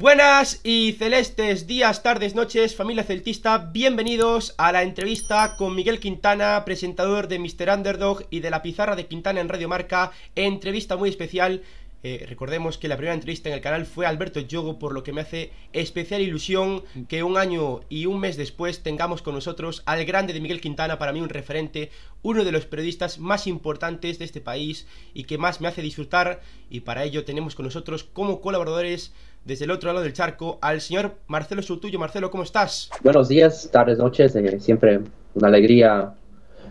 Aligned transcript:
Buenas 0.00 0.62
y 0.64 0.92
celestes 0.92 1.66
días, 1.66 2.02
tardes, 2.02 2.34
noches, 2.34 2.74
familia 2.74 3.04
celtista, 3.04 3.58
bienvenidos 3.58 4.54
a 4.56 4.72
la 4.72 4.82
entrevista 4.82 5.56
con 5.58 5.74
Miguel 5.74 6.00
Quintana, 6.00 6.64
presentador 6.64 7.28
de 7.28 7.38
Mr. 7.38 7.68
Underdog 7.68 8.24
y 8.30 8.40
de 8.40 8.48
la 8.48 8.62
pizarra 8.62 8.96
de 8.96 9.04
Quintana 9.04 9.42
en 9.42 9.50
Radio 9.50 9.68
Marca, 9.68 10.12
entrevista 10.34 10.96
muy 10.96 11.10
especial. 11.10 11.60
Eh, 12.02 12.24
recordemos 12.26 12.78
que 12.78 12.88
la 12.88 12.96
primera 12.96 13.12
entrevista 13.12 13.50
en 13.50 13.54
el 13.54 13.60
canal 13.60 13.84
fue 13.84 14.06
Alberto 14.06 14.40
Yogo, 14.40 14.78
por 14.78 14.94
lo 14.94 15.02
que 15.02 15.12
me 15.12 15.20
hace 15.20 15.52
especial 15.74 16.22
ilusión 16.22 16.82
que 17.08 17.22
un 17.22 17.36
año 17.36 17.80
y 17.90 18.06
un 18.06 18.20
mes 18.20 18.38
después 18.38 18.82
tengamos 18.82 19.20
con 19.20 19.34
nosotros 19.34 19.82
al 19.84 20.06
grande 20.06 20.32
de 20.32 20.40
Miguel 20.40 20.62
Quintana, 20.62 20.98
para 20.98 21.12
mí 21.12 21.20
un 21.20 21.28
referente, 21.28 21.90
uno 22.22 22.44
de 22.44 22.52
los 22.52 22.64
periodistas 22.64 23.18
más 23.18 23.46
importantes 23.46 24.18
de 24.18 24.24
este 24.24 24.40
país 24.40 24.86
y 25.12 25.24
que 25.24 25.36
más 25.36 25.60
me 25.60 25.68
hace 25.68 25.82
disfrutar. 25.82 26.40
Y 26.70 26.80
para 26.80 27.04
ello 27.04 27.26
tenemos 27.26 27.54
con 27.54 27.66
nosotros 27.66 28.04
como 28.04 28.40
colaboradores 28.40 29.12
desde 29.44 29.64
el 29.64 29.70
otro 29.70 29.92
lado 29.92 30.02
del 30.02 30.12
charco 30.12 30.58
al 30.60 30.80
señor 30.80 31.16
Marcelo 31.26 31.62
Sutuyo. 31.62 31.98
Marcelo, 31.98 32.30
¿cómo 32.30 32.42
estás? 32.42 32.90
Buenos 33.02 33.28
días, 33.28 33.68
tardes, 33.72 33.98
noches. 33.98 34.34
Eh, 34.36 34.60
siempre 34.60 35.00
una 35.34 35.48
alegría 35.48 36.14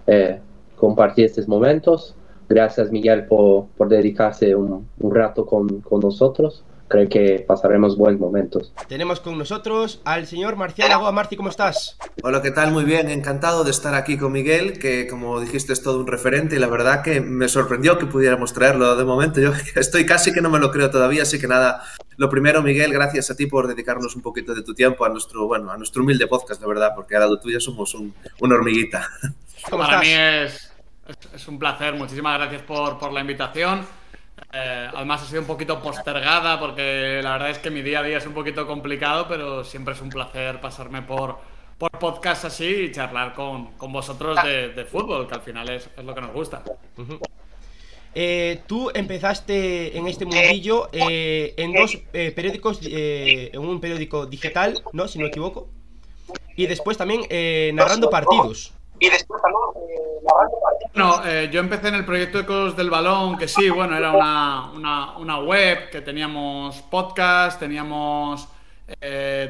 eh, 0.07 0.39
compartir 0.75 1.25
estos 1.25 1.47
momentos. 1.47 2.15
Gracias, 2.47 2.91
Miguel, 2.91 3.25
por, 3.25 3.67
dedicarse 3.87 4.55
un, 4.55 4.87
un 4.99 5.15
rato 5.15 5.45
con, 5.45 5.81
con, 5.81 5.99
nosotros. 5.99 6.63
Creo 6.89 7.07
que 7.07 7.45
pasaremos 7.47 7.95
buenos 7.95 8.19
momentos. 8.19 8.73
Tenemos 8.87 9.19
con 9.19 9.37
nosotros 9.37 10.01
al 10.05 10.25
señor 10.25 10.55
Marcial 10.55 10.89
Lagoa. 10.89 11.11
Marci, 11.11 11.35
¿cómo 11.35 11.49
estás? 11.49 11.99
Hola, 12.23 12.41
¿qué 12.41 12.49
tal? 12.49 12.71
Muy 12.71 12.83
bien, 12.83 13.11
encantado 13.11 13.63
de 13.63 13.69
estar 13.69 13.93
aquí 13.93 14.17
con 14.17 14.31
Miguel, 14.31 14.79
que 14.79 15.07
como 15.07 15.39
dijiste 15.39 15.71
es 15.71 15.83
todo 15.83 15.99
un 15.99 16.07
referente 16.07 16.55
y 16.55 16.59
la 16.59 16.65
verdad 16.65 17.03
que 17.03 17.21
me 17.21 17.47
sorprendió 17.47 17.99
que 17.99 18.07
pudiéramos 18.07 18.53
traerlo 18.53 18.95
de 18.95 19.05
momento. 19.05 19.39
Yo 19.39 19.51
estoy 19.75 20.03
casi 20.07 20.33
que 20.33 20.41
no 20.41 20.49
me 20.49 20.57
lo 20.57 20.71
creo 20.71 20.89
todavía, 20.89 21.21
así 21.21 21.39
que 21.39 21.47
nada, 21.47 21.83
lo 22.17 22.27
primero, 22.27 22.63
Miguel, 22.63 22.91
gracias 22.91 23.29
a 23.29 23.35
ti 23.35 23.45
por 23.45 23.67
dedicarnos 23.67 24.15
un 24.15 24.23
poquito 24.23 24.55
de 24.55 24.63
tu 24.63 24.73
tiempo 24.73 25.05
a 25.05 25.09
nuestro, 25.09 25.45
bueno, 25.45 25.71
a 25.71 25.77
nuestro 25.77 26.01
humilde 26.01 26.25
podcast, 26.25 26.59
de 26.59 26.67
verdad, 26.67 26.93
porque 26.95 27.15
a 27.15 27.19
lado 27.19 27.39
tuya 27.39 27.59
somos 27.59 27.93
un, 27.93 28.15
una 28.39 28.55
hormiguita. 28.55 29.07
Para 29.69 29.99
mí 29.99 30.07
es, 30.09 30.73
es, 31.35 31.47
un 31.47 31.59
placer, 31.59 31.93
muchísimas 31.93 32.39
gracias 32.39 32.63
por, 32.63 32.97
por 32.97 33.13
la 33.13 33.21
invitación. 33.21 33.98
Eh, 34.53 34.87
además 34.93 35.21
ha 35.21 35.25
sido 35.25 35.41
un 35.41 35.47
poquito 35.47 35.79
postergada 35.81 36.59
porque 36.59 37.21
la 37.23 37.33
verdad 37.33 37.49
es 37.51 37.59
que 37.59 37.69
mi 37.69 37.81
día 37.81 37.99
a 37.99 38.03
día 38.03 38.17
es 38.17 38.25
un 38.25 38.33
poquito 38.33 38.65
complicado, 38.65 39.27
pero 39.27 39.63
siempre 39.63 39.93
es 39.93 40.01
un 40.01 40.09
placer 40.09 40.59
pasarme 40.59 41.01
por, 41.01 41.37
por 41.77 41.91
podcast 41.91 42.45
así 42.45 42.65
y 42.65 42.91
charlar 42.91 43.33
con, 43.33 43.73
con 43.73 43.91
vosotros 43.91 44.37
de, 44.43 44.85
fútbol, 44.85 45.27
que 45.27 45.35
al 45.35 45.41
final 45.41 45.69
es, 45.69 45.89
es 45.95 46.03
lo 46.03 46.15
que 46.15 46.21
nos 46.21 46.33
gusta. 46.33 46.63
Uh 46.97 47.19
tú 48.65 48.89
empezaste 48.93 49.95
en 49.95 50.07
este 50.07 50.25
mundillo 50.25 50.89
eh, 50.91 51.53
en 51.55 51.71
dos 51.71 51.95
periódicos, 52.11 52.79
en 52.81 53.59
un 53.59 53.79
periódico 53.79 54.25
digital, 54.25 54.83
¿no? 54.91 55.07
Si 55.07 55.19
no 55.19 55.23
me 55.23 55.29
equivoco. 55.29 55.69
Y 56.55 56.65
después 56.65 56.97
también 56.97 57.21
narrando 57.75 58.09
partidos. 58.09 58.73
Y 58.99 59.09
después 59.09 59.41
narrando 59.43 60.59
partidos. 60.61 60.91
Bueno, 60.93 61.43
yo 61.51 61.59
empecé 61.59 61.87
en 61.87 61.95
el 61.95 62.05
proyecto 62.05 62.39
Ecos 62.39 62.75
del 62.75 62.89
Balón, 62.89 63.37
que 63.37 63.47
sí, 63.47 63.69
bueno, 63.69 63.95
era 63.95 64.11
una, 64.11 64.71
una, 64.71 65.17
una 65.17 65.39
web, 65.39 65.89
que 65.89 66.01
teníamos 66.01 66.81
podcast, 66.83 67.59
teníamos... 67.59 68.47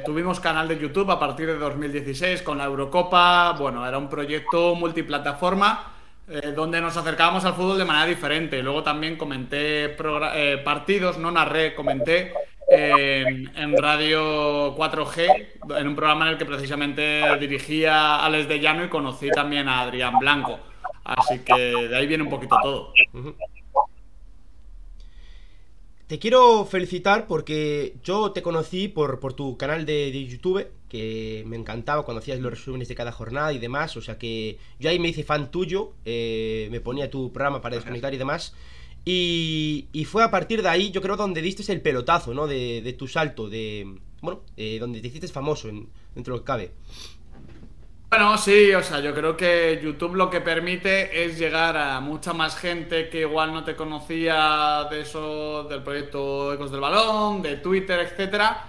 tuvimos 0.05 0.39
canal 0.39 0.67
de 0.67 0.77
YouTube 0.77 1.09
a 1.11 1.20
partir 1.20 1.47
de 1.47 1.58
2016 1.58 2.42
con 2.42 2.58
la 2.58 2.66
Eurocopa, 2.66 3.53
bueno, 3.58 3.88
era 3.88 3.97
un 3.97 4.09
proyecto 4.09 4.75
multiplataforma 4.75 5.95
eh, 6.31 6.52
donde 6.55 6.80
nos 6.80 6.95
acercábamos 6.95 7.44
al 7.44 7.55
fútbol 7.55 7.80
de 7.80 7.86
manera 7.86 8.05
diferente. 8.05 8.61
Luego 8.61 8.83
también 8.83 9.17
comenté 9.17 9.95
eh, 9.95 10.61
partidos, 10.64 11.17
no 11.17 11.31
narré, 11.31 11.73
comenté 11.73 12.31
en, 12.70 13.78
Radio 13.78 14.75
4G, 14.75 15.78
en 15.78 15.88
un 15.88 15.95
programa 15.95 16.25
en 16.25 16.34
el 16.34 16.38
que 16.38 16.45
precisamente 16.45 17.22
dirigía 17.39 18.23
Alex 18.23 18.48
de 18.48 18.59
Llano 18.59 18.86
y 18.86 18.89
conocí 18.89 19.30
también 19.30 19.67
a 19.67 19.81
Adrián 19.81 20.20
Blanco. 20.20 20.59
Así 21.03 21.39
que 21.39 21.54
de 21.54 21.95
ahí 21.95 22.08
viene 22.08 22.23
un 22.23 22.30
poquito 22.30 22.58
todo. 22.61 22.93
Te 26.08 26.17
quiero 26.17 26.66
felicitar 26.66 27.27
porque 27.27 27.95
yo 28.04 28.32
te 28.32 28.42
conocí 28.42 28.88
por, 28.88 29.20
por 29.20 29.33
tu 29.33 29.58
canal 29.58 29.86
de, 29.86 30.11
de, 30.11 30.26
YouTube, 30.26 30.67
que 30.88 31.43
me 31.45 31.55
encantaba 31.55 32.04
cuando 32.04 32.20
hacías 32.20 32.39
los 32.39 32.52
resúmenes 32.52 32.88
de 32.88 32.95
cada 32.95 33.11
jornada 33.11 33.54
y 33.54 33.60
demás. 33.60 33.95
O 33.95 34.02
sea 34.02 34.17
que 34.17 34.58
yo 34.80 34.89
ahí 34.89 34.98
me 34.98 35.10
hice 35.10 35.23
fan 35.23 35.52
tuyo, 35.52 35.93
eh, 36.05 36.67
me 36.72 36.82
ponía 36.82 37.11
tu 37.11 37.32
programa 37.32 37.61
para 37.61 37.76
desconectar 37.76 38.11
y 38.14 38.17
demás. 38.17 38.55
Y, 39.05 39.87
y, 39.92 40.05
fue 40.05 40.23
a 40.23 40.30
partir 40.30 40.61
de 40.61 40.70
ahí, 40.70 40.92
yo 40.92 41.02
creo, 41.02 41.15
donde 41.15 41.42
diste 41.42 41.71
el 41.71 41.82
pelotazo, 41.82 42.33
¿no? 42.33 42.48
De, 42.48 42.82
de 42.82 42.93
tu 42.93 43.08
salto, 43.08 43.49
de. 43.49 43.99
Bueno, 44.21 44.42
eh, 44.58 44.77
donde 44.80 45.02
te 45.02 45.08
hiciste 45.08 45.27
famoso 45.30 45.70
en, 45.70 45.89
dentro 46.14 46.33
de 46.33 46.37
lo 46.37 46.43
que 46.43 46.48
cabe. 46.48 46.71
Bueno, 48.10 48.37
sí, 48.39 48.73
o 48.73 48.82
sea, 48.82 49.02
yo 49.02 49.14
creo 49.14 49.37
que 49.37 49.80
YouTube 49.83 50.15
lo 50.15 50.32
que 50.32 50.42
permite 50.42 51.23
es 51.23 51.37
llegar 51.37 51.77
a 51.77 51.99
mucha 51.99 52.33
más 52.33 52.58
gente 52.58 53.08
que 53.08 53.21
igual 53.21 53.54
no 53.54 53.64
te 53.64 53.76
conocía 53.76 54.87
de 54.89 55.02
eso, 55.02 55.66
del 55.66 55.83
proyecto 55.83 56.52
Ecos 56.52 56.71
del 56.71 56.80
Balón, 56.80 57.43
de 57.43 57.58
Twitter, 57.58 57.99
etcétera. 57.99 58.66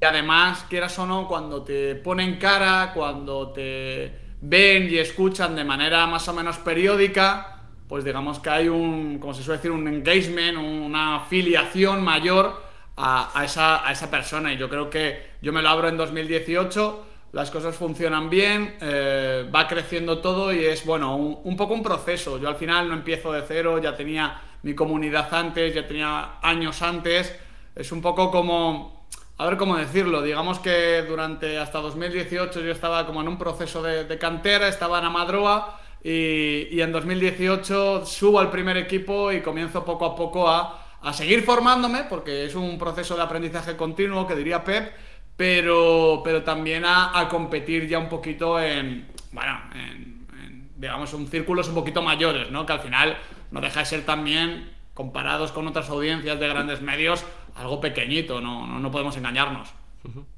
Y 0.00 0.04
además, 0.04 0.66
quieras 0.68 0.96
o 1.00 1.06
no, 1.06 1.26
cuando 1.26 1.64
te 1.64 1.96
ponen 1.96 2.38
cara, 2.38 2.92
cuando 2.94 3.50
te 3.50 4.20
ven 4.40 4.88
y 4.88 4.98
escuchan 4.98 5.56
de 5.56 5.64
manera 5.64 6.06
más 6.06 6.28
o 6.28 6.32
menos 6.32 6.58
periódica, 6.58 7.55
pues 7.88 8.04
digamos 8.04 8.38
que 8.40 8.50
hay 8.50 8.68
un, 8.68 9.18
como 9.18 9.34
se 9.34 9.42
suele 9.42 9.58
decir, 9.58 9.70
un 9.70 9.86
engagement, 9.86 10.58
una 10.58 11.16
afiliación 11.16 12.02
mayor 12.02 12.62
a, 12.96 13.38
a, 13.38 13.44
esa, 13.44 13.86
a 13.86 13.92
esa 13.92 14.10
persona. 14.10 14.52
Y 14.52 14.56
yo 14.56 14.68
creo 14.68 14.90
que 14.90 15.34
yo 15.42 15.52
me 15.52 15.62
lo 15.62 15.68
abro 15.68 15.88
en 15.88 15.96
2018 15.96 17.06
las 17.36 17.50
cosas 17.50 17.76
funcionan 17.76 18.30
bien, 18.30 18.76
eh, 18.80 19.46
va 19.54 19.68
creciendo 19.68 20.20
todo 20.20 20.54
y 20.54 20.64
es, 20.64 20.86
bueno, 20.86 21.16
un, 21.16 21.54
poco 21.54 21.74
un 21.74 21.82
proceso. 21.82 22.38
Yo 22.38 22.48
al 22.48 22.56
final 22.56 22.88
no 22.88 22.94
empiezo 22.94 23.30
de 23.30 23.42
cero, 23.46 23.78
ya 23.78 23.94
tenía 23.94 24.40
mi 24.62 24.74
comunidad 24.74 25.32
antes, 25.34 25.74
ya 25.74 25.86
tenía 25.86 26.38
años 26.40 26.80
antes. 26.80 27.38
Es 27.74 27.92
un 27.92 28.00
poco 28.00 28.30
como, 28.30 29.06
a 29.36 29.44
ver 29.44 29.58
cómo 29.58 29.76
decirlo, 29.76 30.22
digamos 30.22 30.60
que 30.60 31.02
durante 31.02 31.58
hasta 31.58 31.80
2018 31.80 32.60
yo 32.60 32.72
estaba 32.72 33.04
como 33.04 33.20
en 33.20 33.28
un 33.28 33.36
proceso 33.36 33.82
de, 33.82 34.04
de 34.04 34.18
cantera, 34.18 34.68
estaba 34.68 34.98
en 34.98 35.04
Amadroa 35.04 35.78
y, 36.08 36.68
y, 36.70 36.80
en 36.82 36.92
2018 36.92 38.06
subo 38.06 38.38
al 38.38 38.48
primer 38.48 38.76
equipo 38.76 39.32
y 39.32 39.40
comienzo 39.40 39.84
poco 39.84 40.06
a 40.06 40.14
poco 40.14 40.48
a, 40.48 40.98
a 41.02 41.12
seguir 41.12 41.42
formándome, 41.42 42.04
porque 42.08 42.44
es 42.44 42.54
un 42.54 42.78
proceso 42.78 43.16
de 43.16 43.22
aprendizaje 43.22 43.76
continuo, 43.76 44.24
que 44.24 44.36
diría 44.36 44.62
Pep, 44.62 44.92
pero, 45.36 46.20
pero 46.22 46.44
también 46.44 46.84
a, 46.84 47.18
a, 47.18 47.28
competir 47.28 47.88
ya 47.88 47.98
un 47.98 48.08
poquito 48.08 48.60
en, 48.60 49.08
bueno, 49.32 49.60
en, 49.74 50.70
digamos, 50.76 51.12
un 51.12 51.26
círculos 51.26 51.66
un 51.66 51.74
poquito 51.74 52.02
mayores, 52.02 52.52
¿no? 52.52 52.64
Que 52.64 52.74
al 52.74 52.80
final 52.80 53.16
no 53.50 53.60
deja 53.60 53.80
de 53.80 53.86
ser 53.86 54.06
también, 54.06 54.70
comparados 54.94 55.50
con 55.50 55.66
otras 55.66 55.90
audiencias 55.90 56.38
de 56.38 56.46
grandes 56.46 56.82
medios, 56.82 57.24
algo 57.56 57.80
pequeñito, 57.80 58.40
no, 58.40 58.64
no, 58.64 58.78
no 58.78 58.90
podemos 58.92 59.16
engañarnos. 59.16 59.74
Uh. 60.04 60.35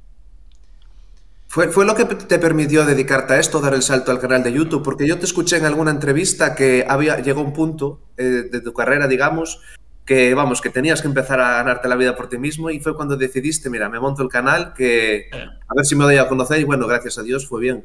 ¿Fue, 1.59 1.73
¿Fue 1.73 1.85
lo 1.85 1.97
que 1.97 2.05
te 2.05 2.39
permitió 2.39 2.87
dedicarte 2.87 3.35
a 3.35 3.41
esto, 3.41 3.61
dar 3.61 3.75
el 3.75 3.83
salto 3.83 4.13
al 4.13 4.21
canal 4.21 4.45
de 4.45 4.53
YouTube? 4.53 4.85
Porque 4.85 5.09
yo 5.09 5.19
te 5.19 5.25
escuché 5.25 5.57
en 5.57 5.65
alguna 5.65 5.91
entrevista 5.91 6.55
que 6.55 6.87
había, 6.89 7.19
llegó 7.19 7.41
un 7.41 7.53
punto 7.53 7.99
eh, 8.17 8.23
de 8.49 8.61
tu 8.61 8.73
carrera, 8.73 9.09
digamos, 9.09 9.61
que 10.05 10.35
vamos, 10.35 10.61
que 10.61 10.71
tenías 10.71 11.03
que 11.03 11.09
empezar 11.09 11.41
a 11.41 11.55
ganarte 11.55 11.89
la 11.89 11.97
vida 11.97 12.15
por 12.15 12.29
ti 12.29 12.39
mismo 12.39 12.71
y 12.71 12.79
fue 12.79 12.95
cuando 12.95 13.17
decidiste, 13.17 13.71
mira, 13.71 13.89
me 13.89 13.99
monto 13.99 14.23
el 14.23 14.29
canal, 14.29 14.73
que 14.73 15.31
a 15.33 15.75
ver 15.75 15.85
si 15.85 15.97
me 15.97 16.05
doy 16.05 16.19
a 16.19 16.29
conocer 16.29 16.61
y 16.61 16.63
bueno, 16.63 16.87
gracias 16.87 17.19
a 17.19 17.25
Dios 17.25 17.49
fue 17.49 17.61
bien. 17.61 17.85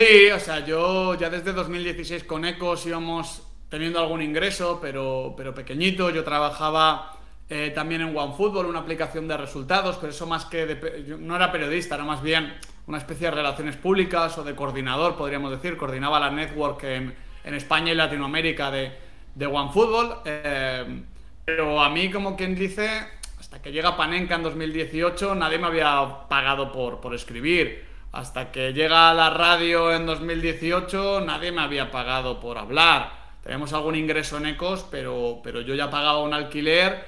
Sí, 0.00 0.32
o 0.34 0.40
sea, 0.40 0.66
yo 0.66 1.14
ya 1.14 1.30
desde 1.30 1.52
2016 1.52 2.24
con 2.24 2.44
Ecos 2.46 2.84
íbamos 2.84 3.44
teniendo 3.68 4.00
algún 4.00 4.22
ingreso, 4.22 4.80
pero, 4.82 5.34
pero 5.36 5.54
pequeñito, 5.54 6.10
yo 6.10 6.24
trabajaba 6.24 7.16
eh, 7.48 7.70
también 7.72 8.00
en 8.00 8.16
OneFootball, 8.16 8.66
una 8.66 8.80
aplicación 8.80 9.28
de 9.28 9.36
resultados, 9.36 9.98
pero 9.98 10.10
eso 10.10 10.26
más 10.26 10.46
que 10.46 10.66
de, 10.66 11.16
no 11.20 11.36
era 11.36 11.52
periodista, 11.52 11.94
era 11.94 12.02
más 12.02 12.22
bien 12.22 12.54
una 12.88 12.98
especie 12.98 13.26
de 13.26 13.36
relaciones 13.36 13.76
públicas 13.76 14.36
o 14.38 14.42
de 14.44 14.54
coordinador, 14.54 15.14
podríamos 15.14 15.50
decir, 15.50 15.76
coordinaba 15.76 16.18
la 16.18 16.30
network 16.30 16.82
en, 16.84 17.14
en 17.44 17.54
España 17.54 17.92
y 17.92 17.94
Latinoamérica 17.94 18.70
de, 18.70 18.90
de 19.34 19.46
OneFootball. 19.46 20.22
Eh, 20.24 21.02
pero 21.44 21.82
a 21.82 21.90
mí, 21.90 22.10
como 22.10 22.34
quien 22.34 22.54
dice, 22.54 22.88
hasta 23.38 23.60
que 23.60 23.72
llega 23.72 23.94
Panenka 23.94 24.36
en 24.36 24.42
2018, 24.42 25.34
nadie 25.34 25.58
me 25.58 25.66
había 25.66 26.28
pagado 26.30 26.72
por, 26.72 27.00
por 27.00 27.14
escribir. 27.14 27.86
Hasta 28.10 28.50
que 28.50 28.72
llega 28.72 29.12
la 29.12 29.28
radio 29.28 29.92
en 29.92 30.06
2018, 30.06 31.20
nadie 31.20 31.52
me 31.52 31.60
había 31.60 31.90
pagado 31.90 32.40
por 32.40 32.56
hablar. 32.56 33.12
Tenemos 33.42 33.74
algún 33.74 33.96
ingreso 33.96 34.38
en 34.38 34.46
Ecos, 34.46 34.86
pero, 34.90 35.40
pero 35.44 35.60
yo 35.60 35.74
ya 35.74 35.90
pagaba 35.90 36.22
un 36.22 36.32
alquiler 36.32 37.04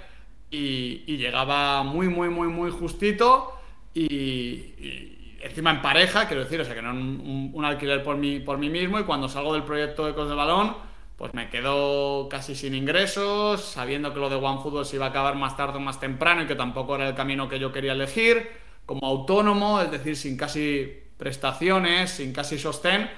y, 0.50 1.04
y 1.06 1.16
llegaba 1.16 1.82
muy, 1.84 2.08
muy, 2.08 2.28
muy, 2.28 2.48
muy 2.48 2.70
justito. 2.70 3.54
Y, 3.94 4.04
y, 4.04 5.09
encima 5.40 5.70
en 5.70 5.82
pareja, 5.82 6.26
quiero 6.28 6.44
decir, 6.44 6.60
o 6.60 6.64
sea, 6.64 6.74
que 6.74 6.82
no 6.82 6.90
un, 6.90 7.50
un 7.52 7.64
alquiler 7.64 8.02
por 8.02 8.16
mí, 8.16 8.40
por 8.40 8.58
mí 8.58 8.68
mismo. 8.68 9.00
Y 9.00 9.04
cuando 9.04 9.28
salgo 9.28 9.54
del 9.54 9.64
proyecto 9.64 10.08
Ecos 10.08 10.28
de 10.28 10.34
Balón 10.34 10.90
pues 11.20 11.34
me 11.34 11.50
quedo 11.50 12.30
casi 12.30 12.54
sin 12.54 12.74
ingresos, 12.74 13.62
sabiendo 13.62 14.14
que 14.14 14.20
lo 14.20 14.30
de 14.30 14.36
OneFootball 14.36 14.86
se 14.86 14.96
iba 14.96 15.04
a 15.04 15.08
acabar 15.10 15.34
más 15.34 15.54
tarde 15.54 15.76
o 15.76 15.80
más 15.80 16.00
temprano 16.00 16.44
y 16.44 16.46
que 16.46 16.54
tampoco 16.54 16.94
era 16.94 17.06
el 17.06 17.14
camino 17.14 17.46
que 17.46 17.58
yo 17.58 17.70
quería 17.70 17.92
elegir, 17.92 18.48
como 18.86 19.06
autónomo, 19.06 19.82
es 19.82 19.90
decir, 19.90 20.16
sin 20.16 20.38
casi 20.38 20.90
prestaciones, 21.18 22.10
sin 22.10 22.32
casi 22.32 22.58
sostén. 22.58 23.10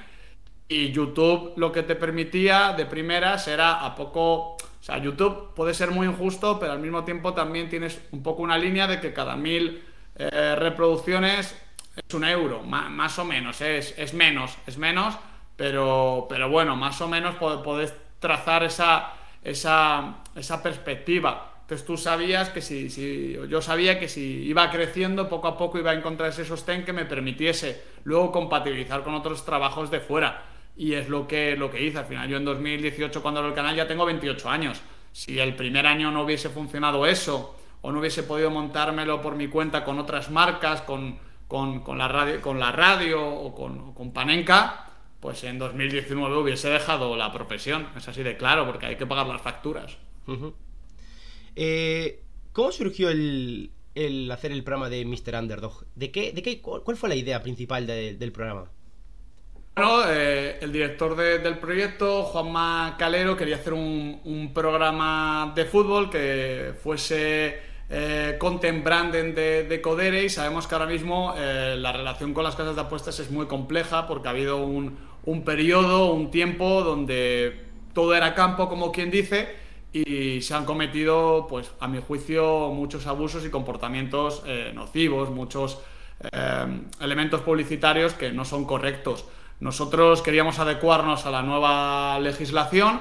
Y 0.66 0.90
YouTube 0.90 1.52
lo 1.56 1.70
que 1.70 1.84
te 1.84 1.94
permitía 1.94 2.72
de 2.72 2.86
primeras 2.86 3.46
era 3.46 3.75
a 3.75 3.94
poco... 3.94 4.54
O 4.56 4.58
sea, 4.80 4.98
YouTube 4.98 5.54
puede 5.54 5.72
ser 5.72 5.92
muy 5.92 6.08
injusto, 6.08 6.58
pero 6.58 6.72
al 6.72 6.80
mismo 6.80 7.04
tiempo 7.04 7.34
también 7.34 7.68
tienes 7.68 8.00
un 8.10 8.25
poco 8.25 8.42
una 8.42 8.58
línea 8.58 8.88
de 8.88 8.98
que 8.98 9.12
cada 9.12 9.36
mil 9.36 9.80
eh, 10.16 10.56
reproducciones 10.56 11.54
es 11.96 12.14
un 12.14 12.24
euro, 12.24 12.62
más, 12.62 13.18
o 13.18 13.24
menos, 13.24 13.60
es, 13.60 13.94
es 13.98 14.14
menos, 14.14 14.56
es 14.66 14.78
menos 14.78 15.16
pero, 15.56 16.26
pero 16.28 16.48
bueno, 16.48 16.76
más 16.76 17.00
o 17.00 17.08
menos 17.08 17.36
podés 17.36 17.94
trazar 18.18 18.64
esa, 18.64 19.12
esa, 19.44 20.16
esa 20.34 20.62
perspectiva. 20.62 21.52
Entonces 21.62 21.86
tú 21.86 21.96
sabías 21.96 22.50
que 22.50 22.60
si, 22.60 22.90
si, 22.90 23.36
yo 23.48 23.62
sabía 23.62 23.98
que 23.98 24.08
si 24.08 24.42
iba 24.42 24.68
creciendo, 24.70 25.28
poco 25.28 25.48
a 25.48 25.56
poco 25.56 25.78
iba 25.78 25.92
a 25.92 25.94
encontrar 25.94 26.30
ese 26.30 26.44
sostén 26.44 26.84
que 26.84 26.92
me 26.92 27.04
permitiese 27.04 27.82
luego 28.04 28.32
compatibilizar 28.32 29.04
con 29.04 29.14
otros 29.14 29.44
trabajos 29.44 29.90
de 29.90 30.00
fuera. 30.00 30.42
Y 30.76 30.94
es 30.94 31.08
lo 31.08 31.28
que, 31.28 31.54
lo 31.56 31.70
que 31.70 31.82
hice. 31.82 31.98
Al 31.98 32.06
final, 32.06 32.28
yo 32.28 32.38
en 32.38 32.44
2018, 32.44 33.22
cuando 33.22 33.46
el 33.46 33.54
canal, 33.54 33.76
ya 33.76 33.86
tengo 33.86 34.04
28 34.04 34.48
años. 34.48 34.80
Si 35.12 35.38
el 35.38 35.54
primer 35.54 35.86
año 35.86 36.10
no 36.10 36.22
hubiese 36.24 36.48
funcionado 36.48 37.06
eso, 37.06 37.56
o 37.82 37.92
no 37.92 38.00
hubiese 38.00 38.22
podido 38.22 38.50
montármelo 38.50 39.20
por 39.20 39.36
mi 39.36 39.48
cuenta 39.48 39.84
con 39.84 39.98
otras 39.98 40.30
marcas, 40.30 40.80
con, 40.82 41.18
con, 41.52 41.81
con 41.81 41.99
la, 41.99 42.08
radio, 42.08 42.40
con 42.40 42.58
la 42.58 42.72
radio 42.72 43.22
o 43.22 43.54
con, 43.54 43.93
con 43.93 44.10
Panenka, 44.14 44.87
pues 45.20 45.44
en 45.44 45.58
2019 45.58 46.34
hubiese 46.38 46.70
dejado 46.70 47.14
la 47.14 47.31
profesión. 47.31 47.88
Es 47.94 48.08
así 48.08 48.22
de 48.22 48.38
claro, 48.38 48.64
porque 48.64 48.87
hay 48.87 48.96
que 48.96 49.04
pagar 49.04 49.26
las 49.26 49.43
facturas. 49.43 49.99
Eh, 51.54 52.22
¿Cómo 52.52 52.72
surgió 52.72 53.10
el, 53.10 53.70
hacer 54.32 54.50
el 54.50 54.64
programa 54.64 54.88
de 54.88 55.04
Mr. 55.04 55.34
Underdog? 55.38 55.84
¿De 55.94 56.10
qué, 56.10 56.32
de 56.32 56.40
qué, 56.40 56.62
cuál, 56.62 56.96
fue 56.96 57.10
la 57.10 57.16
idea 57.16 57.43
principal 57.43 57.87
del 57.87 58.32
programa? 58.32 58.70
Bueno, 59.76 60.04
eh, 60.08 60.56
el 60.58 60.72
director 60.72 61.14
del 61.14 61.58
proyecto, 61.58 62.22
Juanma 62.22 62.96
Calero, 62.99 63.37
quería 63.37 63.56
hacer 63.56 63.75
un, 63.75 64.52
programa 64.54 65.52
de 65.54 65.66
fútbol 65.66 66.08
que 66.08 66.72
fuese 66.82 67.71
eh, 67.92 68.36
content 68.38 68.82
branding 68.82 69.34
de, 69.34 69.64
de, 69.64 69.80
Codere 69.80 70.24
y 70.24 70.30
sabemos 70.30 70.66
que 70.66 70.74
ahora 70.74 70.86
mismo 70.86 71.34
la 71.36 71.92
relación 71.92 72.32
con 72.32 72.42
las 72.42 72.56
casas 72.56 72.74
de 72.74 72.80
apuestas 72.80 73.20
es 73.20 73.30
muy 73.30 73.46
compleja 73.46 74.06
porque 74.06 74.28
ha 74.28 74.30
habido 74.30 74.64
un, 74.64 74.96
un 75.24 75.44
periodo, 75.44 76.12
un 76.12 76.30
tiempo 76.30 76.82
donde 76.82 77.66
todo 77.92 78.14
era 78.14 78.34
campo, 78.34 78.68
como 78.68 78.90
quien 78.92 79.10
dice, 79.10 79.54
y 79.92 80.40
se 80.40 80.54
han 80.54 80.64
cometido, 80.64 81.46
pues 81.48 81.70
a 81.80 81.88
mi 81.88 82.00
juicio, 82.00 82.70
muchos 82.70 83.06
abusos 83.06 83.44
y 83.44 83.50
comportamientos 83.50 84.42
eh, 84.46 84.72
nocivos, 84.74 85.30
muchos 85.30 85.80
eh, 86.32 86.80
elementos 87.00 87.42
publicitarios 87.42 88.14
que 88.14 88.32
no 88.32 88.44
son 88.44 88.64
correctos. 88.64 89.26
Nosotros 89.60 90.22
queríamos 90.22 90.58
adecuarnos 90.58 91.26
a 91.26 91.30
la 91.30 91.42
nueva 91.42 92.18
legislación 92.20 93.00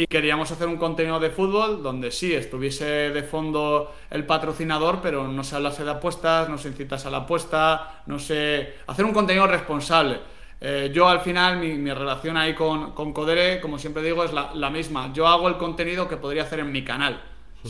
y 0.00 0.06
queríamos 0.06 0.50
hacer 0.50 0.66
un 0.66 0.78
contenido 0.78 1.20
de 1.20 1.28
fútbol 1.28 1.82
donde 1.82 2.10
sí 2.10 2.32
estuviese 2.32 3.10
de 3.10 3.22
fondo 3.22 3.94
el 4.08 4.24
patrocinador, 4.24 5.00
pero 5.02 5.28
no 5.28 5.44
se 5.44 5.56
hablase 5.56 5.84
de 5.84 5.90
apuestas, 5.90 6.48
no 6.48 6.56
se 6.56 6.68
incitas 6.68 7.04
a 7.04 7.10
la 7.10 7.18
apuesta, 7.18 8.02
no 8.06 8.18
se... 8.18 8.76
hacer 8.86 9.04
un 9.04 9.12
contenido 9.12 9.46
responsable. 9.46 10.20
Eh, 10.58 10.90
yo 10.94 11.06
al 11.06 11.20
final, 11.20 11.58
mi, 11.58 11.92
relación 11.92 12.38
ahí 12.38 12.54
con, 12.54 12.92
con, 12.92 13.12
Codere, 13.12 13.60
como 13.60 13.78
siempre 13.78 14.02
digo, 14.02 14.24
es 14.24 14.32
la, 14.32 14.70
misma. 14.70 15.12
Yo 15.12 15.26
hago 15.26 15.48
el 15.48 15.58
contenido 15.58 16.08
que 16.08 16.16
podría 16.16 16.44
hacer 16.44 16.60
en 16.60 16.72
mi 16.72 16.82
canal. 16.82 17.20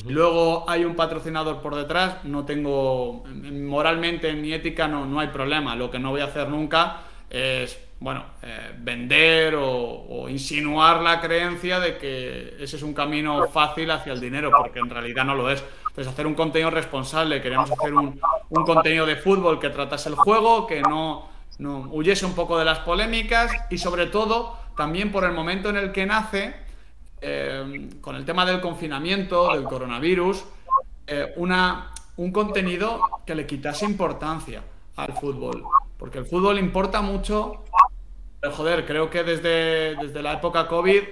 Luego 0.06 0.71
hay 0.71 0.85
un 0.85 0.94
patrocinador 0.94 1.61
por 1.61 1.75
detrás, 1.75 2.25
no 2.25 2.44
tengo, 2.44 3.25
moralmente, 3.27 4.29
en 4.29 4.41
mi 4.41 4.53
ética, 4.53 4.87
no, 4.87 5.05
no 5.05 5.19
hay 5.19 5.29
problema. 5.29 5.75
Lo 5.75 5.91
que 5.91 5.99
no 5.99 6.11
voy 6.11 6.21
a 6.21 6.27
hacer 6.27 6.49
nunca 6.49 7.00
es, 7.29 7.77
bueno, 8.00 8.25
eh, 8.43 8.75
vender 8.79 9.55
o, 9.56 10.29
insinuar 10.29 11.00
la 11.02 11.20
creencia 11.20 11.79
de 11.79 11.99
que 11.99 12.56
ese 12.58 12.76
es 12.76 12.82
un 12.82 12.94
camino 12.94 13.47
fácil 13.49 13.91
hacia 13.91 14.12
el 14.12 14.20
dinero, 14.20 14.50
porque 14.56 14.79
en 14.79 14.91
realidad 14.91 15.25
no 15.25 15.35
lo 15.35 15.50
es. 15.50 15.62
Entonces, 15.88 16.12
hacer 16.12 16.26
un 16.26 16.35
contenido 16.35 16.70
responsable, 16.70 17.43
queremos 17.43 17.70
hacer 17.70 17.94
un, 17.94 18.20
un 18.49 18.64
contenido 18.64 19.06
de 19.06 19.17
fútbol 19.17 19.58
que 19.58 19.70
tratase 19.70 20.08
el 20.08 20.14
juego, 20.14 20.67
que 20.67 20.81
no 20.82 21.31
no 21.61 21.88
huyese 21.93 22.25
un 22.25 22.35
poco 22.35 22.58
de 22.58 22.64
las 22.64 22.81
polémicas 22.81 23.52
y 23.70 23.79
sobre 23.79 24.06
todo 24.06 24.56
también 24.76 25.12
por 25.12 25.25
el 25.25 25.32
momento 25.32 25.69
en 25.69 25.76
el 25.76 25.93
que 25.93 26.06
nace, 26.06 26.55
eh, 27.20 27.91
con 28.00 28.17
el 28.17 28.25
tema 28.25 28.46
del 28.46 28.61
confinamiento, 28.61 29.53
del 29.53 29.64
coronavirus, 29.64 30.43
eh, 31.06 31.35
una, 31.37 31.93
un 32.17 32.32
contenido 32.32 33.00
que 33.26 33.35
le 33.35 33.46
quitase 33.46 33.85
importancia 33.85 34.62
al 34.96 35.12
fútbol. 35.12 35.64
Porque 35.99 36.19
el 36.19 36.25
fútbol 36.25 36.58
importa 36.58 37.03
mucho, 37.03 37.64
pero 38.41 38.53
joder, 38.55 38.87
creo 38.87 39.11
que 39.11 39.23
desde, 39.23 39.97
desde 39.97 40.23
la 40.23 40.35
época 40.35 40.67
COVID 40.67 41.03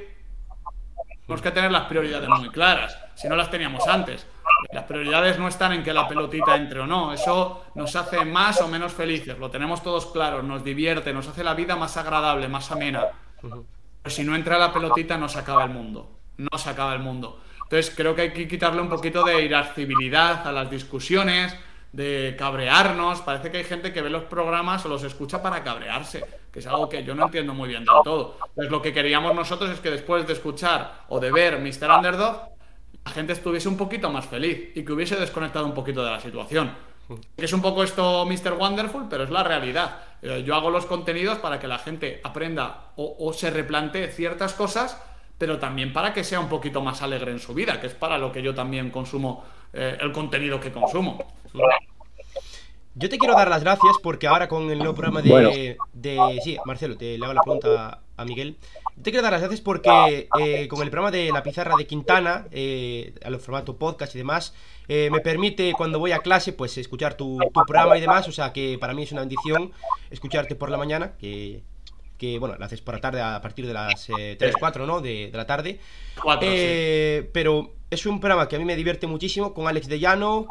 tenemos 1.26 1.42
que 1.42 1.50
tener 1.50 1.70
las 1.70 1.84
prioridades 1.84 2.28
muy 2.28 2.48
claras, 2.48 2.98
si 3.14 3.28
no 3.28 3.36
las 3.36 3.50
teníamos 3.50 3.86
antes. 3.86 4.26
Las 4.72 4.84
prioridades 4.84 5.38
no 5.38 5.46
están 5.46 5.72
en 5.72 5.84
que 5.84 5.92
la 5.92 6.08
pelotita 6.08 6.56
entre 6.56 6.80
o 6.80 6.86
no, 6.86 7.12
eso 7.12 7.66
nos 7.74 7.94
hace 7.96 8.24
más 8.24 8.60
o 8.62 8.68
menos 8.68 8.92
felices, 8.92 9.38
lo 9.38 9.50
tenemos 9.50 9.82
todos 9.82 10.06
claros, 10.06 10.42
nos 10.42 10.64
divierte, 10.64 11.12
nos 11.12 11.28
hace 11.28 11.44
la 11.44 11.54
vida 11.54 11.76
más 11.76 11.96
agradable, 11.98 12.48
más 12.48 12.70
amena. 12.70 13.04
Pero 13.40 13.66
si 14.06 14.24
no 14.24 14.34
entra 14.34 14.58
la 14.58 14.72
pelotita 14.72 15.18
no 15.18 15.28
se 15.28 15.38
acaba 15.38 15.64
el 15.64 15.70
mundo, 15.70 16.18
no 16.38 16.58
se 16.58 16.70
acaba 16.70 16.94
el 16.94 17.00
mundo. 17.00 17.40
Entonces 17.64 17.92
creo 17.94 18.14
que 18.14 18.22
hay 18.22 18.32
que 18.32 18.48
quitarle 18.48 18.80
un 18.80 18.88
poquito 18.88 19.22
de 19.22 19.42
irascibilidad 19.42 20.46
a 20.46 20.52
las 20.52 20.70
discusiones, 20.70 21.54
de 21.92 22.36
cabrearnos. 22.38 23.20
Parece 23.22 23.50
que 23.50 23.58
hay 23.58 23.64
gente 23.64 23.92
que 23.92 24.02
ve 24.02 24.10
los 24.10 24.24
programas 24.24 24.84
o 24.84 24.88
los 24.88 25.02
escucha 25.02 25.42
para 25.42 25.62
cabrearse, 25.62 26.24
que 26.52 26.58
es 26.58 26.66
algo 26.66 26.88
que 26.88 27.04
yo 27.04 27.14
no 27.14 27.24
entiendo 27.24 27.54
muy 27.54 27.68
bien 27.68 27.84
del 27.84 27.94
todo. 28.04 28.36
Entonces 28.48 28.70
lo 28.70 28.82
que 28.82 28.92
queríamos 28.92 29.34
nosotros 29.34 29.70
es 29.70 29.80
que 29.80 29.90
después 29.90 30.26
de 30.26 30.32
escuchar 30.32 31.04
o 31.08 31.20
de 31.20 31.32
ver 31.32 31.58
Mr. 31.60 31.90
Underdog, 31.90 32.50
la 33.04 33.10
gente 33.12 33.32
estuviese 33.32 33.68
un 33.68 33.76
poquito 33.76 34.10
más 34.10 34.26
feliz 34.26 34.72
y 34.74 34.84
que 34.84 34.92
hubiese 34.92 35.16
desconectado 35.16 35.64
un 35.64 35.74
poquito 35.74 36.04
de 36.04 36.10
la 36.10 36.20
situación. 36.20 36.72
Es 37.36 37.52
un 37.52 37.62
poco 37.62 37.82
esto 37.82 38.26
Mr. 38.26 38.52
Wonderful, 38.52 39.06
pero 39.08 39.24
es 39.24 39.30
la 39.30 39.42
realidad. 39.42 40.00
Eh, 40.20 40.42
yo 40.44 40.54
hago 40.54 40.70
los 40.70 40.84
contenidos 40.84 41.38
para 41.38 41.58
que 41.58 41.66
la 41.66 41.78
gente 41.78 42.20
aprenda 42.22 42.92
o, 42.96 43.32
se 43.32 43.50
replantee 43.50 44.08
ciertas 44.08 44.52
cosas, 44.52 45.00
pero 45.38 45.58
también 45.58 45.92
para 45.92 46.12
que 46.12 46.24
sea 46.24 46.40
un 46.40 46.48
poquito 46.48 46.82
más 46.82 47.00
alegre 47.00 47.32
en 47.32 47.38
su 47.38 47.54
vida, 47.54 47.80
que 47.80 47.86
es 47.86 47.94
para 47.94 48.18
lo 48.18 48.32
que 48.32 48.42
yo 48.42 48.54
también 48.54 48.90
consumo 48.90 49.44
eh, 49.72 49.98
el 50.00 50.12
contenido 50.12 50.60
que 50.60 50.72
consumo. 50.72 51.24
Yo 52.94 53.08
te 53.08 53.16
quiero 53.16 53.34
dar 53.34 53.48
las 53.48 53.62
gracias 53.62 53.94
porque 54.02 54.26
ahora 54.26 54.48
con 54.48 54.70
el 54.70 54.78
nuevo 54.78 54.94
programa 54.94 55.22
de... 55.22 55.76
de 55.92 56.40
sí, 56.42 56.58
Marcelo, 56.64 56.96
te 56.96 57.16
le 57.16 57.24
hago 57.24 57.34
la 57.34 57.42
pregunta 57.42 58.00
a 58.16 58.24
Miguel. 58.24 58.56
Te 59.00 59.12
quiero 59.12 59.22
dar 59.22 59.32
las 59.32 59.40
gracias 59.40 59.60
porque 59.60 60.28
eh, 60.40 60.66
con 60.66 60.82
el 60.82 60.90
programa 60.90 61.12
de 61.12 61.30
la 61.30 61.42
pizarra 61.44 61.76
de 61.76 61.86
Quintana, 61.86 62.46
eh, 62.50 63.14
al 63.24 63.38
formato 63.38 63.76
podcast 63.76 64.14
y 64.16 64.18
demás, 64.18 64.52
eh, 64.88 65.08
me 65.12 65.20
permite 65.20 65.72
cuando 65.74 66.00
voy 66.00 66.10
a 66.10 66.18
clase 66.18 66.52
pues 66.52 66.76
escuchar 66.76 67.14
tu, 67.14 67.38
programa 67.66 67.96
y 67.96 68.00
demás, 68.00 68.26
o 68.26 68.32
sea 68.32 68.52
que 68.52 68.76
para 68.78 68.94
mí 68.94 69.04
es 69.04 69.12
una 69.12 69.20
bendición 69.20 69.70
escucharte 70.10 70.56
por 70.56 70.68
la 70.70 70.76
mañana, 70.76 71.12
que, 71.18 71.62
que 72.18 72.38
bueno, 72.38 72.56
lo 72.58 72.64
haces 72.64 72.80
por 72.82 72.94
la 72.94 73.00
tarde 73.00 73.20
a 73.22 73.40
partir 73.40 73.66
de 73.66 73.72
las 73.72 74.06
3, 74.06 74.38
4, 74.58 74.86
¿no? 74.86 75.00
De, 75.00 75.30
la 75.32 75.46
tarde. 75.46 75.80
Pero 77.32 77.74
es 77.90 78.04
un 78.04 78.20
programa 78.20 78.48
que 78.48 78.56
a 78.56 78.58
mí 78.58 78.64
me 78.64 78.76
divierte 78.76 79.06
muchísimo 79.06 79.54
con 79.54 79.66
Alex 79.66 79.88
de 79.88 79.98
Llano 79.98 80.48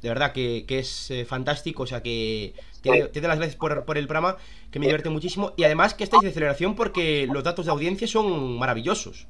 de 0.00 0.08
verdad 0.08 0.32
que, 0.32 0.64
es 0.68 1.10
eh, 1.10 1.24
fantástico, 1.24 1.82
o 1.82 1.86
sea 1.86 2.02
que 2.02 2.54
te, 2.82 2.88
doy 2.90 3.22
las 3.22 3.38
gracias 3.38 3.56
por, 3.56 3.98
el 3.98 4.06
programa, 4.06 4.36
que 4.70 4.78
me 4.78 4.86
divierte 4.86 5.10
muchísimo, 5.10 5.52
y 5.56 5.64
además 5.64 5.94
que 5.94 6.04
estáis 6.04 6.22
de 6.22 6.32
celebración 6.32 6.74
porque 6.74 7.28
los 7.30 7.44
datos 7.44 7.66
de 7.66 7.72
audiencia 7.72 8.06
son 8.06 8.58
maravillosos. 8.58 9.26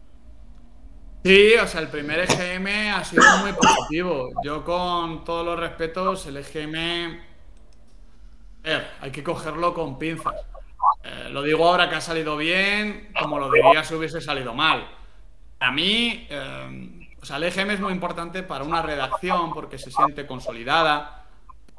Sí, 1.25 1.52
o 1.62 1.66
sea, 1.66 1.80
el 1.80 1.88
primer 1.88 2.21
EGM 2.21 2.95
ha 2.95 3.04
sido 3.04 3.23
muy 3.42 3.52
positivo. 3.52 4.30
Yo 4.42 4.64
con 4.64 5.23
todos 5.25 5.45
los 5.45 5.59
respetos, 5.59 6.25
el 6.26 6.38
EGM... 6.38 7.21
hay 9.02 9.11
que 9.11 9.23
cogerlo 9.23 9.75
con 9.75 9.99
pinzas. 9.99 10.35
Eh, 11.02 11.28
lo 11.30 11.42
digo 11.42 11.66
ahora 11.66 11.88
que 11.88 11.97
ha 11.97 12.00
salido 12.00 12.37
bien, 12.37 13.11
como 13.19 13.38
lo 13.38 13.50
diría 13.50 13.85
si 13.85 13.95
hubiese 13.95 14.21
salido 14.21 14.54
mal. 14.54 14.87
A 15.59 15.71
mí, 15.71 16.26
eh, 16.28 17.09
o 17.21 17.25
sea, 17.25 17.37
el 17.37 17.45
EGM 17.45 17.71
es 17.71 17.80
muy 17.80 17.92
importante 17.92 18.42
para 18.42 18.64
una 18.64 18.83
redacción 18.83 19.52
porque 19.52 19.78
se 19.78 19.90
siente 19.90 20.26
consolidada, 20.26 21.21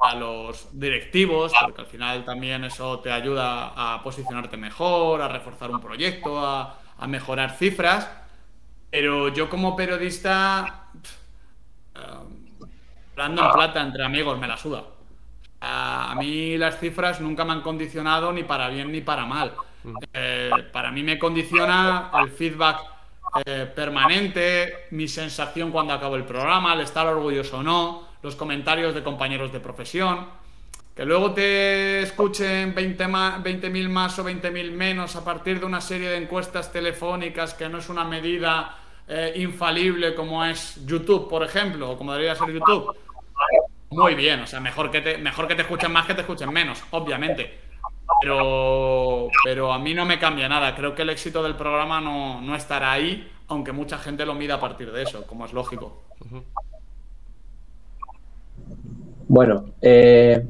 a 0.02 0.16
los 0.16 0.68
directivos, 0.72 1.52
porque 1.60 1.82
al 1.82 1.86
final 1.86 2.24
también 2.24 2.64
eso 2.64 2.98
te 2.98 3.12
ayuda 3.12 3.72
a 3.76 4.02
posicionarte 4.02 4.56
mejor, 4.56 5.22
a 5.22 5.28
reforzar 5.28 5.70
un 5.70 5.80
proyecto, 5.80 6.44
a, 6.44 6.78
mejorar 7.06 7.56
cifras. 7.56 8.10
Pero 8.90 9.28
yo 9.28 9.48
como 9.48 9.76
periodista, 9.76 10.88
hablando 13.12 13.44
en 13.44 13.52
plata 13.52 13.80
entre 13.80 14.04
amigos, 14.04 14.38
me 14.38 14.48
la 14.48 14.56
suda. 14.56 14.82
A 15.64 16.16
mí 16.18 16.58
las 16.58 16.80
cifras 16.80 17.20
nunca 17.20 17.44
me 17.44 17.52
han 17.52 17.60
condicionado 17.60 18.32
ni 18.32 18.42
para 18.42 18.68
bien 18.68 18.90
ni 18.90 19.00
para 19.00 19.26
mal. 19.26 19.54
Mm. 19.84 19.96
Eh, 20.12 20.50
para 20.72 20.90
mí 20.90 21.04
me 21.04 21.20
condiciona 21.20 22.10
el 22.20 22.30
feedback 22.30 22.80
eh, 23.46 23.70
permanente, 23.72 24.86
mi 24.90 25.06
sensación 25.06 25.70
cuando 25.70 25.92
acabo 25.94 26.16
el 26.16 26.24
programa, 26.24 26.74
el 26.74 26.80
estar 26.80 27.06
orgulloso 27.06 27.58
o 27.58 27.62
no, 27.62 28.08
los 28.22 28.34
comentarios 28.34 28.92
de 28.92 29.04
compañeros 29.04 29.52
de 29.52 29.60
profesión. 29.60 30.26
Que 30.96 31.04
luego 31.04 31.32
te 31.32 32.02
escuchen 32.02 32.74
20.000 32.74 33.42
20 33.42 33.88
más 33.88 34.18
o 34.18 34.24
20.000 34.24 34.72
menos 34.72 35.14
a 35.14 35.24
partir 35.24 35.60
de 35.60 35.66
una 35.66 35.80
serie 35.80 36.10
de 36.10 36.16
encuestas 36.16 36.72
telefónicas 36.72 37.54
que 37.54 37.68
no 37.68 37.78
es 37.78 37.88
una 37.88 38.04
medida 38.04 38.78
eh, 39.06 39.32
infalible 39.36 40.14
como 40.14 40.44
es 40.44 40.84
YouTube, 40.84 41.28
por 41.28 41.44
ejemplo, 41.44 41.92
o 41.92 41.96
como 41.96 42.12
debería 42.12 42.34
ser 42.34 42.52
YouTube. 42.52 42.94
Muy 43.92 44.14
bien, 44.14 44.40
o 44.40 44.46
sea, 44.46 44.60
mejor 44.60 44.90
que 44.90 45.00
te, 45.00 45.18
mejor 45.18 45.46
que 45.46 45.54
te 45.54 45.62
escuchen 45.62 45.92
más 45.92 46.06
que 46.06 46.14
te 46.14 46.22
escuchen 46.22 46.52
menos, 46.52 46.82
obviamente. 46.90 47.58
Pero, 48.20 49.28
pero 49.44 49.72
a 49.72 49.78
mí 49.78 49.94
no 49.94 50.04
me 50.04 50.18
cambia 50.18 50.48
nada. 50.48 50.74
Creo 50.74 50.94
que 50.94 51.02
el 51.02 51.10
éxito 51.10 51.42
del 51.42 51.56
programa 51.56 52.00
no, 52.00 52.40
no 52.40 52.54
estará 52.54 52.92
ahí, 52.92 53.30
aunque 53.48 53.72
mucha 53.72 53.98
gente 53.98 54.26
lo 54.26 54.34
mida 54.34 54.54
a 54.54 54.60
partir 54.60 54.92
de 54.92 55.02
eso, 55.02 55.26
como 55.26 55.46
es 55.46 55.52
lógico. 55.52 56.02
Bueno, 59.28 59.64
eh, 59.80 60.44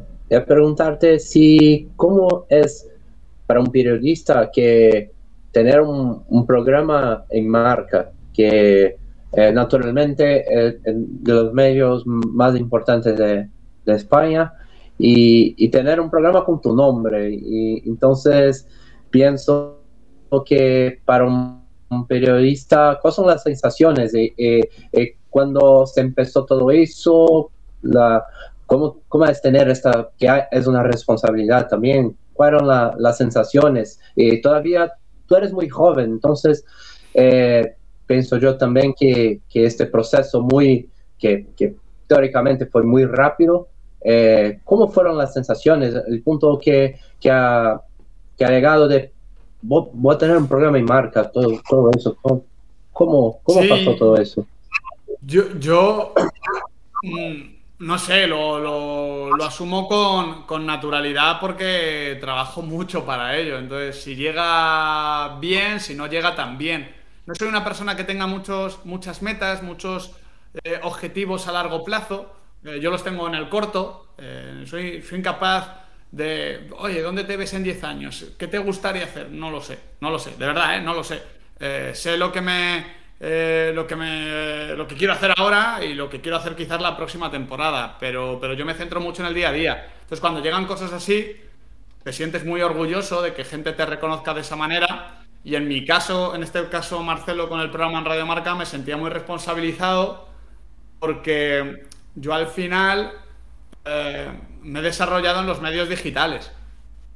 preguntarte 0.46 1.18
si 1.18 1.90
cómo 1.96 2.46
es 2.48 2.88
para 3.46 3.60
un 3.60 3.70
periodista 3.70 4.50
que 4.50 5.10
tener 5.52 5.80
un, 5.82 6.46
programa 6.46 7.24
en 7.28 7.48
marca 7.48 8.10
que 8.32 8.96
eh, 9.32 9.52
naturalmente 9.52 10.44
es 10.46 10.82
de 10.82 11.32
los 11.32 11.52
medios 11.52 12.06
más 12.06 12.56
importantes 12.56 13.16
de, 13.16 13.48
España 13.84 14.52
y, 14.96 15.68
tener 15.70 16.00
un 16.00 16.08
programa 16.08 16.44
con 16.44 16.60
tu 16.60 16.74
nombre. 16.74 17.30
Y 17.32 17.82
entonces 17.88 18.68
pienso 19.10 19.80
que 20.46 21.00
para 21.04 21.24
un, 21.24 21.62
periodista, 22.08 22.98
¿cuáles 23.02 23.16
son 23.16 23.26
las 23.26 23.42
sensaciones 23.42 24.14
eh, 24.14 24.32
eh, 24.92 25.16
cuando 25.28 25.84
se 25.86 26.00
empezó 26.00 26.44
todo 26.46 26.70
eso? 26.70 27.50
La, 27.82 28.24
¿cómo, 28.66 29.00
¿Cómo 29.08 29.26
es 29.26 29.42
tener 29.42 29.68
esta, 29.68 30.10
que 30.16 30.28
es 30.50 30.66
una 30.66 30.82
responsabilidad 30.84 31.68
también? 31.68 32.16
¿Cuáles 32.32 32.60
fueron 32.60 32.94
las 32.98 33.16
sensaciones? 33.18 34.00
y 34.16 34.40
todavía 34.40 34.92
tú 35.26 35.36
eres 35.36 35.52
muy 35.52 35.68
joven, 35.68 36.12
entonces 36.12 36.64
eh, 37.14 37.76
pienso 38.12 38.36
yo 38.36 38.58
también 38.58 38.92
que, 38.92 39.40
que 39.48 39.64
este 39.64 39.86
proceso 39.86 40.42
muy, 40.42 40.90
que, 41.18 41.46
que 41.56 41.74
teóricamente 42.06 42.66
fue 42.66 42.82
muy 42.82 43.06
rápido, 43.06 43.68
eh, 44.04 44.58
¿Cómo 44.64 44.88
fueron 44.88 45.16
las 45.16 45.32
sensaciones? 45.32 45.94
El 46.08 46.22
punto 46.22 46.58
que, 46.58 46.98
que, 47.20 47.30
ha, 47.30 47.80
que 48.36 48.44
ha 48.44 48.50
llegado 48.50 48.88
de 48.88 49.12
voy, 49.62 50.14
a 50.14 50.18
tener 50.18 50.36
un 50.36 50.48
programa 50.48 50.78
y 50.78 50.82
marca, 50.82 51.30
todo, 51.30 51.60
todo 51.68 51.90
eso. 51.96 52.16
¿Cómo, 52.92 53.38
cómo, 53.42 53.68
pasó 53.68 53.94
todo 53.96 54.16
eso? 54.16 54.44
Yo, 55.20 55.56
yo 55.58 56.12
mm, 57.04 57.84
no 57.86 57.98
sé, 57.98 58.26
lo, 58.26 58.58
lo, 58.58 59.36
lo 59.36 59.44
asumo 59.44 59.86
con, 59.86 60.42
con, 60.46 60.66
naturalidad 60.66 61.38
porque 61.40 62.18
trabajo 62.20 62.60
mucho 62.60 63.06
para 63.06 63.38
ello. 63.38 63.56
Entonces, 63.56 64.02
si 64.02 64.16
llega 64.16 65.38
bien, 65.38 65.78
si 65.78 65.94
no 65.94 66.08
llega 66.08 66.34
tan 66.34 66.58
bien. 66.58 67.01
No 67.26 67.34
soy 67.34 67.48
una 67.48 67.64
persona 67.64 67.96
que 67.96 68.04
tenga 68.04 68.26
muchos, 68.26 68.84
muchas 68.84 69.22
metas, 69.22 69.62
muchos 69.62 70.12
eh, 70.64 70.80
objetivos 70.82 71.46
a 71.48 71.52
largo 71.52 71.84
plazo 71.84 72.42
eh, 72.64 72.78
yo 72.80 72.90
los 72.90 73.02
tengo 73.02 73.26
en 73.26 73.34
el 73.34 73.48
corto, 73.48 74.14
eh, 74.18 74.64
soy, 74.66 75.04
incapaz 75.12 75.68
de, 76.12 76.68
oye, 76.78 77.02
¿dónde 77.02 77.24
te 77.24 77.36
ves 77.36 77.54
en 77.54 77.64
10 77.64 77.82
años? 77.84 78.24
¿Qué 78.38 78.46
te 78.46 78.58
gustaría 78.58 79.04
hacer? 79.04 79.30
No 79.30 79.50
lo 79.50 79.60
sé, 79.60 79.78
no 80.00 80.10
lo 80.10 80.18
sé, 80.18 80.36
de 80.36 80.46
verdad, 80.46 80.80
no 80.80 80.94
lo 80.94 81.02
sé. 81.02 81.22
sé 81.94 82.16
lo 82.16 82.30
que 82.30 82.40
me, 82.40 82.86
lo 83.72 83.86
que 83.86 83.96
me, 83.96 84.76
lo 84.76 84.86
que 84.86 84.94
quiero 84.94 85.12
hacer 85.12 85.32
ahora 85.36 85.80
y 85.82 85.94
lo 85.94 86.08
que 86.08 86.20
quiero 86.20 86.36
hacer 86.36 86.54
quizás 86.54 86.80
la 86.80 86.96
próxima 86.96 87.30
temporada, 87.30 87.96
pero, 87.98 88.38
pero 88.40 88.54
yo 88.54 88.64
me 88.64 88.74
centro 88.74 89.00
mucho 89.00 89.22
en 89.22 89.28
el 89.28 89.34
día 89.34 89.48
a 89.48 89.52
día. 89.52 89.86
Entonces, 89.94 90.20
cuando 90.20 90.40
llegan 90.40 90.66
cosas 90.66 90.92
así, 90.92 91.36
te 92.04 92.12
sientes 92.12 92.44
muy 92.44 92.62
orgulloso 92.62 93.22
de 93.22 93.34
que 93.34 93.44
gente 93.44 93.72
te 93.72 93.86
reconozca 93.86 94.34
de 94.34 94.42
esa 94.42 94.54
manera. 94.54 95.21
Y 95.44 95.56
en 95.56 95.66
mi 95.66 95.84
caso, 95.84 96.34
en 96.34 96.42
este 96.42 96.68
caso, 96.68 97.02
Marcelo, 97.02 97.48
con 97.48 97.60
el 97.60 97.70
programa 97.70 97.98
en 97.98 98.04
Radio 98.04 98.26
Marca, 98.26 98.54
me 98.54 98.66
sentía 98.66 98.96
muy 98.96 99.10
responsabilizado 99.10 100.28
porque 101.00 101.86
yo 102.14 102.32
al 102.32 102.46
final 102.46 103.12
eh, 103.84 104.32
me 104.62 104.78
he 104.78 104.82
desarrollado 104.82 105.40
en 105.40 105.46
los 105.46 105.60
medios 105.60 105.88
digitales, 105.88 106.52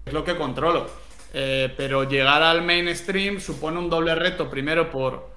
es 0.04 0.12
lo 0.12 0.24
que 0.24 0.36
controlo. 0.36 0.90
Eh, 1.32 1.72
pero 1.76 2.04
llegar 2.04 2.42
al 2.42 2.62
mainstream 2.62 3.38
supone 3.38 3.78
un 3.78 3.90
doble 3.90 4.14
reto, 4.14 4.50
primero 4.50 4.90
por, 4.90 5.30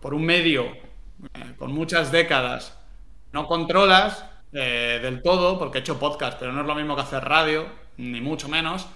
por 0.00 0.14
un 0.14 0.24
medio 0.24 0.64
eh, 0.64 1.54
con 1.58 1.72
muchas 1.72 2.10
décadas 2.10 2.76
no 3.32 3.46
controlas 3.46 4.24
del 4.50 5.22
todo, 5.22 5.60
porque 5.60 5.78
he 5.78 5.80
hecho 5.82 6.00
podcast, 6.00 6.36
pero 6.36 6.50
no 6.50 6.62
es 6.62 6.66
lo 6.66 6.74
mismo 6.74 6.96
que 6.96 7.02
hacer 7.02 7.22
radio, 7.22 7.66
ni 7.98 8.20
mucho 8.20 8.48
menos. 8.48 8.88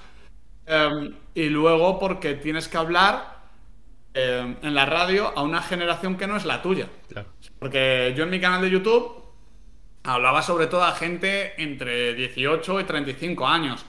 Y 1.35 1.49
luego 1.49 1.99
porque 1.99 2.35
tienes 2.35 2.69
que 2.69 2.77
hablar 2.77 3.35
en 4.15 4.75
la 4.75 4.87
radio 4.87 5.33
a 5.37 5.43
una 5.43 5.61
generación 5.61 6.17
que 6.17 6.27
no 6.27 6.37
es 6.37 6.45
la 6.45 6.63
tuya. 6.63 6.89
Porque 7.59 8.15
yo 8.17 8.25
en 8.25 8.31
mi 8.31 8.41
canal 8.41 8.61
de 8.63 8.71
YouTube 8.71 9.25
hablaba 10.05 10.43
sobre 10.43 10.67
todo 10.67 10.85
a 10.85 10.93
gente 10.93 11.61
entre 11.63 12.15
18 12.15 12.81
y 12.81 12.85
35 12.85 13.47
años. 13.47 13.85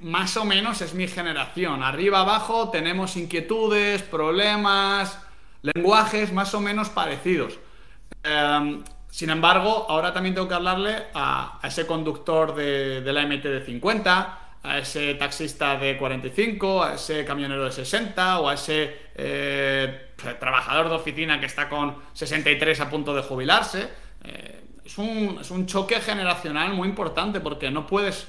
más 0.00 0.36
o 0.36 0.44
menos 0.44 0.82
es 0.82 0.94
mi 0.94 1.06
generación. 1.06 1.82
Arriba 1.82 2.20
abajo 2.20 2.70
tenemos 2.70 3.16
inquietudes, 3.16 4.02
problemas, 4.02 5.18
lenguajes 5.62 6.32
más 6.32 6.54
o 6.54 6.60
menos 6.60 6.90
parecidos. 6.90 7.58
Em, 8.22 8.82
sin 9.08 9.30
embargo, 9.30 9.86
ahora 9.88 10.12
también 10.12 10.34
tengo 10.34 10.48
que 10.48 10.54
hablarle 10.54 11.06
a, 11.14 11.60
ese 11.62 11.86
conductor 11.86 12.54
de, 12.54 13.00
la 13.00 13.22
MT 13.22 13.44
de 13.44 13.64
50, 13.64 14.38
a 14.66 14.78
ese 14.78 15.14
taxista 15.14 15.76
de 15.76 15.96
45, 15.96 16.82
a 16.82 16.94
ese 16.94 17.24
camionero 17.24 17.64
de 17.64 17.72
60 17.72 18.40
o 18.40 18.48
a 18.48 18.54
ese 18.54 18.96
eh, 19.14 20.10
trabajador 20.40 20.88
de 20.88 20.94
oficina 20.96 21.38
que 21.38 21.46
está 21.46 21.68
con 21.68 21.96
63 22.12 22.80
a 22.80 22.90
punto 22.90 23.14
de 23.14 23.22
jubilarse. 23.22 23.88
Eh, 24.24 24.60
es 24.84 24.98
un, 24.98 25.66
choque 25.66 26.00
generacional 26.00 26.72
muy 26.74 26.88
importante 26.88 27.40
porque 27.40 27.70
no 27.70 27.86
puedes 27.86 28.26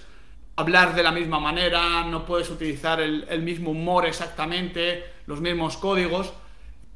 hablar 0.56 0.96
de 0.96 1.04
la 1.04 1.12
misma 1.12 1.40
manera, 1.40 2.04
no 2.04 2.26
puedes 2.26 2.50
utilizar 2.50 3.00
el, 3.00 3.42
mismo 3.42 3.72
humor 3.72 4.06
exactamente, 4.06 5.06
los 5.26 5.42
mismos 5.42 5.78
códigos. 5.78 6.34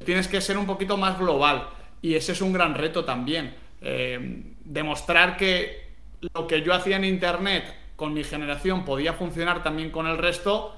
Tienes 0.04 0.28
que 0.28 0.40
ser 0.40 0.58
un 0.58 0.66
poquito 0.66 0.96
más 0.96 1.18
global 1.18 1.68
y 2.00 2.14
ese 2.14 2.32
es 2.32 2.40
un 2.40 2.52
gran 2.52 2.74
reto 2.74 3.04
también. 3.04 3.54
Eh, 3.80 4.54
demostrar 4.64 5.36
que 5.36 5.90
lo 6.34 6.46
que 6.46 6.62
yo 6.62 6.74
hacía 6.74 6.96
en 6.96 7.04
Internet 7.04 7.81
con 8.02 8.14
mi 8.14 8.24
generación 8.24 8.84
podía 8.84 9.12
funcionar 9.12 9.62
también 9.62 9.92
con 9.92 10.08
el 10.08 10.18
resto, 10.18 10.76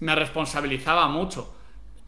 me 0.00 0.14
responsabilizaba 0.14 1.08
mucho. 1.08 1.56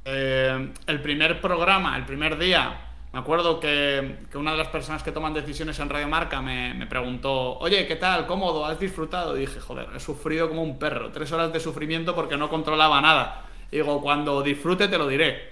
Eh, 0.04 0.74
el 0.86 1.00
primer 1.00 1.40
programa, 1.40 1.96
el 1.96 2.04
primer 2.04 2.36
día, 2.36 2.92
me 3.14 3.18
acuerdo 3.18 3.58
que, 3.58 4.26
una 4.34 4.52
de 4.52 4.58
las 4.58 4.68
personas 4.68 5.02
que 5.02 5.10
toman 5.10 5.32
decisiones 5.32 5.78
en 5.78 5.88
Radio 5.88 6.06
Marca 6.06 6.42
me, 6.42 6.86
preguntó, 6.86 7.56
oye, 7.60 7.86
¿qué 7.86 7.96
tal? 7.96 8.26
¿Cómodo? 8.26 8.66
¿Has 8.66 8.78
disfrutado? 8.78 9.38
Y 9.38 9.40
dije, 9.40 9.58
joder, 9.58 9.88
he 9.96 10.00
sufrido 10.00 10.50
como 10.50 10.62
un 10.62 10.78
perro, 10.78 11.10
tres 11.12 11.32
horas 11.32 11.50
de 11.50 11.58
sufrimiento 11.58 12.14
porque 12.14 12.36
no 12.36 12.50
controlaba 12.50 13.00
nada. 13.00 13.46
digo, 13.70 14.02
cuando 14.02 14.42
disfrute 14.42 14.86
te 14.86 14.98
lo 14.98 15.08
diré. 15.08 15.50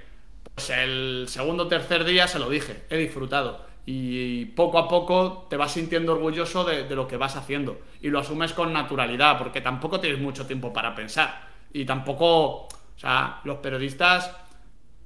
Pues 0.54 0.68
el 0.68 1.24
segundo 1.26 1.62
o 1.62 1.68
tercer 1.68 2.04
día 2.04 2.28
se 2.28 2.38
lo 2.38 2.50
dije, 2.50 2.84
he 2.90 2.98
disfrutado. 2.98 3.64
Y 3.92 4.44
poco 4.44 4.78
a 4.78 4.86
poco 4.86 5.48
te 5.50 5.56
vas 5.56 5.72
sintiendo 5.72 6.12
orgulloso 6.12 6.62
de, 6.62 6.88
lo 6.94 7.08
que 7.08 7.16
vas 7.16 7.34
haciendo. 7.34 7.80
Y 8.00 8.08
lo 8.08 8.20
asumes 8.20 8.52
con 8.52 8.72
naturalidad, 8.72 9.36
porque 9.36 9.60
tampoco 9.60 9.98
tienes 9.98 10.20
mucho 10.20 10.46
tiempo 10.46 10.72
para 10.72 10.94
pensar. 10.94 11.48
Y 11.72 11.84
tampoco, 11.84 12.66
o 12.66 12.68
sea, 12.96 13.40
los 13.42 13.58
periodistas 13.58 14.32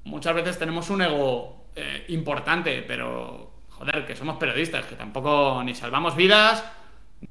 muchas 0.04 0.34
veces 0.34 0.58
tenemos 0.58 0.90
un 0.90 1.00
ego 1.00 1.64
eh, 1.74 2.04
importante, 2.08 2.84
pero 2.86 3.52
joder, 3.70 4.04
que 4.04 4.14
somos 4.14 4.36
periodistas, 4.36 4.84
que 4.84 4.96
tampoco 4.96 5.62
ni 5.64 5.74
salvamos 5.74 6.14
vidas, 6.14 6.62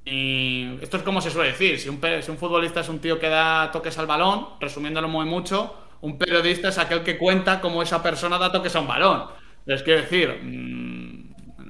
ni... 0.06 0.80
Esto 0.82 0.98
es 0.98 1.04
como 1.04 1.22
se 1.22 1.30
suele 1.30 1.52
decir, 1.52 1.78
si 1.80 1.88
un, 1.88 2.02
si 2.24 2.32
un 2.32 2.38
futbolista 2.40 2.80
es 2.80 2.90
un 2.90 2.98
tío 2.98 3.20
que 3.20 3.30
da 3.30 3.70
toques 3.72 3.96
al 4.00 4.08
balón, 4.08 4.48
resumiéndolo 4.60 5.08
muy 5.08 5.28
mucho, 5.28 5.76
un 6.02 6.18
periodista 6.18 6.70
es 6.70 6.80
aquel 6.80 7.04
que 7.04 7.20
cuenta 7.20 7.62
cómo 7.62 7.84
esa 7.84 8.02
persona 8.02 8.40
da 8.40 8.52
toques 8.52 8.76
a 8.76 8.80
un 8.80 8.88
balón. 8.88 9.26
Es 9.68 9.84
quiero 9.84 10.02
decir, 10.02 10.40
mm, 10.42 11.03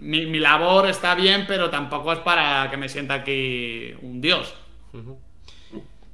mi, 0.03 0.39
labor 0.39 0.88
está 0.88 1.15
bien, 1.15 1.45
pero 1.48 1.69
tampoco 1.69 2.13
es 2.13 2.19
para 2.19 2.69
que 2.69 2.77
me 2.77 2.89
sienta 2.89 3.15
aquí 3.15 3.93
un 4.01 4.22
dios. 4.22 4.53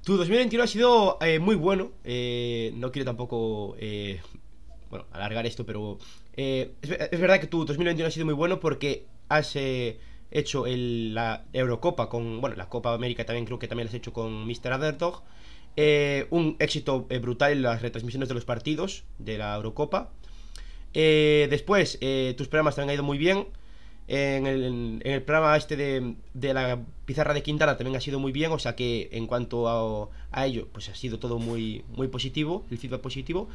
Tu 0.03 0.17
2021 0.17 0.63
ha 0.63 0.67
sido 0.67 1.17
eh, 1.21 1.39
muy 1.39 1.55
bueno. 1.55 1.91
Eh, 2.03 2.71
no 2.75 2.91
quiero 2.91 3.05
tampoco 3.05 3.75
bueno, 4.89 5.05
alargar 5.11 5.45
esto, 5.45 5.65
pero 5.65 5.97
eh, 6.35 6.71
es, 6.81 7.19
verdad 7.19 7.39
que 7.39 7.47
tu 7.47 7.65
2021 7.65 8.07
ha 8.07 8.11
sido 8.11 8.25
muy 8.25 8.33
bueno 8.33 8.59
porque 8.59 9.05
has 9.27 9.55
eh, 9.55 9.99
hecho 10.31 10.65
la 10.65 11.43
Eurocopa 11.53 12.09
con, 12.09 12.41
bueno, 12.41 12.55
la 12.55 12.69
Copa 12.69 12.93
América 12.93 13.25
también 13.25 13.45
creo 13.45 13.59
que 13.59 13.67
también 13.67 13.87
has 13.87 13.93
hecho 13.93 14.13
con 14.13 14.45
Mr. 14.47 14.73
Underdog. 14.73 15.23
Eh, 15.75 16.27
un 16.31 16.55
éxito 16.59 17.05
eh, 17.09 17.19
brutal 17.19 17.51
en 17.51 17.61
las 17.61 17.81
retransmisiones 17.81 18.27
de 18.27 18.35
los 18.35 18.45
partidos 18.45 19.03
de 19.17 19.37
la 19.37 19.55
Eurocopa. 19.55 20.11
Eh, 20.93 21.47
después, 21.49 21.99
tus 22.35 22.47
programas 22.47 22.75
también 22.75 22.91
han 22.91 22.95
ido 22.95 23.03
muy 23.03 23.17
bien. 23.17 23.47
En 24.11 24.47
el, 25.03 25.21
programa 25.21 25.55
este 25.55 25.77
de, 25.77 26.53
la 26.53 26.79
pizarra 27.05 27.33
de 27.33 27.43
Quintana 27.43 27.77
también 27.77 27.95
ha 27.95 28.01
sido 28.01 28.19
muy 28.19 28.31
bien. 28.31 28.51
O 28.51 28.59
sea 28.59 28.75
que 28.75 29.07
en 29.11 29.27
cuanto 29.27 30.09
a, 30.31 30.45
ello, 30.45 30.67
pues 30.71 30.89
ha 30.89 30.95
sido 30.95 31.19
todo 31.19 31.37
muy, 31.37 31.85
muy 31.95 32.07
positivo, 32.07 32.65
el 32.71 32.79
feedback 32.79 33.01
positivo. 33.01 33.49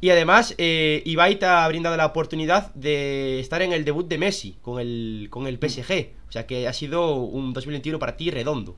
Y 0.00 0.10
además, 0.10 0.54
Ibai 0.56 1.38
te 1.38 1.46
ha 1.46 1.66
brindado 1.68 1.96
la 1.96 2.06
oportunidad 2.06 2.72
de 2.74 3.40
estar 3.40 3.60
en 3.62 3.72
el 3.72 3.84
debut 3.84 4.08
de 4.08 4.16
Messi 4.16 4.56
con 4.62 4.80
el, 4.80 5.26
con 5.28 5.46
el 5.46 5.58
PSG. 5.58 6.10
O 6.28 6.32
sea 6.32 6.46
que 6.46 6.68
ha 6.68 6.72
sido 6.72 7.14
un 7.16 7.52
2021 7.52 7.98
para 7.98 8.16
ti 8.16 8.30
redondo. 8.30 8.76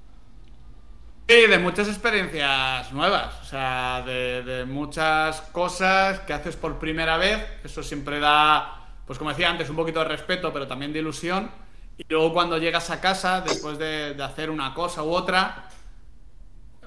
Sí, 1.29 1.47
de 1.47 1.59
muchas 1.59 1.89
experiencias 1.89 2.93
nuevas, 2.93 3.41
o 3.41 3.45
sea, 3.45 4.03
de, 4.05 4.65
muchas 4.67 5.41
cosas 5.41 6.21
que 6.21 6.33
haces 6.33 6.57
por 6.57 6.79
primera 6.79 7.17
vez. 7.17 7.39
Eso 7.65 7.83
siempre 7.83 8.19
da, 8.19 8.82
pues 9.07 9.19
como 9.19 9.31
decía 9.31 9.51
antes, 9.51 9.69
un 9.71 9.77
poquito 9.77 10.01
de 10.01 10.07
respeto, 10.07 10.53
pero 10.53 10.67
también 10.67 10.93
de 10.93 11.01
ilusión. 11.01 11.51
Y 11.99 12.05
luego 12.09 12.33
cuando 12.33 12.59
llegas 12.59 12.91
a 12.91 13.01
casa, 13.01 13.41
después 13.41 13.79
de, 13.79 14.17
hacer 14.23 14.51
una 14.51 14.75
cosa 14.75 15.03
u 15.03 15.11
otra, 15.11 15.69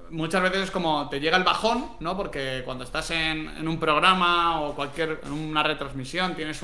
muchas 0.10 0.42
veces 0.42 0.64
es 0.64 0.72
como 0.72 1.10
te 1.10 1.20
llega 1.20 1.38
el 1.38 1.44
bajón, 1.44 1.92
¿no? 2.00 2.18
Porque 2.18 2.62
cuando 2.66 2.84
estás 2.84 3.12
en, 3.12 3.68
un 3.68 3.80
programa 3.80 4.62
o 4.62 4.76
cualquier, 4.76 5.22
en 5.26 5.32
una 5.32 5.64
retransmisión, 5.64 6.36
tienes 6.36 6.62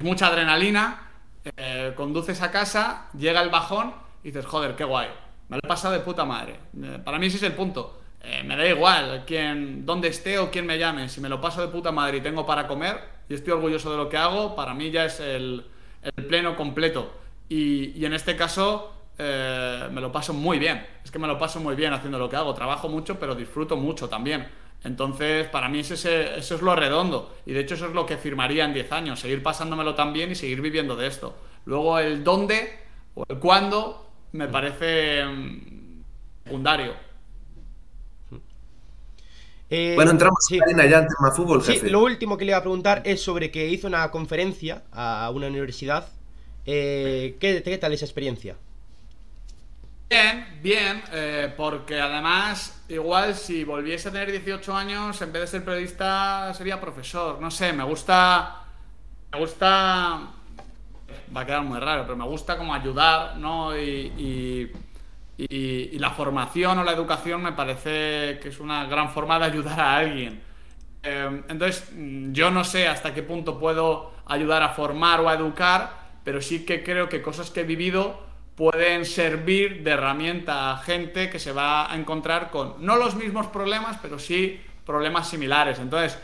mucha 0.00 0.26
adrenalina, 0.26 1.10
eh, 1.56 1.92
conduces 1.96 2.42
a 2.42 2.50
casa, 2.50 3.08
llega 3.16 3.40
el 3.40 3.50
bajón 3.50 3.94
y 4.22 4.28
dices, 4.28 4.46
joder, 4.46 4.74
qué 4.74 4.84
guay 4.84 5.08
me 5.48 5.56
lo 5.56 5.60
he 5.64 5.68
pasado 5.68 5.94
de 5.94 6.00
puta 6.00 6.24
madre. 6.24 6.56
Eh, 6.82 6.98
para 7.04 7.18
mí 7.18 7.26
ese 7.26 7.36
es 7.36 7.42
el 7.44 7.52
punto. 7.52 8.00
Eh, 8.22 8.42
me 8.44 8.56
da 8.56 8.66
igual 8.66 9.24
quién, 9.26 9.86
dónde 9.86 10.08
esté 10.08 10.38
o 10.38 10.50
quién 10.50 10.66
me 10.66 10.78
llame. 10.78 11.08
Si 11.08 11.20
me 11.20 11.28
lo 11.28 11.40
paso 11.40 11.60
de 11.60 11.68
puta 11.68 11.92
madre 11.92 12.18
y 12.18 12.20
tengo 12.20 12.44
para 12.44 12.66
comer 12.66 13.15
y 13.28 13.34
estoy 13.34 13.52
orgulloso 13.52 13.90
de 13.90 13.96
lo 13.96 14.08
que 14.08 14.16
hago, 14.16 14.54
para 14.54 14.74
mí 14.74 14.90
ya 14.90 15.04
es 15.04 15.20
el, 15.20 15.64
pleno 16.28 16.56
completo. 16.56 17.12
Y, 17.48 18.04
en 18.04 18.12
este 18.12 18.36
caso 18.36 18.92
eh, 19.18 19.88
me 19.90 20.00
lo 20.00 20.12
paso 20.12 20.32
muy 20.32 20.58
bien. 20.58 20.86
Es 21.04 21.10
que 21.10 21.18
me 21.18 21.26
lo 21.26 21.38
paso 21.38 21.60
muy 21.60 21.74
bien 21.74 21.92
haciendo 21.92 22.18
lo 22.18 22.28
que 22.28 22.36
hago. 22.36 22.54
Trabajo 22.54 22.88
mucho, 22.88 23.18
pero 23.18 23.34
disfruto 23.34 23.76
mucho 23.76 24.08
también. 24.08 24.46
Entonces, 24.84 25.48
para 25.48 25.68
mí 25.68 25.80
ese, 25.80 26.38
eso 26.38 26.54
es 26.54 26.62
lo 26.62 26.76
redondo. 26.76 27.34
Y 27.44 27.52
de 27.52 27.60
hecho 27.60 27.74
eso 27.74 27.86
es 27.86 27.92
lo 27.92 28.06
que 28.06 28.16
firmaría 28.16 28.64
en 28.64 28.74
10 28.74 28.92
años. 28.92 29.20
Seguir 29.20 29.42
pasándomelo 29.42 29.94
tan 29.94 30.12
bien 30.12 30.30
y 30.30 30.34
seguir 30.34 30.60
viviendo 30.60 30.94
de 30.94 31.08
esto. 31.08 31.36
Luego 31.64 31.98
el 31.98 32.22
dónde 32.22 32.78
o 33.14 33.24
el 33.28 33.38
cuándo 33.38 34.08
me 34.32 34.46
parece 34.46 35.24
mm, 35.24 36.02
secundario. 36.44 37.05
Eh, 39.68 39.92
bueno, 39.96 40.12
entramos 40.12 40.38
sí. 40.46 40.58
en 40.64 40.76
ya 40.88 40.98
en 40.98 41.08
tema 41.08 41.32
fútbol, 41.32 41.62
sí, 41.62 41.80
lo 41.90 42.04
último 42.04 42.36
que 42.36 42.44
le 42.44 42.52
iba 42.52 42.58
a 42.58 42.62
preguntar 42.62 43.02
es 43.04 43.20
sobre 43.20 43.50
que 43.50 43.68
hizo 43.68 43.88
una 43.88 44.10
conferencia 44.10 44.84
a 44.92 45.30
una 45.34 45.48
universidad. 45.48 46.08
Eh, 46.64 47.36
¿qué, 47.40 47.78
tal 47.80 47.92
esa 47.92 48.04
experiencia? 48.04 48.56
Bien, 50.08 50.46
bien, 50.62 51.02
eh, 51.12 51.52
porque 51.56 52.00
además, 52.00 52.80
igual 52.88 53.34
si 53.34 53.64
volviese 53.64 54.08
a 54.08 54.12
tener 54.12 54.30
18 54.30 54.74
años, 54.74 55.20
en 55.20 55.32
vez 55.32 55.42
de 55.42 55.46
ser 55.48 55.64
periodista, 55.64 56.54
sería 56.54 56.80
profesor. 56.80 57.40
No 57.40 57.50
sé, 57.50 57.72
me 57.72 57.82
gusta. 57.82 58.62
Me 59.32 59.40
gusta 59.40 60.30
va 61.34 61.40
a 61.42 61.46
quedar 61.46 61.62
muy 61.62 61.78
raro, 61.78 62.02
pero 62.02 62.16
me 62.16 62.24
gusta 62.24 62.56
como 62.56 62.74
ayudar, 62.74 63.36
¿no? 63.36 63.76
Y, 63.76 64.72
la 65.38 66.10
formación 66.10 66.78
o 66.78 66.84
la 66.84 66.92
educación 66.92 67.42
me 67.42 67.52
parece 67.52 68.38
que 68.40 68.48
es 68.48 68.60
una 68.60 68.86
gran 68.86 69.10
forma 69.10 69.38
de 69.38 69.44
ayudar 69.44 69.80
a 69.80 69.96
alguien. 69.96 70.40
Eh, 71.02 71.42
entonces, 71.48 71.92
yo 72.32 72.50
no 72.50 72.64
sé 72.64 72.88
hasta 72.88 73.14
qué 73.14 73.22
punto 73.22 73.58
puedo 73.58 74.12
ayudar 74.26 74.62
a 74.62 74.70
formar 74.70 75.20
o 75.20 75.28
a 75.28 75.34
educar, 75.34 75.90
pero 76.24 76.40
sí 76.40 76.64
que 76.64 76.82
creo 76.82 77.08
que 77.08 77.22
cosas 77.22 77.50
que 77.50 77.60
he 77.60 77.64
vivido 77.64 78.26
pueden 78.56 79.04
servir 79.04 79.84
de 79.84 79.90
herramienta 79.92 80.72
a 80.72 80.78
gente 80.78 81.30
que 81.30 81.38
se 81.38 81.52
va 81.52 81.92
a 81.92 81.96
encontrar 81.96 82.50
con 82.50 82.74
no 82.84 82.96
los 82.96 83.14
mismos 83.14 83.46
problemas, 83.48 83.98
pero 84.00 84.18
sí 84.18 84.60
problemas 84.84 85.28
similares. 85.28 85.78
Entonces, 85.78 86.18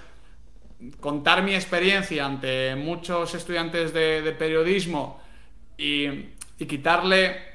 contar 1.00 1.42
mi 1.42 1.54
experiencia 1.54 2.24
ante 2.24 2.74
muchos 2.74 3.34
estudiantes 3.34 3.92
de, 3.92 4.34
periodismo 4.38 5.20
y, 5.76 6.30
quitarle. 6.66 7.51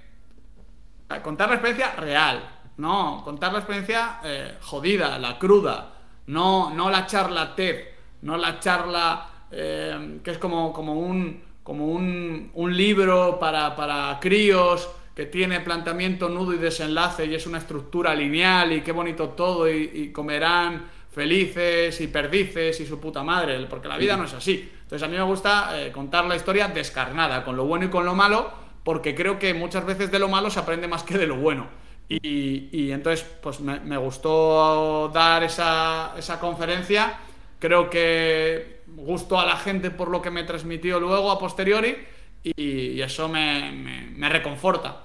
Contar 1.23 1.49
la 1.49 1.55
experiencia 1.55 1.95
real, 1.95 2.43
¿no? 2.77 3.21
Contar 3.23 3.53
la 3.53 3.59
experiencia 3.59 4.19
eh, 4.23 4.57
jodida, 4.61 5.17
la 5.17 5.37
cruda, 5.37 5.93
no, 6.27 6.69
no 6.71 6.89
la 6.89 7.05
charla 7.05 7.55
TED, 7.55 7.85
no 8.21 8.37
la 8.37 8.59
charla 8.59 9.29
eh, 9.51 10.19
que 10.23 10.31
es 10.31 10.37
como, 10.37 10.73
como, 10.73 10.93
un, 10.93 11.41
como 11.63 11.85
un, 11.87 12.51
libro 12.75 13.39
para, 13.39 13.75
para 13.75 14.17
críos 14.19 14.89
que 15.15 15.25
tiene 15.25 15.61
planteamiento, 15.61 16.29
nudo 16.29 16.53
y 16.53 16.57
desenlace 16.57 17.25
y 17.25 17.33
es 17.33 17.47
una 17.47 17.57
estructura 17.57 18.13
lineal 18.13 18.73
y 18.73 18.81
qué 18.81 18.91
bonito 18.91 19.29
todo 19.29 19.67
y 19.69 20.11
comerán 20.11 20.97
felices 21.17 21.99
y 21.99 22.07
perdices 22.09 22.79
y 22.79 22.85
su 22.85 22.99
puta 22.99 23.23
madre, 23.23 23.65
porque 23.67 23.87
la 23.87 23.97
vida 23.97 24.15
no 24.15 24.25
es 24.25 24.35
así. 24.35 24.71
Entonces 24.83 25.01
a 25.01 25.09
mí 25.09 25.17
me 25.17 25.23
gusta 25.23 25.71
eh, 25.73 25.91
contar 25.91 26.25
la 26.25 26.35
historia 26.35 26.67
descarnada, 26.67 27.43
con 27.43 27.57
lo 27.57 27.65
bueno 27.65 27.85
y 27.85 27.89
con 27.89 28.05
lo 28.05 28.13
malo, 28.13 28.51
porque 28.87 29.13
creo 29.13 29.37
que 29.37 29.53
muchas 29.53 29.85
veces 29.85 30.11
de 30.11 30.17
lo 30.17 30.29
malo 30.29 30.49
se 30.49 30.61
aprende 30.61 30.87
más 30.87 31.03
que 31.03 31.17
de 31.17 31.27
lo 31.27 31.35
bueno. 31.35 31.67
Y, 32.07 32.89
entonces, 32.89 33.27
pues 33.43 33.59
me, 33.59 33.97
gustó 33.97 35.11
dar 35.13 35.43
esa, 35.43 36.39
conferencia. 36.39 37.19
Creo 37.59 37.89
que 37.89 38.83
gustó 38.95 39.41
a 39.41 39.45
la 39.45 39.57
gente 39.57 39.91
por 39.91 40.07
lo 40.07 40.21
que 40.21 40.31
me 40.31 40.45
transmitió 40.45 41.01
luego 41.01 41.31
a 41.31 41.37
posteriori 41.37 41.97
y, 42.45 43.01
eso 43.01 43.27
me, 43.27 44.29
reconforta. 44.29 45.03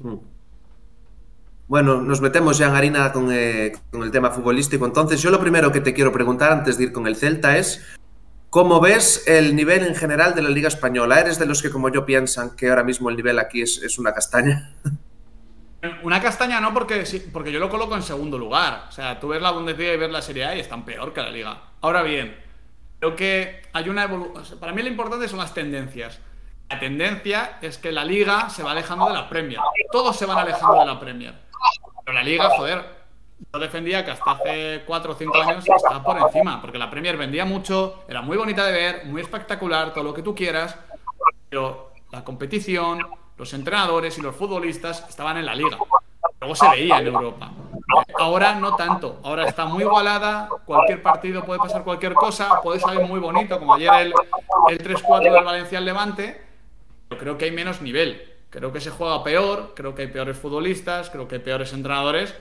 Mm. 0.00 0.14
Bueno, 1.68 2.00
nos 2.00 2.20
metemos 2.20 2.58
ya 2.58 2.70
en 2.70 2.74
harina 2.74 3.12
eh, 3.30 3.72
con, 3.92 4.02
el 4.02 4.10
tema 4.10 4.32
futbolístico. 4.32 4.84
Entonces, 4.84 5.22
yo 5.22 5.30
lo 5.30 5.38
primero 5.38 5.70
que 5.70 5.80
te 5.80 5.94
quiero 5.94 6.10
preguntar 6.10 6.50
antes 6.50 6.76
de 6.76 6.86
ir 6.86 6.92
con 6.92 7.06
el 7.06 7.14
Celta 7.14 7.56
es, 7.56 7.86
¿cómo 8.50 8.80
ves 8.80 9.26
el 9.26 9.56
nivel 9.56 9.86
en 9.86 9.94
general 9.94 10.34
de 10.34 10.42
la 10.42 10.50
Liga 10.50 10.68
Española? 10.68 11.20
¿Eres 11.20 11.38
de 11.38 11.46
los 11.46 11.62
que, 11.62 11.70
como 11.70 11.88
yo, 11.88 12.04
piensan 12.04 12.56
que 12.56 12.68
ahora 12.68 12.84
mismo 12.84 13.08
el 13.08 13.16
nivel 13.16 13.38
aquí 13.38 13.62
es, 13.62 13.78
es 13.82 13.98
una 13.98 14.12
castaña? 14.12 14.74
Una 16.02 16.20
castaña 16.20 16.60
no, 16.60 16.74
porque, 16.74 17.04
porque 17.32 17.50
yo 17.50 17.58
lo 17.58 17.70
coloco 17.70 17.96
en 17.96 18.02
segundo 18.02 18.36
lugar. 18.36 18.84
O 18.90 18.92
sea, 18.92 19.18
tú 19.18 19.28
ves 19.28 19.40
la 19.40 19.50
Bundesliga 19.50 19.94
y 19.94 19.96
ves 19.96 20.10
la 20.10 20.20
Serie 20.20 20.44
A 20.44 20.54
y 20.54 20.60
están 20.60 20.84
peor 20.84 21.14
que 21.14 21.22
la 21.22 21.30
Liga. 21.30 21.58
Ahora 21.80 22.02
bien, 22.02 22.36
creo 22.98 23.16
que 23.16 23.62
hay 23.72 23.88
una 23.88 24.04
evolución... 24.04 24.60
para 24.60 24.74
mí 24.74 24.82
lo 24.82 24.88
importante 24.88 25.26
son 25.26 25.38
las 25.38 25.54
tendencias. 25.54 26.18
La 26.68 26.78
tendencia 26.78 27.56
es 27.62 27.78
que 27.78 27.92
la 27.92 28.04
Liga 28.04 28.50
se 28.50 28.62
va 28.62 28.72
alejando 28.72 29.06
de 29.06 29.14
la 29.14 29.26
Premier. 29.30 29.58
Todos 29.90 30.14
se 30.18 30.26
van 30.26 30.36
alejando 30.36 30.80
de 30.80 30.84
la 30.84 31.00
Premier 31.00 31.50
pero 32.04 32.18
la 32.18 32.22
liga, 32.22 32.48
joder, 32.50 32.84
yo 33.52 33.58
defendía 33.58 34.04
que 34.04 34.12
hasta 34.12 34.30
hace 34.32 34.82
4 34.86 35.12
o 35.12 35.14
5 35.14 35.42
años 35.42 35.64
estaba 35.68 36.02
por 36.02 36.18
encima, 36.18 36.60
porque 36.60 36.78
la 36.78 36.90
Premier 36.90 37.16
vendía 37.16 37.44
mucho, 37.44 38.04
era 38.08 38.22
muy 38.22 38.36
bonita 38.36 38.64
de 38.64 38.72
ver, 38.72 39.06
muy 39.06 39.20
espectacular, 39.22 39.92
todo 39.92 40.04
lo 40.04 40.14
que 40.14 40.22
tú 40.22 40.34
quieras, 40.34 40.76
pero 41.48 41.92
la 42.12 42.24
competición, 42.24 43.00
los 43.36 43.52
entrenadores 43.54 44.18
y 44.18 44.22
los 44.22 44.36
futbolistas 44.36 45.08
estaban 45.08 45.36
en 45.38 45.46
la 45.46 45.54
liga. 45.54 45.78
Luego 46.40 46.54
se 46.54 46.68
veía 46.70 46.98
en 46.98 47.06
Europa. 47.08 47.50
Ahora 48.18 48.54
no 48.54 48.76
tanto. 48.76 49.20
Ahora 49.22 49.46
está 49.46 49.66
muy 49.66 49.82
igualada. 49.82 50.48
Cualquier 50.64 51.02
partido 51.02 51.44
puede 51.44 51.58
pasar 51.60 51.84
cualquier 51.84 52.14
cosa. 52.14 52.60
Puede 52.62 52.80
salir 52.80 53.06
muy 53.06 53.20
bonito, 53.20 53.58
como 53.58 53.74
ayer 53.74 53.90
el, 54.00 54.14
el 54.70 54.78
3-4 54.78 55.32
del 55.32 55.44
Valencia 55.44 55.78
al 55.78 55.84
Levante. 55.84 56.40
Pero 57.08 57.20
creo 57.20 57.38
que 57.38 57.46
hay 57.46 57.50
menos 57.50 57.82
nivel. 57.82 58.30
Creo 58.48 58.72
que 58.72 58.80
se 58.80 58.90
juega 58.90 59.22
peor, 59.22 59.74
creo 59.76 59.94
que 59.94 60.02
hay 60.02 60.08
peores 60.08 60.36
futbolistas, 60.36 61.10
creo 61.10 61.28
que 61.28 61.36
hay 61.36 61.40
peores 61.40 61.72
entrenadores. 61.72 62.34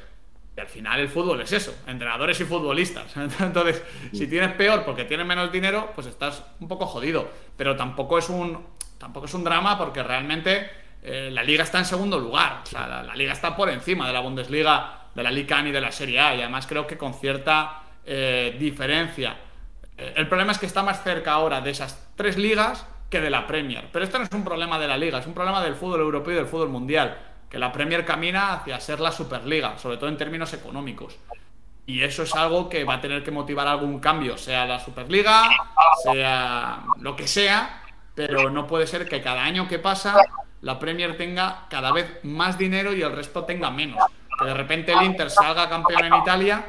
Y 0.59 0.61
al 0.61 0.67
final 0.67 0.99
el 0.99 1.07
fútbol 1.07 1.39
es 1.39 1.53
eso, 1.53 1.73
entrenadores 1.87 2.37
y 2.41 2.43
futbolistas. 2.43 3.15
Entonces, 3.39 3.81
si 4.11 4.27
tienes 4.27 4.51
peor 4.55 4.83
porque 4.83 5.05
tienes 5.05 5.25
menos 5.25 5.49
dinero, 5.53 5.93
pues 5.95 6.05
estás 6.07 6.43
un 6.59 6.67
poco 6.67 6.85
jodido. 6.85 7.29
Pero 7.55 7.77
tampoco 7.77 8.17
es 8.17 8.27
un, 8.27 8.65
tampoco 8.97 9.27
es 9.27 9.33
un 9.33 9.45
drama 9.45 9.77
porque 9.77 10.03
realmente 10.03 10.69
eh, 11.01 11.29
la 11.31 11.43
liga 11.43 11.63
está 11.63 11.79
en 11.79 11.85
segundo 11.85 12.19
lugar. 12.19 12.63
O 12.63 12.65
sea, 12.65 13.03
la, 13.03 13.15
liga 13.15 13.31
está 13.31 13.55
por 13.55 13.69
encima 13.69 14.05
de 14.05 14.11
la 14.11 14.19
Bundesliga, 14.19 15.05
de 15.15 15.23
la 15.23 15.31
Liga 15.31 15.61
y 15.65 15.71
de 15.71 15.79
la 15.79 15.93
Serie 15.93 16.19
A. 16.19 16.35
Y 16.35 16.41
además 16.41 16.67
creo 16.67 16.85
que 16.85 16.97
con 16.97 17.13
cierta 17.13 17.83
eh, 18.05 18.57
diferencia. 18.59 19.37
Eh, 19.97 20.11
el 20.17 20.27
problema 20.27 20.51
es 20.51 20.57
que 20.57 20.65
está 20.65 20.83
más 20.83 21.01
cerca 21.05 21.31
ahora 21.31 21.61
de 21.61 21.69
esas 21.69 22.05
tres 22.17 22.37
ligas 22.37 22.85
que 23.09 23.21
de 23.21 23.29
la 23.29 23.47
Premier. 23.47 23.87
Pero 23.93 24.03
esto 24.03 24.17
no 24.19 24.25
es 24.25 24.31
un 24.33 24.43
problema 24.43 24.77
de 24.77 24.89
la 24.89 24.97
liga, 24.97 25.19
es 25.19 25.25
un 25.25 25.33
problema 25.33 25.63
del 25.63 25.75
fútbol 25.75 26.01
europeo 26.01 26.33
y 26.33 26.35
del 26.35 26.47
fútbol 26.47 26.67
mundial, 26.67 27.17
que 27.49 27.57
la 27.57 27.71
Premier 27.71 28.05
camina 28.05 28.53
hacia 28.53 28.79
ser 28.79 28.99
la 28.99 29.11
Superliga, 29.11 29.77
sobre 29.77 29.97
todo 29.97 30.09
en 30.09 30.17
términos 30.17 30.53
económicos. 30.53 31.17
Y 31.85 32.03
eso 32.03 32.21
es 32.21 32.35
algo 32.35 32.69
que 32.69 32.83
va 32.83 32.95
a 32.95 33.01
tener 33.01 33.23
que 33.23 33.31
motivar 33.31 33.67
algún 33.67 33.99
cambio, 33.99 34.37
sea 34.37 34.65
la 34.65 34.79
Superliga, 34.79 35.49
sea 36.03 36.83
lo 36.99 37.15
que 37.15 37.27
sea, 37.27 37.81
pero 38.13 38.51
no 38.51 38.67
puede 38.67 38.85
ser 38.85 39.09
que 39.09 39.21
cada 39.21 39.43
año 39.43 39.67
que 39.67 39.79
pasa 39.79 40.15
la 40.61 40.77
Premier 40.77 41.17
tenga 41.17 41.65
cada 41.69 41.91
vez 41.91 42.19
más 42.23 42.57
dinero 42.57 42.93
y 42.93 43.01
el 43.01 43.15
resto 43.15 43.43
tenga 43.45 43.71
menos. 43.71 43.97
que 44.37 44.45
de 44.45 44.53
repente 44.53 44.93
el 44.93 45.01
Inter 45.01 45.29
salga 45.29 45.67
campeón 45.67 46.05
en 46.05 46.13
Italia 46.13 46.63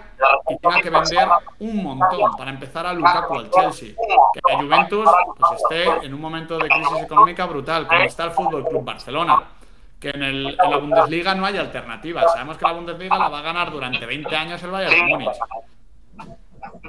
y 0.49 0.59
tenga 0.59 0.81
que 0.81 0.91
vender 0.91 1.29
un 1.59 1.83
montón 1.83 2.33
para 2.37 2.51
empezar 2.51 2.87
a 2.87 2.93
Lukaku 2.95 3.35
al 3.35 3.51
Chelsea. 3.51 3.95
Que 4.33 4.41
la 4.53 4.59
Juventus 4.59 5.09
pues, 5.37 5.61
esté 5.61 6.07
en 6.07 6.15
un 6.15 6.21
momento 6.21 6.57
de 6.59 6.69
crisis 6.69 7.03
económica 7.03 7.45
brutal, 7.47 7.87
como 7.87 8.01
está 8.01 8.25
el 8.25 8.31
Fútbol 8.31 8.65
Club 8.65 8.85
Barcelona. 8.85 9.60
Que 10.01 10.11
en, 10.11 10.23
el, 10.23 10.59
en 10.61 10.71
la 10.71 10.77
Bundesliga 10.79 11.35
no 11.35 11.45
hay 11.45 11.59
alternativa. 11.59 12.27
Sabemos 12.29 12.57
que 12.57 12.65
la 12.65 12.73
Bundesliga 12.73 13.19
la 13.19 13.29
va 13.29 13.41
a 13.41 13.43
ganar 13.43 13.71
durante 13.71 14.05
20 14.07 14.35
años 14.35 14.63
el 14.63 14.71
Bayern 14.71 15.07
Múnich. 15.07 15.37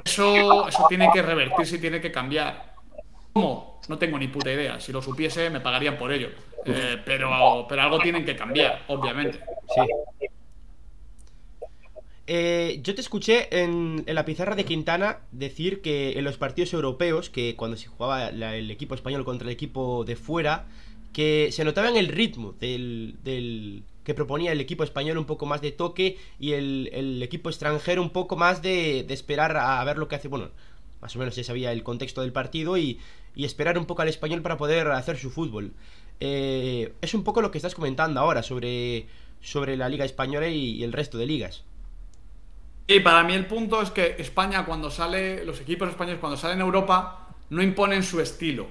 Eso, 0.06 0.67
eso 0.67 0.86
tiene 0.88 1.10
que 1.13 1.21
revertirse 1.21 1.76
y 1.76 1.80
tiene 1.80 2.00
que 2.00 2.12
cambiar. 2.12 2.71
¿Cómo? 3.34 3.80
No 3.88 3.97
tengo 3.97 4.17
ni 4.17 4.28
puta 4.28 4.52
idea. 4.52 4.80
Si 4.80 4.91
lo 4.91 5.02
supiese, 5.02 5.50
me 5.50 5.60
pagarían 5.60 5.97
por 5.97 6.12
ello. 6.12 6.30
Eh, 6.65 6.97
pero, 7.04 7.65
pero 7.67 7.82
algo 7.82 8.00
tienen 8.00 8.26
que 8.26 8.36
cambiar, 8.36 8.84
obviamente. 8.88 9.39
Sí. 9.76 10.30
Eh, 12.28 12.80
yo 12.84 12.95
te 12.95 13.02
escuché 13.02 13.50
en, 13.62 14.06
la 14.08 14.24
pizarra 14.26 14.56
de 14.56 14.63
Quintana 14.63 15.19
decir 15.32 15.82
que 15.82 16.17
en 16.17 16.24
los 16.24 16.38
partidos 16.38 16.74
europeos, 16.74 17.30
que 17.30 17.56
cuando 17.56 17.76
se 17.78 17.88
jugaba 17.88 18.30
el 18.30 18.71
equipo 18.71 18.95
español 18.95 19.26
contra 19.26 19.47
el 19.47 19.54
equipo 19.54 20.06
de 20.06 20.15
fuera, 20.15 20.65
que 21.13 21.50
se 21.52 21.63
notaba 21.63 21.89
en 21.89 21.97
el 21.97 22.08
ritmo 22.08 22.54
del, 22.60 23.17
del, 23.24 23.84
que 24.04 24.13
proponía 24.13 24.52
el 24.52 24.62
equipo 24.62 24.84
español 24.84 25.17
un 25.17 25.26
poco 25.26 25.45
más 25.45 25.62
de 25.62 25.71
toque 25.71 26.17
y 26.39 26.54
el, 26.54 27.21
equipo 27.21 27.50
extranjero 27.50 28.02
un 28.02 28.12
poco 28.12 28.36
más 28.36 28.62
de, 28.62 29.04
de, 29.08 29.13
esperar 29.13 29.58
a 29.58 29.84
ver 29.84 29.97
lo 29.97 30.08
que 30.08 30.15
hace. 30.15 30.28
Bueno, 30.28 30.50
más 31.02 31.15
o 31.15 31.19
menos 31.19 31.36
ya 31.36 31.43
sabía 31.43 31.71
el 31.71 31.84
contexto 31.84 32.21
del 32.21 32.32
partido 32.32 32.78
y, 32.78 33.00
y 33.36 33.45
esperar 33.45 33.78
un 33.78 33.86
poco 33.86 34.02
al 34.02 34.10
español 34.10 34.41
para 34.41 34.58
poder 34.58 34.88
hacer 34.91 35.17
su 35.17 35.30
fútbol. 35.30 35.74
Eh, 36.19 36.93
es 37.02 37.13
un 37.13 37.24
poco 37.24 37.41
lo 37.41 37.52
que 37.52 37.58
estás 37.58 37.76
comentando 37.76 38.19
ahora 38.19 38.43
sobre, 38.43 39.08
sobre 39.41 39.78
la 39.78 39.89
Liga 39.89 40.06
Española 40.06 40.47
y, 40.47 40.84
el 40.84 40.93
resto 40.93 41.17
de 41.17 41.26
ligas. 41.26 41.63
Y 42.88 43.00
para 43.00 43.24
mí 43.24 43.34
el 43.34 43.45
punto 43.45 43.82
es 43.82 43.89
que 43.89 44.15
España 44.19 44.65
cuando 44.65 44.91
sale, 44.91 45.45
los 45.45 45.60
equipos 45.62 45.89
españoles 45.89 46.19
cuando 46.19 46.38
salen 46.38 46.60
a 46.62 46.65
Europa 46.65 47.30
no 47.50 47.63
imponen 47.63 48.04
su 48.04 48.19
estilo. 48.19 48.67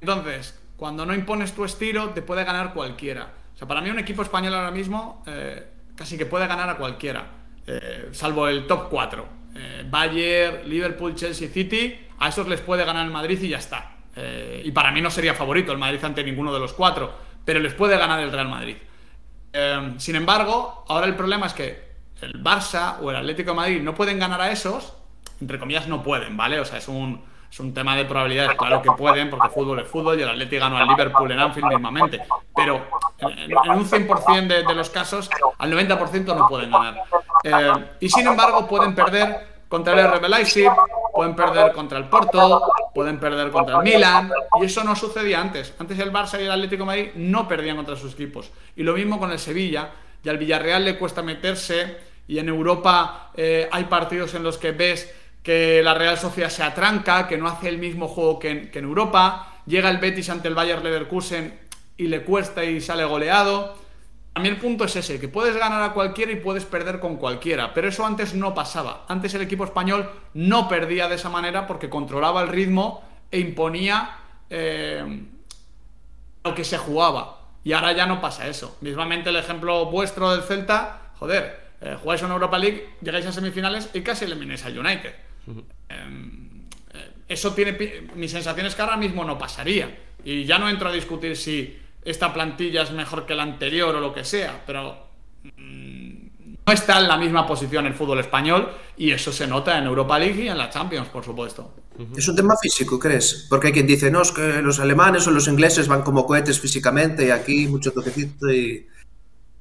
Entonces, 0.00 0.58
cuando 0.76 1.06
no 1.06 1.14
impones 1.14 1.54
tu 1.54 1.64
estilo 1.64 2.10
te 2.10 2.22
puede 2.22 2.44
ganar 2.44 2.72
cualquiera. 2.74 3.32
O 3.54 3.56
sea, 3.56 3.68
para 3.68 3.80
mí 3.80 3.90
un 3.90 3.98
equipo 3.98 4.22
español 4.22 4.54
ahora 4.54 4.70
mismo 4.70 5.22
eh, 5.26 5.66
casi 5.96 6.18
que 6.18 6.26
puede 6.26 6.46
ganar 6.46 6.68
a 6.68 6.76
cualquiera, 6.76 7.26
eh, 7.66 8.08
salvo 8.12 8.48
el 8.48 8.66
top 8.66 8.88
4. 8.90 9.44
Bayern, 9.88 10.68
Liverpool, 10.68 11.14
Chelsea, 11.14 11.48
City, 11.48 11.96
a 12.18 12.28
esos 12.28 12.48
les 12.48 12.60
puede 12.60 12.84
ganar 12.84 13.04
el 13.04 13.12
Madrid 13.12 13.40
y 13.40 13.48
ya 13.48 13.58
está. 13.58 13.94
Eh, 14.16 14.62
y 14.64 14.70
para 14.70 14.90
mí 14.90 15.00
no 15.00 15.10
sería 15.10 15.34
favorito 15.34 15.72
el 15.72 15.78
Madrid 15.78 16.02
ante 16.04 16.22
ninguno 16.22 16.52
de 16.52 16.60
los 16.60 16.72
cuatro, 16.72 17.12
pero 17.44 17.60
les 17.60 17.74
puede 17.74 17.98
ganar 17.98 18.20
el 18.20 18.30
Real 18.30 18.48
Madrid. 18.48 18.76
Eh, 19.52 19.94
sin 19.98 20.16
embargo, 20.16 20.84
ahora 20.88 21.06
el 21.06 21.16
problema 21.16 21.46
es 21.46 21.54
que 21.54 21.94
el 22.20 22.42
Barça 22.42 22.98
o 23.00 23.10
el 23.10 23.16
Atlético 23.16 23.50
de 23.50 23.56
Madrid 23.56 23.82
no 23.82 23.94
pueden 23.94 24.18
ganar 24.18 24.40
a 24.40 24.50
esos, 24.52 24.94
entre 25.40 25.58
comillas 25.58 25.88
no 25.88 26.02
pueden, 26.02 26.36
¿vale? 26.36 26.60
O 26.60 26.64
sea, 26.64 26.78
es 26.78 26.88
un, 26.88 27.22
es 27.54 27.60
un 27.60 27.72
tema 27.72 27.94
de 27.94 28.04
probabilidades, 28.04 28.56
claro 28.56 28.82
que 28.82 28.90
pueden, 28.90 29.30
porque 29.30 29.48
fútbol 29.48 29.78
es 29.78 29.86
fútbol 29.86 30.18
y 30.18 30.22
el 30.22 30.28
Atlético 30.28 30.58
ganó 30.62 30.76
al 30.76 30.88
Liverpool 30.88 31.30
en 31.30 31.38
Anfield 31.38 31.68
mismamente, 31.68 32.20
pero 32.52 32.84
en, 33.20 33.56
un 33.56 33.88
100% 33.88 34.46
de, 34.48 34.64
de, 34.64 34.74
los 34.74 34.90
casos, 34.90 35.30
al 35.58 35.72
90% 35.72 36.36
no 36.36 36.48
pueden 36.48 36.72
ganar. 36.72 37.04
Eh, 37.44 37.72
y 38.00 38.08
sin 38.08 38.26
embargo, 38.26 38.66
pueden 38.66 38.92
perder 38.92 39.60
contra 39.68 39.92
el 39.92 40.04
RB 40.04 40.28
Leipzig, 40.30 40.68
pueden 41.14 41.36
perder 41.36 41.70
contra 41.70 41.98
el 41.98 42.06
Porto, 42.06 42.60
pueden 42.92 43.20
perder 43.20 43.52
contra 43.52 43.76
el 43.76 43.84
Milan, 43.84 44.32
y 44.60 44.64
eso 44.64 44.82
no 44.82 44.96
sucedía 44.96 45.40
antes. 45.40 45.74
Antes 45.78 45.96
el 46.00 46.12
Barça 46.12 46.40
y 46.40 46.46
el 46.46 46.50
Atlético 46.50 46.84
Madrid 46.84 47.10
no 47.14 47.46
perdían 47.46 47.76
contra 47.76 47.94
sus 47.94 48.14
equipos. 48.14 48.50
Y 48.74 48.82
lo 48.82 48.94
mismo 48.94 49.20
con 49.20 49.30
el 49.30 49.38
Sevilla, 49.38 49.90
y 50.24 50.28
al 50.28 50.38
Villarreal 50.38 50.84
le 50.84 50.98
cuesta 50.98 51.22
meterse, 51.22 51.98
y 52.26 52.40
en 52.40 52.48
Europa 52.48 53.30
eh, 53.36 53.68
hay 53.70 53.84
partidos 53.84 54.34
en 54.34 54.42
los 54.42 54.58
que 54.58 54.72
ves 54.72 55.08
que 55.44 55.82
la 55.82 55.92
Real 55.92 56.18
Sociedad 56.18 56.48
se 56.48 56.62
atranca, 56.62 57.28
que 57.28 57.36
no 57.36 57.46
hace 57.46 57.68
el 57.68 57.76
mismo 57.76 58.08
juego 58.08 58.38
que 58.38 58.70
en, 58.72 58.84
Europa, 58.84 59.60
llega 59.66 59.90
el 59.90 59.98
Betis 59.98 60.30
ante 60.30 60.48
el 60.48 60.54
Bayern 60.54 60.82
Leverkusen 60.82 61.60
y 61.98 62.06
le 62.06 62.22
cuesta 62.22 62.64
y 62.64 62.80
sale 62.80 63.04
goleado. 63.04 63.76
A 64.32 64.40
mí 64.40 64.48
el 64.48 64.56
punto 64.56 64.86
es 64.86 64.96
ese, 64.96 65.20
que 65.20 65.28
puedes 65.28 65.54
ganar 65.56 65.82
a 65.82 65.92
cualquiera 65.92 66.32
y 66.32 66.36
puedes 66.36 66.64
perder 66.64 66.98
con 66.98 67.16
cualquiera, 67.16 67.74
pero 67.74 67.88
eso 67.88 68.06
antes 68.06 68.34
no 68.34 68.54
pasaba. 68.54 69.04
Antes 69.06 69.34
el 69.34 69.42
equipo 69.42 69.64
español 69.64 70.10
no 70.32 70.66
perdía 70.66 71.08
de 71.08 71.16
esa 71.16 71.28
manera 71.28 71.66
porque 71.66 71.90
controlaba 71.90 72.40
el 72.40 72.48
ritmo 72.48 73.04
e 73.30 73.38
imponía 73.38 74.16
eh, 74.48 75.24
lo 76.42 76.54
que 76.54 76.64
se 76.64 76.78
jugaba. 76.78 77.42
Y 77.62 77.74
ahora 77.74 77.92
ya 77.92 78.06
no 78.06 78.22
pasa 78.22 78.48
eso. 78.48 78.78
Mismamente 78.80 79.28
el 79.28 79.36
ejemplo 79.36 79.86
vuestro 79.86 80.30
del 80.32 80.42
Celta, 80.42 81.12
joder, 81.18 81.60
eh, 81.82 81.98
jugáis 82.02 82.22
en 82.22 82.30
Europa 82.30 82.58
League, 82.58 82.96
llegáis 83.02 83.26
a 83.26 83.32
semifinales 83.32 83.90
y 83.92 84.00
casi 84.00 84.24
elimináis 84.24 84.64
al 84.64 84.78
United. 84.78 85.23
Em, 85.88 86.66
eh, 86.92 87.10
eso 87.28 87.52
tiene... 87.52 87.76
Mi 88.14 88.28
sensación 88.28 88.66
es 88.66 88.74
que 88.74 88.82
ahora 88.82 88.96
mismo 88.96 89.24
no 89.24 89.38
pasaría. 89.38 89.96
Y 90.24 90.44
ya 90.44 90.58
no 90.58 90.68
entro 90.68 90.88
a 90.88 90.92
discutir 90.92 91.36
si 91.36 91.78
esta 92.04 92.32
plantilla 92.32 92.82
es 92.82 92.92
mejor 92.92 93.26
que 93.26 93.34
la 93.34 93.42
anterior 93.42 93.94
o 93.94 94.00
lo 94.00 94.12
que 94.12 94.24
sea, 94.24 94.62
pero 94.66 95.08
mm, 95.56 96.14
no 96.66 96.72
está 96.72 97.00
en 97.00 97.08
la 97.08 97.16
misma 97.16 97.46
posición 97.46 97.86
el 97.86 97.94
fútbol 97.94 98.20
español 98.20 98.70
y 98.96 99.10
eso 99.10 99.32
se 99.32 99.46
nota 99.46 99.78
en 99.78 99.84
Europa 99.84 100.18
League 100.18 100.44
y 100.44 100.48
en 100.48 100.58
la 100.58 100.70
Champions, 100.70 101.08
por 101.08 101.24
supuesto. 101.24 101.74
Es 102.16 102.26
un 102.28 102.36
tema 102.36 102.54
físico, 102.60 102.98
¿crees? 102.98 103.46
Porque 103.48 103.68
hay 103.68 103.72
quien 103.72 103.86
dice, 103.86 104.10
no, 104.10 104.22
es 104.22 104.32
que 104.32 104.60
los 104.62 104.80
alemanes 104.80 105.26
o 105.26 105.30
los 105.30 105.46
ingleses 105.46 105.88
van 105.88 106.02
como 106.02 106.26
cohetes 106.26 106.60
físicamente 106.60 107.26
y 107.26 107.30
aquí 107.30 107.68
mucho 107.68 107.92
toquecito 107.92 108.50
y... 108.50 108.86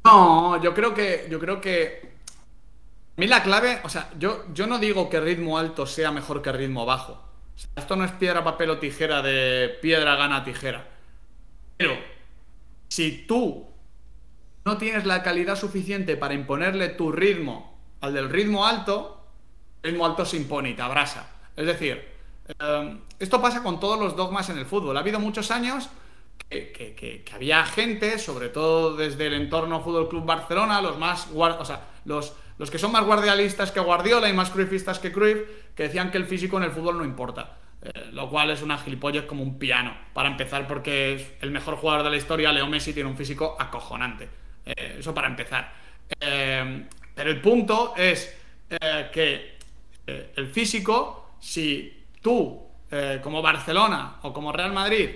No, 0.04 0.62
yo 0.62 0.74
creo 0.74 0.94
que... 0.94 1.28
Yo 1.30 1.40
creo 1.40 1.62
que... 1.62 2.13
A 3.16 3.22
mí 3.22 3.28
la 3.28 3.44
clave, 3.44 3.80
o 3.84 3.90
sea, 3.90 4.10
yo, 4.18 4.46
yo 4.54 4.66
no 4.66 4.80
digo 4.80 5.10
que 5.10 5.20
ritmo 5.20 5.60
alto 5.60 5.86
sea 5.86 6.12
mejor 6.12 6.42
que 6.42 6.52
ritmo 6.52 6.86
bajo. 6.86 7.22
esto 7.76 7.96
no 7.96 8.06
es 8.06 8.12
piedra, 8.12 8.44
papel 8.44 8.72
o 8.72 8.80
tijera 8.80 9.22
de 9.22 9.70
piedra 9.82 10.16
gana 10.16 10.44
tijera. 10.44 10.88
Pero 11.78 11.96
si 12.88 13.26
tú 13.28 13.68
no 14.66 14.78
tienes 14.78 15.06
la 15.06 15.22
calidad 15.22 15.56
suficiente 15.56 16.18
para 16.18 16.34
imponerle 16.34 16.90
tu 16.90 17.12
ritmo 17.12 17.78
al 18.02 18.14
del 18.14 18.30
ritmo 18.30 18.66
alto, 18.66 19.28
el 19.84 19.92
ritmo 19.92 20.06
alto 20.06 20.26
se 20.26 20.38
impone 20.38 20.72
y 20.72 20.74
te 20.74 20.82
abrasa. 20.82 21.30
Es 21.56 21.68
decir, 21.68 22.04
em, 22.60 23.00
esto 23.20 23.42
pasa 23.42 23.62
con 23.62 23.80
todos 23.80 24.00
los 24.00 24.16
dogmas 24.16 24.50
en 24.50 24.58
el 24.58 24.66
fútbol. 24.66 24.98
Ha 24.98 25.02
habido 25.02 25.20
muchos 25.20 25.52
años 25.52 25.90
que, 26.50 27.26
había 27.34 27.66
gente, 27.66 28.20
sobre 28.20 28.50
todo 28.50 28.96
desde 28.96 29.28
el 29.28 29.34
entorno 29.34 29.82
Fútbol 29.82 30.10
Club 30.10 30.26
Barcelona, 30.26 30.82
los 30.82 30.98
más 30.98 31.28
o 31.34 31.66
sea, 31.66 31.88
los, 32.06 32.34
los 32.58 32.70
que 32.72 32.78
son 32.78 32.92
más 32.92 33.06
guardialistas 33.06 33.72
que 33.72 33.80
Guardiola 33.80 34.30
y 34.30 34.34
más 34.34 34.50
cruifistas 34.50 35.00
que 35.00 35.12
Cruyff, 35.12 35.40
que 35.76 35.84
decían 35.84 36.12
que 36.12 36.18
el 36.18 36.26
físico 36.26 36.58
en 36.58 36.64
el 36.64 36.72
fútbol 36.72 36.98
no 36.98 37.06
importa. 37.06 37.58
Eh, 37.86 38.12
lo 38.14 38.30
cual 38.30 38.50
es 38.50 38.62
una 38.62 38.78
gilipollas 38.78 39.26
como 39.26 39.44
un 39.44 39.60
piano, 39.60 39.94
para 40.14 40.30
empezar, 40.30 40.68
porque 40.68 41.16
es 41.16 41.34
el 41.42 41.52
mejor 41.52 41.76
jugador 41.76 42.04
de 42.04 42.12
la 42.12 42.16
historia, 42.16 42.54
Leo 42.54 42.66
Messi, 42.68 42.94
tiene 42.94 43.10
un 43.10 43.18
físico 43.18 43.58
acojonante. 43.60 44.30
Eh, 44.66 44.96
eso 45.00 45.14
para 45.14 45.28
empezar. 45.28 45.74
Eh, 46.22 46.88
pero 47.14 47.30
el 47.30 47.42
punto 47.42 47.94
es 47.98 48.40
que 49.12 49.58
el 50.36 50.48
físico, 50.48 51.36
si 51.40 52.06
tú, 52.22 52.60
como 53.22 53.42
Barcelona 53.44 54.16
o 54.24 54.34
como 54.34 54.52
Real 54.52 54.74
Madrid, 54.74 55.10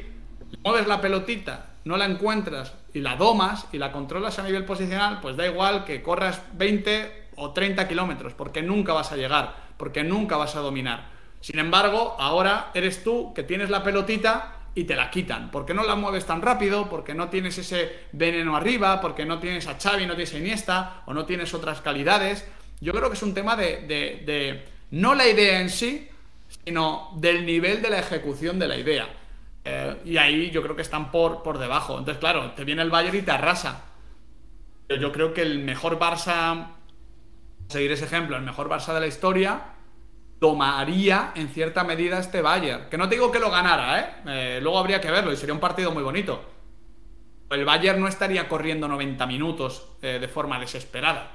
mueves 0.63 0.85
la 0.85 1.01
pelotita, 1.01 1.71
no 1.85 1.97
la 1.97 2.05
encuentras 2.05 2.75
y 2.93 2.99
la 2.99 3.15
domas 3.15 3.65
y 3.71 3.79
la 3.79 3.91
controlas 3.91 4.37
a 4.37 4.43
nivel 4.43 4.63
posicional, 4.63 5.21
pues 5.21 5.37
da 5.37 5.47
igual 5.47 5.85
que 5.85 6.03
corras 6.03 6.43
20 6.53 7.26
o 7.37 7.51
30 7.51 7.87
kilómetros, 7.87 8.33
porque 8.33 8.61
nunca 8.61 8.93
vas 8.93 9.11
a 9.11 9.15
llegar, 9.15 9.55
porque 9.77 10.03
nunca 10.03 10.37
vas 10.37 10.55
a 10.55 10.59
dominar. 10.59 11.09
Sin 11.39 11.59
embargo, 11.59 12.15
ahora 12.19 12.71
eres 12.73 13.03
tú 13.03 13.33
que 13.33 13.43
tienes 13.43 13.69
la 13.69 13.83
pelotita 13.83 14.57
y 14.77 14.83
te 14.83 14.95
la 14.95 15.09
quitan. 15.09 15.49
Porque 15.49 15.73
no 15.73 15.83
la 15.83 15.95
mueves 15.95 16.25
tan 16.25 16.41
rápido, 16.41 16.87
porque 16.87 17.15
no 17.15 17.29
tienes 17.29 17.57
ese 17.57 18.07
veneno 18.11 18.55
arriba, 18.55 19.01
porque 19.01 19.25
no 19.25 19.39
tienes 19.39 19.67
a 19.67 19.79
Xavi, 19.79 20.05
no 20.05 20.13
tienes 20.15 20.33
a 20.35 20.37
Iniesta, 20.37 21.01
o 21.05 21.13
no 21.13 21.25
tienes 21.25 21.53
otras 21.55 21.81
calidades. 21.81 22.47
Yo 22.79 22.93
creo 22.93 23.09
que 23.09 23.15
es 23.15 23.23
un 23.23 23.33
tema 23.33 23.55
de, 23.55 24.65
no 24.91 25.15
la 25.15 25.27
idea 25.27 25.61
en 25.61 25.71
sí, 25.71 26.07
sino 26.63 27.11
del 27.15 27.45
nivel 27.45 27.81
de 27.81 27.89
la 27.89 27.99
ejecución 27.99 28.59
de 28.59 28.67
la 28.67 28.77
idea. 28.77 29.07
Eh, 29.65 29.97
y 30.05 30.17
ahí 30.17 30.51
yo 30.51 30.61
creo 30.61 30.75
que 30.75 30.83
están 30.83 31.11
por, 31.11 31.41
por 31.41 31.57
debajo. 31.57 31.97
Entonces, 31.97 32.19
claro, 32.19 32.51
te 32.51 32.63
viene 32.63 32.83
el 32.83 32.91
Bayern 32.91 33.17
y 33.17 33.21
te 33.23 33.31
arrasa. 33.31 33.83
Pero 34.87 35.01
yo 35.01 35.11
creo 35.11 35.33
que 35.33 35.41
el 35.41 35.59
mejor 35.59 35.97
Barça, 35.97 36.67
seguir 37.67 37.91
ese 37.91 38.05
ejemplo, 38.05 38.35
el 38.35 38.43
mejor 38.43 38.69
Barça 38.69 38.93
de 38.93 38.99
la 38.99 39.07
historia, 39.07 39.73
tomaría 40.39 41.31
en 41.35 41.49
cierta 41.49 41.83
medida 41.83 42.19
este 42.19 42.41
Bayern. 42.41 42.89
Que 42.89 42.97
no 42.97 43.07
digo 43.07 43.31
que 43.31 43.39
lo 43.39 43.49
ganara, 43.49 43.99
¿eh? 43.99 44.13
¿eh? 44.27 44.59
Luego 44.61 44.79
habría 44.79 45.01
que 45.01 45.11
verlo 45.11 45.31
y 45.31 45.37
sería 45.37 45.53
un 45.53 45.59
partido 45.59 45.91
muy 45.91 46.03
bonito. 46.03 46.43
El 47.49 47.65
Bayern 47.65 47.99
no 47.99 48.07
estaría 48.07 48.47
corriendo 48.47 48.87
90 48.87 49.25
minutos 49.25 49.87
eh, 50.01 50.19
de 50.19 50.27
forma 50.27 50.59
desesperada. 50.59 51.31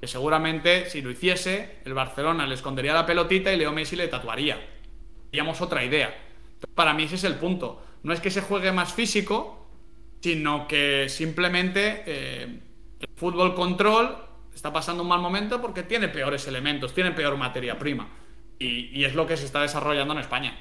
Que 0.00 0.08
seguramente 0.08 0.88
si 0.90 1.02
lo 1.02 1.10
hiciese, 1.10 1.78
el 1.84 1.94
Barcelona 1.94 2.46
le 2.46 2.54
escondería 2.54 2.94
la 2.94 3.06
pelotita 3.06 3.52
y 3.52 3.56
Leo 3.56 3.72
Messi 3.72 3.94
le 3.94 4.08
tatuaría. 4.08 4.58
Teníamos 5.30 5.60
otra 5.60 5.84
idea. 5.84 6.14
para 6.74 6.94
mí 6.94 7.04
ese 7.04 7.14
es 7.14 7.24
el 7.24 7.36
punto. 7.36 7.82
No 8.02 8.12
es 8.12 8.20
que 8.20 8.30
se 8.30 8.40
juegue 8.40 8.72
más 8.72 8.92
físico, 8.92 9.68
sino 10.20 10.66
que 10.66 11.08
simplemente 11.08 12.02
eh, 12.06 12.60
el 13.00 13.08
fútbol 13.14 13.54
control 13.54 14.16
está 14.54 14.72
pasando 14.72 15.02
un 15.02 15.08
mal 15.08 15.20
momento 15.20 15.60
porque 15.60 15.82
tiene 15.82 16.08
peores 16.08 16.46
elementos, 16.46 16.94
tiene 16.94 17.12
peor 17.12 17.36
materia 17.36 17.78
prima. 17.78 18.08
Y, 18.58 19.04
es 19.04 19.14
lo 19.14 19.26
que 19.26 19.36
se 19.36 19.44
está 19.44 19.62
desarrollando 19.62 20.14
en 20.14 20.20
España. 20.20 20.56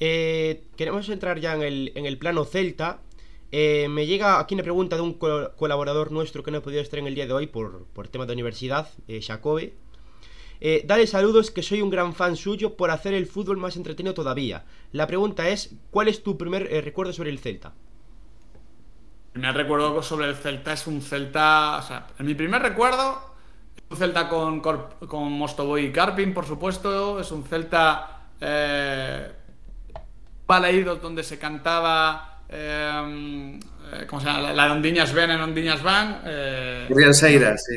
Eh, 0.00 0.64
queremos 0.76 1.08
entrar 1.08 1.38
ya 1.38 1.54
en 1.54 1.62
el, 1.62 1.92
en 1.94 2.06
el 2.06 2.18
plano 2.18 2.44
celta. 2.44 3.02
Eh, 3.52 3.86
me 3.88 4.06
llega 4.06 4.40
aquí 4.40 4.54
una 4.54 4.64
pregunta 4.64 4.96
de 4.96 5.02
un 5.02 5.14
colaborador 5.14 6.10
nuestro 6.10 6.42
que 6.42 6.50
no 6.50 6.58
ha 6.58 6.62
podido 6.62 6.82
estar 6.82 6.98
en 6.98 7.06
el 7.06 7.14
día 7.14 7.26
de 7.26 7.32
hoy 7.32 7.46
por, 7.46 7.86
por 7.92 8.08
tema 8.08 8.26
de 8.26 8.32
universidad, 8.32 8.88
eh, 9.06 9.20
Jacobe. 9.22 9.74
Eh, 10.60 10.82
dale 10.86 11.06
saludos 11.06 11.50
que 11.50 11.62
soy 11.62 11.82
un 11.82 11.90
gran 11.90 12.14
fan 12.14 12.36
suyo 12.36 12.76
por 12.76 12.90
hacer 12.90 13.14
el 13.14 13.26
fútbol 13.26 13.58
más 13.58 13.76
entretenido 13.76 14.14
todavía. 14.14 14.64
La 14.90 15.06
pregunta 15.06 15.48
es, 15.48 15.76
¿cuál 15.90 16.08
es 16.08 16.22
tu 16.22 16.36
primer 16.36 16.64
recuerdo 16.84 17.12
sobre 17.12 17.30
el 17.30 17.38
Celta? 17.38 17.74
Primer 19.36 19.54
recuerdo 19.54 20.02
sobre 20.02 20.28
el 20.28 20.34
Celta 20.36 20.72
es 20.72 20.86
un 20.86 21.02
Celta... 21.02 21.78
O 21.78 21.82
sea, 21.82 22.06
mi 22.18 22.34
primer 22.34 22.62
recuerdo 22.62 23.34
es 23.76 23.82
un 23.90 23.96
Celta 23.96 24.28
con, 24.28 24.60
con, 24.60 25.32
Mostoboy 25.32 25.86
y 25.86 25.92
Carpin, 25.92 26.32
por 26.32 26.46
supuesto. 26.46 27.20
Es 27.20 27.30
un 27.30 27.44
Celta... 27.44 28.28
Eh, 28.40 29.32
donde 31.02 31.22
se 31.22 31.38
cantaba 31.38 32.36
Em, 32.48 33.58
eh, 33.58 34.06
¿Cómo 34.08 34.20
se 34.20 34.28
llama? 34.28 34.52
La 34.52 34.66
de 34.66 34.70
Ondiñas 34.70 35.12
ven 35.12 35.30
en 35.30 35.40
Ondiñas 35.40 35.82
van. 35.82 36.22
Eh, 36.24 36.88
Seira, 37.12 37.56
sí. 37.58 37.74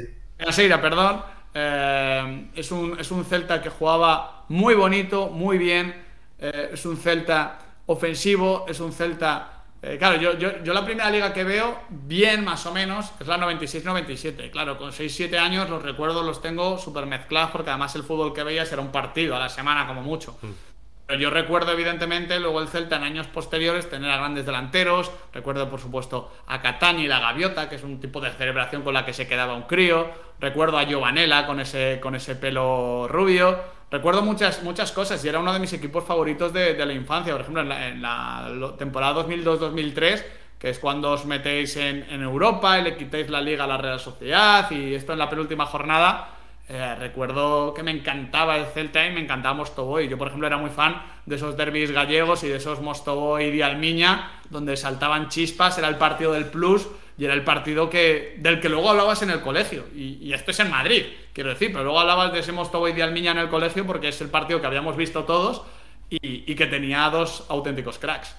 Seira, 0.51 0.81
perdón. 0.81 1.21
Eh, 1.53 2.49
es, 2.55 2.71
un, 2.71 2.99
es 2.99 3.09
un 3.11 3.25
Celta 3.25 3.61
que 3.61 3.69
jugaba 3.69 4.45
muy 4.49 4.75
bonito, 4.75 5.29
muy 5.29 5.57
bien. 5.57 5.93
Eh, 6.37 6.71
es 6.73 6.85
un 6.85 6.97
Celta 6.97 7.59
ofensivo, 7.87 8.65
es 8.67 8.79
un 8.79 8.91
Celta. 8.91 9.58
Claro, 9.97 10.19
yo, 10.19 10.37
yo, 10.37 10.63
yo, 10.63 10.73
la 10.73 10.83
primera 10.83 11.09
liga 11.09 11.33
que 11.33 11.43
veo, 11.43 11.79
bien 11.89 12.43
más 12.43 12.65
o 12.65 12.73
menos, 12.73 13.11
es 13.19 13.27
la 13.27 13.37
96-97. 13.37 14.51
Claro, 14.51 14.77
con 14.77 14.91
6-7 14.91 15.37
años 15.37 15.69
los 15.69 15.81
recuerdos 15.81 16.25
los 16.25 16.41
tengo 16.41 16.77
súper 16.77 17.05
mezclados 17.05 17.51
porque 17.51 17.69
además 17.69 17.95
el 17.95 18.03
fútbol 18.03 18.33
que 18.33 18.43
veías 18.43 18.71
era 18.71 18.81
un 18.81 18.91
partido 18.91 19.35
a 19.35 19.39
la 19.39 19.49
semana 19.49 19.87
como 19.87 20.01
mucho. 20.01 20.37
Mm. 20.41 20.69
Pero 21.09 21.21
yo 21.21 21.31
recuerdo, 21.31 21.71
evidentemente, 21.71 22.39
luego 22.39 22.61
el 22.61 22.67
Celta 22.67 22.97
en 22.97 23.03
años 23.03 23.25
posteriores 23.25 23.89
tener 23.89 24.11
a 24.11 24.17
grandes 24.17 24.45
delanteros. 24.45 25.11
Recuerdo, 25.33 25.67
por 25.67 25.79
supuesto, 25.79 26.31
a 26.45 26.61
Catani 26.61 27.05
y 27.05 27.07
la 27.07 27.19
Gaviota, 27.19 27.67
que 27.67 27.77
es 27.77 27.83
un 27.83 27.99
tipo 27.99 28.21
de 28.21 28.29
celebración 28.29 28.83
con 28.83 28.93
la 28.93 29.05
que 29.05 29.13
se 29.13 29.27
quedaba 29.27 29.55
un 29.55 29.63
crío. 29.63 30.11
Recuerdo 30.39 30.77
a 30.77 30.83
Giovanella 30.83 31.47
con 31.47 31.59
ese, 31.59 31.99
con 31.99 32.13
ese 32.13 32.35
pelo 32.35 33.07
rubio. 33.07 33.57
Recuerdo 33.91 34.21
muchas, 34.21 34.61
muchas 34.61 34.91
cosas 34.91 35.23
y 35.25 35.29
era 35.29 35.39
uno 35.39 35.51
de 35.51 35.59
mis 35.59 35.73
equipos 35.73 36.03
favoritos 36.03 36.53
de, 36.53 36.73
la 36.85 36.93
infancia. 36.93 37.33
Por 37.33 37.41
ejemplo, 37.41 37.61
en 37.61 38.01
la, 38.01 38.75
temporada 38.77 39.25
2002-2003, 39.25 40.23
que 40.59 40.69
es 40.69 40.77
cuando 40.77 41.11
os 41.11 41.25
metéis 41.25 41.75
en, 41.77 42.03
Europa 42.21 42.77
y 42.77 42.83
le 42.83 42.97
quitáis 42.97 43.29
la 43.29 43.41
liga 43.41 43.63
a 43.63 43.67
la 43.67 43.77
Real 43.77 43.99
Sociedad, 43.99 44.69
y 44.69 44.93
esto 44.93 45.13
en 45.13 45.19
la 45.19 45.29
penúltima 45.29 45.65
jornada 45.65 46.35
eh, 46.71 46.95
recuerdo 46.99 47.73
que 47.73 47.81
me 47.81 47.89
encantaba 47.89 48.55
el 48.57 48.67
Celta 48.67 49.03
y 49.07 49.11
me 49.11 49.21
encantaba 49.21 49.55
Mostoboy. 49.55 50.07
Yo, 50.07 50.19
por 50.19 50.27
ejemplo, 50.27 50.45
era 50.45 50.57
muy 50.57 50.69
fan 50.69 51.01
de 51.25 51.37
esos 51.37 51.57
derbis 51.57 51.91
gallegos 51.91 52.43
y 52.43 52.47
de 52.47 52.57
esos 52.57 52.81
Mostoboy 52.81 53.45
y 53.45 53.61
Almiña, 53.63 54.33
donde 54.51 54.77
saltaban 54.77 55.29
chispas, 55.29 55.79
era 55.79 55.87
el 55.87 55.95
partido 55.95 56.33
del 56.33 56.45
Plus 56.45 56.87
y 57.19 57.25
era 57.25 57.33
el 57.33 57.43
partido 57.43 57.89
que, 57.89 58.37
del 58.39 58.59
que 58.59 58.69
luego 58.69 58.89
hablabas 58.89 59.21
en 59.21 59.29
el 59.29 59.41
colegio. 59.41 59.83
Y, 59.93 60.31
esto 60.33 60.51
es 60.51 60.59
en 60.61 60.71
Madrid, 60.71 61.03
quiero 61.33 61.49
decir, 61.49 61.69
pero 61.71 61.83
luego 61.83 61.99
hablabas 61.99 62.31
de 62.33 62.39
ese 62.39 62.51
Mostoboy 62.51 62.93
y 62.97 63.01
Almiña 63.01 63.31
en 63.31 63.39
el 63.39 63.49
colegio 63.49 63.85
porque 63.85 64.07
es 64.07 64.21
el 64.21 64.29
partido 64.29 64.61
que 64.61 64.67
habíamos 64.67 64.95
visto 64.95 65.25
todos 65.25 65.61
y, 66.09 66.55
que 66.55 66.65
tenía 66.65 67.09
dos 67.09 67.45
auténticos 67.49 67.99
cracks. 67.99 68.35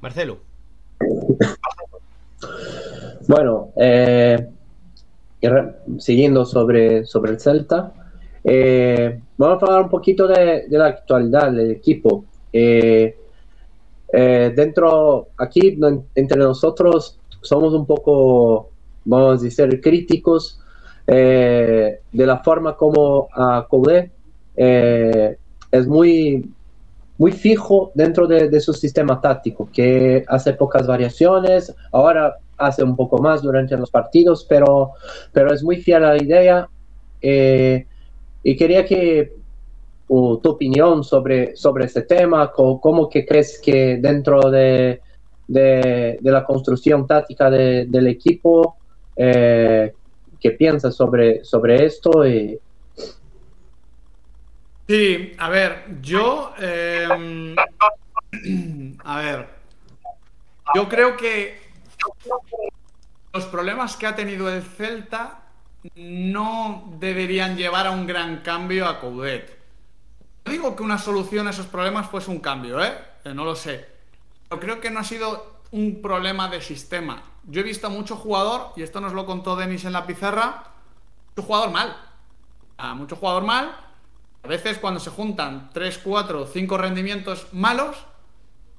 Marcelo. 0.00 0.40
Bueno, 3.28 3.72
eh 3.76 4.48
siguiendo 5.98 6.44
sobre, 6.44 7.04
sobre 7.04 7.32
el 7.32 7.40
Celta, 7.40 7.92
eh, 8.44 9.20
vamos 9.36 9.62
a 9.62 9.66
hablar 9.66 9.82
un 9.82 9.90
poquito 9.90 10.26
de, 10.26 10.66
la 10.70 10.86
actualidad 10.86 11.52
del 11.52 11.72
equipo. 11.72 12.24
Eh, 12.52 13.16
eh, 14.12 14.52
dentro, 14.54 15.28
aquí 15.38 15.78
entre 16.14 16.38
nosotros 16.38 17.18
somos 17.40 17.74
un 17.74 17.86
poco, 17.86 18.70
vamos 19.04 19.40
a 19.40 19.44
decir, 19.44 19.80
críticos 19.80 20.58
de 21.06 21.98
la 22.12 22.38
forma 22.38 22.76
como 22.76 23.28
a 23.34 23.66
es 24.54 25.86
muy, 25.86 26.48
muy 27.18 27.32
fijo 27.32 27.90
dentro 27.94 28.26
de, 28.26 28.48
de, 28.48 28.60
su 28.60 28.72
sistema 28.72 29.20
táctico, 29.20 29.68
que 29.72 30.24
hace 30.28 30.52
pocas 30.52 30.86
variaciones. 30.86 31.74
Ahora 31.90 32.36
hace 32.58 32.82
un 32.82 32.96
poco 32.96 33.18
más 33.18 33.42
durante 33.42 33.76
los 33.76 33.90
partidos, 33.90 34.46
pero, 34.48 34.92
pero 35.32 35.52
es 35.52 35.62
muy 35.62 35.76
fiel 35.76 36.04
a 36.04 36.14
la 36.14 36.22
idea. 36.22 36.68
Eh, 37.20 37.86
y 38.42 38.56
quería 38.56 38.84
que 38.84 39.32
tu 40.42 40.50
opinión 40.50 41.02
sobre, 41.02 41.56
sobre 41.56 41.86
este 41.86 42.02
tema, 42.02 42.52
cómo, 42.52 43.08
que 43.08 43.24
crees 43.24 43.58
que 43.58 43.96
dentro 43.96 44.50
de, 44.50 45.00
de, 45.48 46.18
la 46.20 46.44
construcción 46.44 47.06
táctica 47.06 47.50
del 47.50 48.06
equipo, 48.08 48.76
eh, 49.16 49.94
qué 50.38 50.50
piensas 50.50 50.94
sobre, 50.94 51.42
sobre 51.44 51.86
esto. 51.86 52.26
Y... 52.26 52.58
Sí, 54.86 55.32
a 55.38 55.48
ver, 55.48 55.84
yo... 56.02 56.52
Em, 56.58 57.56
a 59.04 59.18
ver, 59.18 59.46
yo 60.74 60.88
creo 60.88 61.16
que 61.16 61.56
los 63.32 63.46
problemas 63.46 63.96
que 63.96 64.06
ha 64.06 64.14
tenido 64.14 64.52
el 64.52 64.62
Celta 64.62 65.38
no 65.96 66.92
deberían 66.98 67.56
llevar 67.56 67.86
a 67.86 67.92
un 67.92 68.06
gran 68.06 68.42
cambio 68.42 68.86
a 68.86 69.00
Coudet. 69.00 69.61
No 70.44 70.52
digo 70.52 70.76
que 70.76 70.82
una 70.82 70.98
solución 70.98 71.46
a 71.46 71.50
esos 71.50 71.66
problemas 71.66 72.08
fuese 72.08 72.30
un 72.30 72.40
cambio, 72.40 72.82
¿eh? 72.82 72.92
¿eh? 73.24 73.34
No 73.34 73.44
lo 73.44 73.54
sé. 73.54 73.88
Pero 74.48 74.60
creo 74.60 74.80
que 74.80 74.90
no 74.90 75.00
ha 75.00 75.04
sido 75.04 75.60
un 75.70 76.02
problema 76.02 76.48
de 76.48 76.60
sistema. 76.60 77.22
Yo 77.44 77.60
he 77.60 77.64
visto 77.64 77.86
a 77.86 77.90
mucho 77.90 78.16
jugador, 78.16 78.72
y 78.76 78.82
esto 78.82 79.00
nos 79.00 79.12
lo 79.12 79.26
contó 79.26 79.56
Denis 79.56 79.84
en 79.84 79.92
la 79.92 80.06
pizarra, 80.06 80.64
mucho 81.30 81.46
jugador 81.46 81.70
mal. 81.70 81.96
A 82.76 82.94
mucho 82.94 83.16
jugador 83.16 83.44
mal. 83.44 83.76
A 84.42 84.48
veces 84.48 84.78
cuando 84.78 85.00
se 85.00 85.10
juntan 85.10 85.70
3, 85.72 85.98
4, 85.98 86.46
5 86.46 86.78
rendimientos 86.78 87.46
malos, 87.52 87.96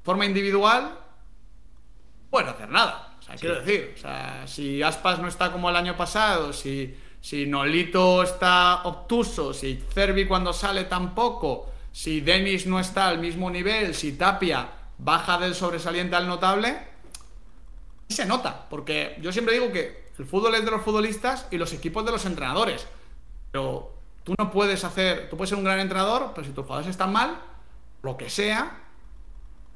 forma 0.03 0.25
individual, 0.25 0.83
no 0.83 2.29
puede 2.29 2.49
hacer 2.49 2.69
nada 2.69 3.13
quiero 3.39 3.61
decir, 3.61 3.93
o 3.95 3.99
sea, 3.99 4.43
si 4.47 4.83
Aspas 4.83 5.19
no 5.19 5.27
está 5.27 5.51
como 5.51 5.69
el 5.69 5.75
año 5.75 5.95
pasado, 5.95 6.53
si, 6.53 6.95
si 7.23 7.45
Nolito 7.45 8.21
está 8.21 8.83
obtuso, 8.83 9.53
si 9.53 9.81
Cervi 9.93 10.27
cuando 10.27 10.51
sale 10.51 10.83
tampoco, 10.83 11.71
si 11.89 12.19
Denis 12.19 12.67
no 12.67 12.81
está 12.81 13.07
al 13.07 13.19
mismo 13.19 13.49
nivel, 13.49 13.95
si 13.95 14.17
Tapia 14.17 14.67
baja 14.97 15.37
del 15.37 15.55
sobresaliente 15.55 16.17
al 16.17 16.27
notable, 16.27 16.77
se 18.09 18.25
nota, 18.25 18.67
porque 18.69 19.15
yo 19.21 19.31
siempre 19.31 19.53
digo 19.53 19.71
que 19.71 20.11
el 20.19 20.25
fútbol 20.25 20.53
es 20.55 20.65
de 20.65 20.71
los 20.71 20.81
futbolistas 20.81 21.47
y 21.49 21.57
los 21.57 21.71
equipos 21.71 22.05
de 22.05 22.11
los 22.11 22.25
entrenadores. 22.25 22.85
Pero 23.53 23.93
tú 24.25 24.35
no 24.37 24.51
puedes 24.51 24.83
hacer, 24.83 25.29
tú 25.29 25.37
puedes 25.37 25.49
ser 25.49 25.57
un 25.57 25.63
gran 25.63 25.79
entrenador, 25.79 26.33
pero 26.35 26.45
si 26.45 26.51
tus 26.51 26.65
jugadores 26.65 26.89
están 26.89 27.13
mal, 27.13 27.41
lo 28.01 28.17
que 28.17 28.29
sea, 28.29 28.81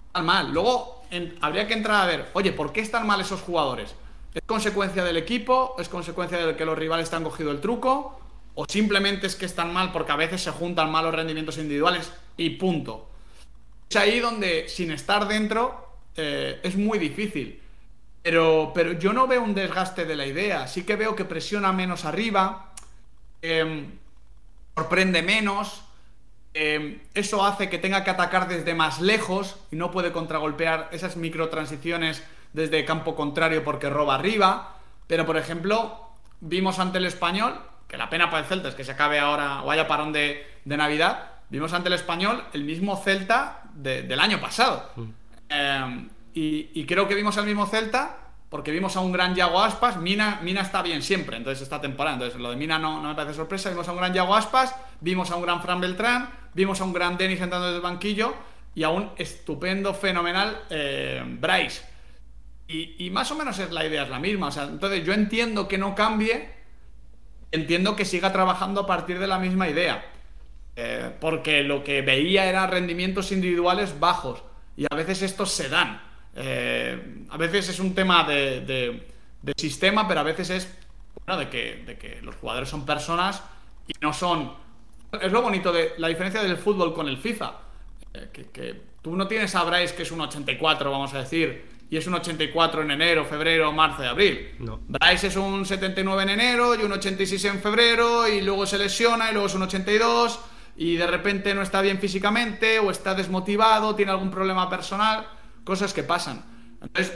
están 0.08 0.26
mal. 0.26 0.52
Luego 0.52 1.02
habría 1.40 1.66
que 1.66 1.76
entrar 1.76 2.04
a 2.04 2.08
ver, 2.08 2.30
oye, 2.34 2.52
¿por 2.52 2.74
qué 2.74 2.82
están 2.82 3.08
mal 3.08 3.22
esos 3.22 3.40
jugadores? 3.40 3.96
¿Es 4.34 4.42
consecuencia 4.46 5.04
del 5.04 5.18
equipo? 5.18 5.76
¿Es 5.80 5.90
consecuencia 5.90 6.46
de 6.46 6.56
que 6.56 6.66
los 6.66 6.78
rivales 6.78 7.10
te 7.10 7.16
han 7.16 7.24
cogido 7.24 7.52
el 7.52 7.62
truco? 7.62 8.20
¿O 8.56 8.66
simplemente 8.68 9.28
es 9.28 9.36
que 9.36 9.46
están 9.46 9.74
mal 9.74 9.92
porque 9.92 10.12
a 10.12 10.16
veces 10.16 10.42
se 10.42 10.52
juntan 10.52 10.92
malos 10.92 11.14
rendimientos 11.14 11.58
individuales 11.58 12.12
y 12.38 12.52
punto? 12.52 13.10
Es 13.90 13.96
ahí 13.96 14.20
donde, 14.20 14.68
sin 14.68 14.92
estar 14.92 15.28
dentro, 15.28 15.96
eh, 16.16 16.60
es 16.64 16.76
muy 16.76 17.00
difícil. 17.00 17.62
Pero, 18.22 18.72
pero 18.74 18.94
yo 18.94 19.14
no 19.14 19.28
veo 19.28 19.42
un 19.42 19.56
desgaste 19.56 20.06
de 20.06 20.16
la 20.16 20.26
idea. 20.26 20.68
Sí 20.68 20.84
que 20.84 20.96
veo 20.96 21.16
que 21.16 21.26
presiona 21.26 21.72
menos 21.72 22.04
arriba, 22.04 22.74
em, 23.42 23.92
sorprende 24.76 25.22
menos, 25.22 25.84
Em, 26.60 27.02
eso 27.14 27.46
hace 27.46 27.70
que 27.70 27.78
tenga 27.78 28.04
que 28.04 28.10
atacar 28.10 28.48
desde 28.48 28.74
más 28.74 29.00
lejos 29.00 29.58
y 29.70 29.76
no 29.76 29.92
puede 29.92 30.12
contragolpear 30.12 30.90
esas 30.92 31.16
microtransiciones 31.16 32.24
desde 32.54 32.86
campo 32.86 33.16
contrario 33.16 33.64
porque 33.64 33.90
roba 33.90 34.16
arriba. 34.16 34.76
Pero, 35.08 35.26
por 35.26 35.38
ejemplo, 35.38 36.10
vimos 36.42 36.80
ante 36.80 36.98
el 36.98 37.06
español, 37.06 37.60
que 37.88 37.98
la 37.98 38.10
pena 38.10 38.30
para 38.30 38.44
el 38.44 38.46
Celta 38.46 38.70
es 38.70 38.76
que 38.76 38.84
se 38.84 38.92
acabe 38.92 39.20
ahora 39.20 39.62
o 39.64 39.72
haya 39.72 39.88
parón 39.88 40.12
de, 40.14 40.46
Navidad, 40.66 41.32
vimos 41.50 41.72
ante 41.72 41.88
el 41.88 41.94
español 41.94 42.44
el 42.52 42.66
mismo 42.66 42.98
Celta 42.98 43.64
del 43.74 44.20
año 44.20 44.42
pasado. 44.42 44.90
Mm. 44.96 45.10
Em, 45.50 46.10
y, 46.34 46.70
y, 46.74 46.86
creo 46.86 47.08
que 47.08 47.16
vimos 47.16 47.38
al 47.38 47.46
mismo 47.46 47.66
Celta 47.66 48.18
porque 48.50 48.72
vimos 48.72 48.96
a 48.96 49.02
un 49.02 49.12
gran 49.12 49.36
Yago 49.36 49.62
Aspas. 49.62 49.98
Mina, 49.98 50.40
Mina 50.42 50.62
está 50.62 50.82
bien 50.82 51.02
siempre, 51.02 51.38
entonces 51.38 51.62
esta 51.62 51.82
temporada. 51.82 52.16
Entonces 52.16 52.40
lo 52.40 52.50
de 52.50 52.56
Mina 52.56 52.80
no, 52.80 53.02
no 53.02 53.10
me 53.10 53.16
parece 53.16 53.36
sorpresa. 53.36 53.70
Vimos 53.70 53.88
a 53.88 53.92
un 53.92 53.98
gran 53.98 54.14
Yago 54.14 54.36
Aspas, 54.36 54.76
vimos 55.02 55.32
a 55.32 55.36
un 55.36 55.42
gran 55.42 55.62
Fran 55.62 55.82
Beltrán, 55.82 56.30
vimos 56.54 56.80
a 56.80 56.86
un 56.86 56.94
gran 56.94 57.18
Denis 57.18 57.42
entrando 57.42 57.68
desde 57.68 57.78
el 57.78 57.84
banquillo 57.84 58.34
y 58.74 58.84
a 58.84 58.90
un 58.90 59.12
estupendo, 59.18 59.94
fenomenal 59.94 60.64
eh, 60.70 61.24
Bryce. 61.26 61.84
Y, 62.70 63.10
más 63.12 63.32
o 63.32 63.36
menos 63.36 63.58
es 63.60 63.72
la 63.72 63.86
idea, 63.86 64.04
es 64.04 64.10
la 64.10 64.20
misma. 64.20 64.48
O 64.48 64.52
sea, 64.52 64.64
entonces 64.64 65.06
yo 65.06 65.14
entiendo 65.14 65.68
que 65.68 65.78
no 65.78 65.96
cambie, 65.96 66.50
entiendo 67.52 67.96
que 67.96 68.04
siga 68.04 68.34
trabajando 68.34 68.82
a 68.82 68.88
partir 68.88 69.20
de 69.20 69.28
la 69.28 69.40
misma 69.40 69.70
idea. 69.70 70.06
Eh, 70.76 71.12
porque 71.20 71.64
lo 71.64 71.84
que 71.84 72.02
veía 72.02 72.46
eran 72.46 72.70
rendimientos 72.70 73.32
individuales 73.32 74.00
bajos. 74.00 74.44
Y 74.76 74.86
a 74.90 74.96
veces 74.96 75.22
estos 75.22 75.52
se 75.52 75.70
dan. 75.70 76.02
Eh, 76.36 77.26
a 77.30 77.38
veces 77.38 77.70
es 77.70 77.80
un 77.80 77.96
tema 77.96 78.24
de, 78.26 79.08
sistema, 79.56 80.08
pero 80.08 80.20
a 80.20 80.24
veces 80.24 80.50
es 80.50 80.78
bueno, 81.26 81.40
de, 81.40 81.50
que, 81.50 81.84
de 81.86 81.98
que 81.98 82.22
los 82.22 82.36
jugadores 82.36 82.70
son 82.70 82.86
personas 82.86 83.42
y 83.88 83.94
no 84.02 84.14
son... 84.14 84.54
Es 85.22 85.32
lo 85.32 85.42
bonito 85.42 85.72
de 85.72 85.94
la 85.98 86.10
diferencia 86.10 86.44
del 86.44 86.58
fútbol 86.58 86.94
con 86.94 87.08
el 87.08 87.18
FIFA. 87.18 87.54
Eh, 88.14 88.50
que, 88.52 88.82
tú 89.02 89.16
no 89.16 89.28
tienes 89.28 89.56
a 89.56 89.64
Bryce 89.64 89.96
que 89.96 90.04
es 90.04 90.12
un 90.12 90.22
84, 90.22 90.92
vamos 90.92 91.14
a 91.14 91.20
decir, 91.20 91.77
y 91.90 91.98
es 91.98 92.06
un 92.08 92.16
84 92.16 92.82
en 92.82 92.92
enero, 92.92 93.26
febrero, 93.26 93.72
marzo 93.72 94.04
y 94.04 94.08
abril. 94.08 94.56
No. 94.60 94.80
Bryce 94.88 95.28
es 95.28 95.36
un 95.36 95.66
79 95.66 96.24
en 96.24 96.30
enero 96.30 96.76
y 96.76 96.84
un 96.84 96.92
86 96.92 97.46
en 97.46 97.60
febrero 97.60 98.28
y 98.28 98.42
luego 98.42 98.66
se 98.66 98.78
lesiona 98.78 99.30
y 99.30 99.34
luego 99.34 99.48
es 99.48 99.56
un 99.56 99.62
82 99.64 100.40
y 100.76 100.96
de 100.96 101.08
repente 101.08 101.54
no 101.54 101.62
está 101.62 101.82
bien 101.82 102.00
físicamente 102.00 102.80
o 102.80 102.92
está 102.92 103.16
desmotivado, 103.16 103.96
tiene 103.96 104.12
algún 104.12 104.30
problema 104.30 104.70
personal 104.70 105.28
cosas 105.64 105.94
que 105.94 106.04
pasan. 106.04 106.46
Entonces, 106.82 107.14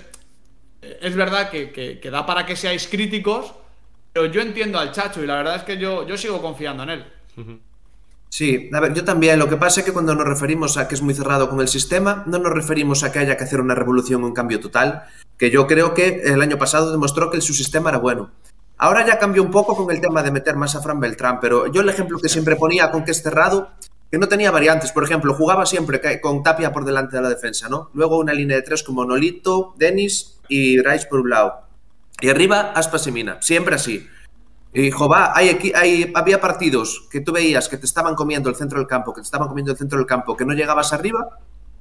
eh, 0.81 0.99
es 1.01 1.15
verdad 1.15 1.49
que, 1.49 1.99
da 2.11 2.25
para 2.25 2.45
que 2.45 2.55
seáis 2.55 2.87
críticos, 2.87 3.53
pero 4.11 4.25
yo 4.27 4.41
entiendo 4.41 4.79
al 4.79 4.91
Chacho 4.91 5.23
y 5.23 5.27
la 5.27 5.35
verdad 5.35 5.55
es 5.55 5.63
que 5.63 5.77
yo, 5.77 6.05
yo 6.07 6.17
sigo 6.17 6.41
confiando 6.41 6.83
en 6.83 6.89
él. 6.89 7.05
Sí, 8.33 8.69
a 8.71 8.79
ver, 8.79 8.93
yo 8.93 9.03
también. 9.03 9.37
Lo 9.37 9.49
que 9.49 9.57
pasa 9.57 9.81
es 9.81 9.85
que 9.85 9.91
cuando 9.91 10.15
nos 10.15 10.25
referimos 10.25 10.77
a 10.77 10.87
que 10.87 10.95
es 10.95 11.01
muy 11.01 11.13
cerrado 11.13 11.49
con 11.49 11.59
el 11.59 11.67
sistema, 11.67 12.23
no 12.27 12.39
nos 12.39 12.53
referimos 12.53 13.03
a 13.03 13.11
que 13.11 13.19
haya 13.19 13.35
que 13.35 13.43
hacer 13.43 13.59
una 13.59 13.75
revolución, 13.75 14.23
un 14.23 14.33
cambio 14.33 14.61
total, 14.61 15.03
que 15.37 15.51
yo 15.51 15.67
creo 15.67 15.93
que 15.93 16.21
el 16.23 16.41
año 16.41 16.57
pasado 16.57 16.91
demostró 16.91 17.29
que 17.29 17.41
su 17.41 17.53
sistema 17.53 17.89
era 17.89 17.99
bueno. 17.99 18.31
Ahora 18.77 19.05
ya 19.05 19.19
cambió 19.19 19.43
un 19.43 19.51
poco 19.51 19.75
con 19.75 19.93
el 19.93 19.99
tema 19.99 20.23
de 20.23 20.31
meter 20.31 20.55
más 20.55 20.75
a 20.75 20.81
Fran 20.81 21.01
Beltrán, 21.01 21.41
pero 21.41 21.67
yo 21.67 21.81
el 21.81 21.89
ejemplo 21.89 22.19
que 22.19 22.29
siempre 22.29 22.55
ponía 22.55 22.89
con 22.89 23.03
que 23.03 23.11
es 23.11 23.21
cerrado 23.21 23.73
que 24.09 24.17
no 24.17 24.29
tenía 24.29 24.49
variantes. 24.49 24.93
Por 24.93 25.03
ejemplo, 25.03 25.33
jugaba 25.33 25.65
siempre 25.65 25.99
con 26.21 26.41
Tapia 26.41 26.71
por 26.71 26.85
delante 26.85 27.17
de 27.17 27.21
la 27.21 27.29
defensa, 27.29 27.67
¿no? 27.67 27.89
Luego 27.93 28.17
una 28.17 28.33
línea 28.33 28.55
de 28.55 28.63
tres 28.63 28.81
como 28.81 29.03
Nolito, 29.03 29.73
Denis 29.77 30.39
y 30.47 30.81
Rice 30.81 31.07
por 31.09 31.19
un 31.19 31.31
lado. 31.31 31.63
Y 32.21 32.29
arriba, 32.29 32.71
Aspas 32.75 33.07
y 33.07 33.11
Mina. 33.11 33.41
Siempre 33.41 33.75
así. 33.75 34.07
Y 34.73 34.81
dijo, 34.83 35.09
va, 35.09 35.35
hay, 35.35 35.71
hay, 35.75 36.11
había 36.15 36.39
partidos 36.39 37.07
que 37.11 37.19
tú 37.21 37.33
veías 37.33 37.67
que 37.67 37.77
te 37.77 37.85
estaban 37.85 38.15
comiendo 38.15 38.49
el 38.49 38.55
centro 38.55 38.79
del 38.79 38.87
campo, 38.87 39.13
que 39.13 39.21
te 39.21 39.25
estaban 39.25 39.47
comiendo 39.47 39.71
el 39.71 39.77
centro 39.77 39.97
del 39.97 40.07
campo, 40.07 40.37
que 40.37 40.45
no 40.45 40.53
llegabas 40.53 40.93
arriba 40.93 41.27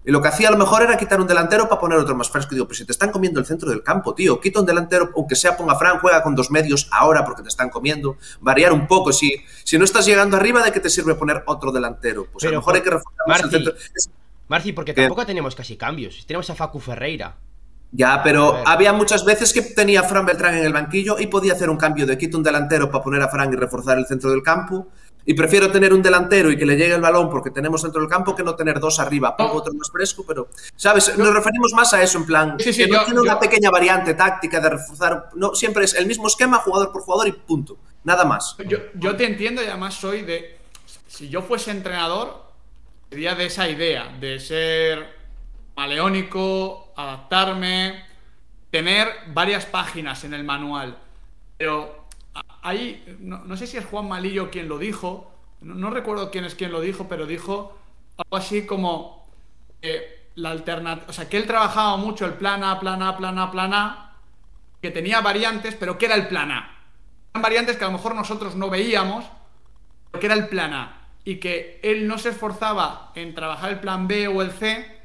y 0.04 0.12
lo 0.12 0.22
que 0.22 0.28
hacía 0.28 0.48
a 0.48 0.50
lo 0.50 0.56
mejor 0.56 0.82
era 0.82 0.96
quitar 0.96 1.20
un 1.20 1.26
delantero 1.26 1.68
para 1.68 1.80
poner 1.80 1.98
otro 1.98 2.14
más 2.14 2.30
fresco. 2.30 2.52
Y 2.52 2.56
digo, 2.56 2.66
pues 2.66 2.78
si 2.78 2.86
te 2.86 2.92
están 2.92 3.10
comiendo 3.10 3.38
el 3.38 3.44
centro 3.44 3.68
del 3.68 3.82
campo, 3.82 4.14
tío, 4.14 4.40
quita 4.40 4.60
un 4.60 4.66
delantero, 4.66 5.10
aunque 5.14 5.36
sea 5.36 5.56
ponga 5.56 5.74
Fran, 5.74 5.98
juega 5.98 6.22
con 6.22 6.34
dos 6.34 6.50
medios 6.50 6.88
ahora 6.90 7.24
porque 7.24 7.42
te 7.42 7.48
están 7.48 7.68
comiendo. 7.68 8.16
Variar 8.40 8.72
un 8.72 8.86
poco. 8.86 9.12
Si, 9.12 9.44
si 9.62 9.78
no 9.78 9.84
estás 9.84 10.06
llegando 10.06 10.36
arriba, 10.36 10.62
¿de 10.62 10.72
qué 10.72 10.80
te 10.80 10.88
sirve 10.88 11.14
poner 11.16 11.42
otro 11.46 11.70
delantero? 11.70 12.26
Pues 12.32 12.44
a 12.44 12.50
lo 12.50 12.56
mejor 12.56 12.76
hay 12.76 12.82
que 12.82 12.90
reforzar 12.90 13.26
más 13.26 13.42
el 13.42 13.50
centro. 13.50 13.74
Marci, 14.48 14.72
porque 14.72 14.94
tampoco 14.94 15.26
tenemos 15.26 15.54
casi 15.54 15.76
cambios. 15.76 16.24
Tenemos 16.26 16.48
a 16.48 16.54
Facu 16.54 16.80
Ferreira. 16.80 17.36
Ya, 17.92 18.22
pero 18.22 18.62
había 18.66 18.92
muchas 18.92 19.24
veces 19.24 19.52
que 19.52 19.62
tenía 19.62 20.00
a 20.00 20.02
Fran 20.04 20.24
Beltrán 20.24 20.56
en 20.56 20.64
el 20.64 20.72
banquillo 20.72 21.18
y 21.18 21.26
podía 21.26 21.54
hacer 21.54 21.68
un 21.70 21.76
cambio 21.76 22.06
de 22.06 22.16
quito 22.16 22.36
un 22.36 22.44
delantero 22.44 22.90
para 22.90 23.02
poner 23.02 23.22
a 23.22 23.28
Fran 23.28 23.52
y 23.52 23.56
reforzar 23.56 23.98
el 23.98 24.06
centro 24.06 24.30
del 24.30 24.42
campo. 24.42 24.88
Y 25.26 25.34
prefiero 25.34 25.70
tener 25.70 25.92
un 25.92 26.00
delantero 26.00 26.50
y 26.50 26.56
que 26.56 26.64
le 26.64 26.76
llegue 26.76 26.94
el 26.94 27.00
balón 27.00 27.28
porque 27.28 27.50
tenemos 27.50 27.82
dentro 27.82 28.00
del 28.00 28.08
campo 28.08 28.34
que 28.34 28.42
no 28.42 28.54
tener 28.54 28.80
dos 28.80 28.98
arriba, 29.00 29.36
pongo 29.36 29.54
otro 29.54 29.72
más 29.74 29.90
fresco, 29.90 30.24
pero, 30.26 30.48
¿sabes? 30.76 31.16
Nos 31.18 31.34
referimos 31.34 31.72
más 31.74 31.92
a 31.92 32.02
eso, 32.02 32.18
en 32.18 32.26
plan, 32.26 32.56
que 32.56 32.86
no 32.86 33.04
tiene 33.04 33.20
una 33.20 33.38
pequeña 33.38 33.70
variante 33.70 34.14
táctica 34.14 34.60
de 34.60 34.70
reforzar, 34.70 35.28
no, 35.34 35.54
siempre 35.54 35.84
es 35.84 35.94
el 35.94 36.06
mismo 36.06 36.26
esquema, 36.26 36.58
jugador 36.58 36.90
por 36.90 37.02
jugador 37.02 37.28
y 37.28 37.32
punto, 37.32 37.76
nada 38.02 38.24
más. 38.24 38.56
Yo, 38.66 38.78
yo 38.94 39.14
te 39.14 39.26
entiendo 39.26 39.62
y 39.62 39.66
además 39.66 39.94
soy 39.94 40.22
de, 40.22 40.58
si 41.06 41.28
yo 41.28 41.42
fuese 41.42 41.70
entrenador, 41.70 42.42
sería 43.10 43.34
de 43.34 43.46
esa 43.46 43.68
idea, 43.68 44.08
de 44.18 44.40
ser 44.40 45.06
maleónico, 45.76 46.89
adaptarme, 47.04 48.04
tener 48.70 49.08
varias 49.28 49.66
páginas 49.66 50.24
en 50.24 50.34
el 50.34 50.44
manual, 50.44 50.98
pero 51.56 52.06
ahí, 52.62 53.16
no, 53.20 53.56
sé 53.56 53.66
si 53.66 53.76
es 53.76 53.84
Juan 53.84 54.08
Malillo 54.08 54.50
quien 54.50 54.68
lo 54.68 54.78
dijo, 54.78 55.32
no, 55.60 55.90
recuerdo 55.90 56.30
quién 56.30 56.44
es 56.44 56.54
quien 56.54 56.72
lo 56.72 56.80
dijo, 56.80 57.08
pero 57.08 57.26
dijo 57.26 57.78
algo 58.16 58.36
así 58.36 58.66
como 58.66 59.28
la 60.34 60.50
alternativa, 60.50 61.06
o 61.08 61.12
sea, 61.12 61.28
que 61.28 61.36
él 61.36 61.46
trabajaba 61.46 61.96
mucho 61.96 62.26
el 62.26 62.34
plan 62.34 62.64
A, 62.64 62.80
plan 62.80 63.02
A, 63.02 63.16
plan 63.16 63.38
A, 63.38 63.50
plan 63.50 63.74
A, 63.74 64.16
que 64.80 64.90
tenía 64.90 65.20
variantes, 65.20 65.74
pero 65.74 65.98
que 65.98 66.06
era 66.06 66.14
el 66.14 66.28
plan 66.28 66.50
A. 66.50 66.78
Eran 67.32 67.42
variantes 67.42 67.76
que 67.76 67.84
a 67.84 67.88
lo 67.88 67.94
mejor 67.94 68.14
nosotros 68.14 68.54
no 68.56 68.70
veíamos, 68.70 69.24
porque 70.10 70.26
era 70.26 70.34
el 70.34 70.48
plan 70.48 70.72
A. 70.72 70.96
Y 71.24 71.36
que 71.36 71.80
él 71.82 72.08
no 72.08 72.18
se 72.18 72.30
esforzaba 72.30 73.12
en 73.14 73.34
trabajar 73.34 73.70
el 73.70 73.80
plan 73.80 74.08
B 74.08 74.28
o 74.28 74.42
el 74.42 74.52
C, 74.52 75.00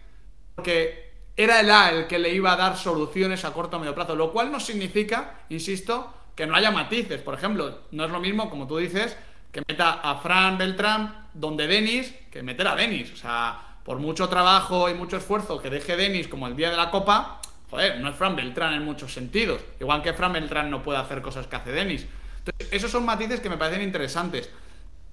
porque 0.55 1.04
era 1.37 1.59
el 1.59 1.69
A 1.69 1.89
el 1.89 2.07
que 2.07 2.19
le 2.19 2.33
iba 2.33 2.53
a 2.53 2.55
dar 2.55 2.77
soluciones 2.77 3.43
a 3.43 3.51
corto 3.51 3.77
o 3.77 3.79
medio 3.79 3.95
plazo. 3.95 4.15
Lo 4.15 4.31
cual 4.31 4.51
no 4.51 4.59
significa, 4.59 5.41
insisto, 5.49 6.13
que 6.35 6.45
no 6.45 6.55
haya 6.55 6.71
matices. 6.71 7.21
Por 7.21 7.33
ejemplo, 7.33 7.79
no 7.91 8.05
es 8.05 8.11
lo 8.11 8.19
mismo, 8.19 8.49
como 8.49 8.67
tú 8.67 8.77
dices, 8.77 9.17
que 9.51 9.61
meta 9.67 9.93
a 9.93 10.17
Fran 10.17 10.57
Beltrán 10.57 11.27
donde 11.33 11.67
Denis, 11.67 12.13
que 12.31 12.43
meter 12.43 12.67
a 12.67 12.75
Denis. 12.75 13.11
O 13.13 13.17
sea, 13.17 13.77
por 13.83 13.99
mucho 13.99 14.29
trabajo 14.29 14.89
y 14.89 14.93
mucho 14.93 15.17
esfuerzo 15.17 15.61
que 15.61 15.69
deje 15.69 15.95
Denis 15.95 16.27
como 16.27 16.47
el 16.47 16.55
día 16.55 16.69
de 16.69 16.77
la 16.77 16.89
Copa, 16.91 17.41
joder, 17.69 17.99
no 17.99 18.09
es 18.09 18.15
Fran 18.15 18.35
Beltrán 18.35 18.73
en 18.73 18.83
muchos 18.83 19.13
sentidos. 19.13 19.61
Igual 19.79 20.01
que 20.01 20.13
Fran 20.13 20.33
Beltrán 20.33 20.69
no 20.69 20.81
puede 20.81 20.99
hacer 20.99 21.21
cosas 21.21 21.47
que 21.47 21.55
hace 21.55 21.71
Denis. 21.71 22.05
Entonces, 22.39 22.67
esos 22.71 22.91
son 22.91 23.05
matices 23.05 23.41
que 23.41 23.49
me 23.49 23.57
parecen 23.57 23.81
interesantes. 23.81 24.49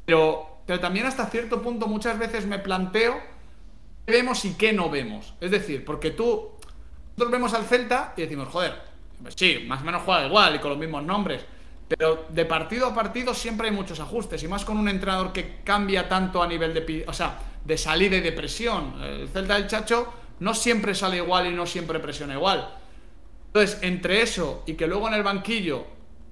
Pero, 0.04 0.61
pero 0.66 0.80
también 0.80 1.06
hasta 1.06 1.26
cierto 1.26 1.62
punto 1.62 1.87
muchas 1.87 2.18
veces 2.18 2.46
me 2.46 2.58
planteo 2.58 3.32
vemos 4.06 4.44
y 4.44 4.54
qué 4.54 4.72
no 4.72 4.90
vemos. 4.90 5.34
Es 5.40 5.50
decir, 5.50 5.84
porque 5.84 6.10
tú, 6.10 6.50
nosotros 7.16 7.30
vemos 7.30 7.54
al 7.54 7.64
Celta 7.64 8.14
y 8.16 8.22
decimos, 8.22 8.48
joder, 8.48 8.80
pues 9.22 9.34
sí, 9.36 9.64
más 9.66 9.82
o 9.82 9.84
menos 9.84 10.02
juega 10.04 10.26
igual 10.26 10.56
y 10.56 10.58
con 10.58 10.70
los 10.70 10.78
mismos 10.78 11.04
nombres. 11.04 11.44
Pero 11.88 12.26
de 12.28 12.44
partido 12.44 12.86
a 12.86 12.94
partido 12.94 13.34
siempre 13.34 13.68
hay 13.68 13.74
muchos 13.74 14.00
ajustes. 14.00 14.42
Y 14.42 14.48
más 14.48 14.64
con 14.64 14.78
un 14.78 14.88
entrenador 14.88 15.32
que 15.32 15.58
cambia 15.62 16.08
tanto 16.08 16.42
a 16.42 16.46
nivel 16.46 16.72
de, 16.72 17.04
o 17.06 17.12
sea, 17.12 17.38
de 17.64 17.76
salida 17.76 18.16
y 18.16 18.20
de 18.20 18.32
presión. 18.32 18.94
El 19.02 19.28
Celta 19.28 19.54
del 19.54 19.66
Chacho 19.66 20.12
no 20.40 20.54
siempre 20.54 20.94
sale 20.94 21.18
igual 21.18 21.46
y 21.46 21.54
no 21.54 21.66
siempre 21.66 22.00
presiona 22.00 22.34
igual. 22.34 22.68
Entonces, 23.48 23.78
entre 23.82 24.22
eso 24.22 24.64
y 24.66 24.74
que 24.74 24.86
luego 24.86 25.08
en 25.08 25.14
el 25.14 25.22
banquillo, 25.22 25.84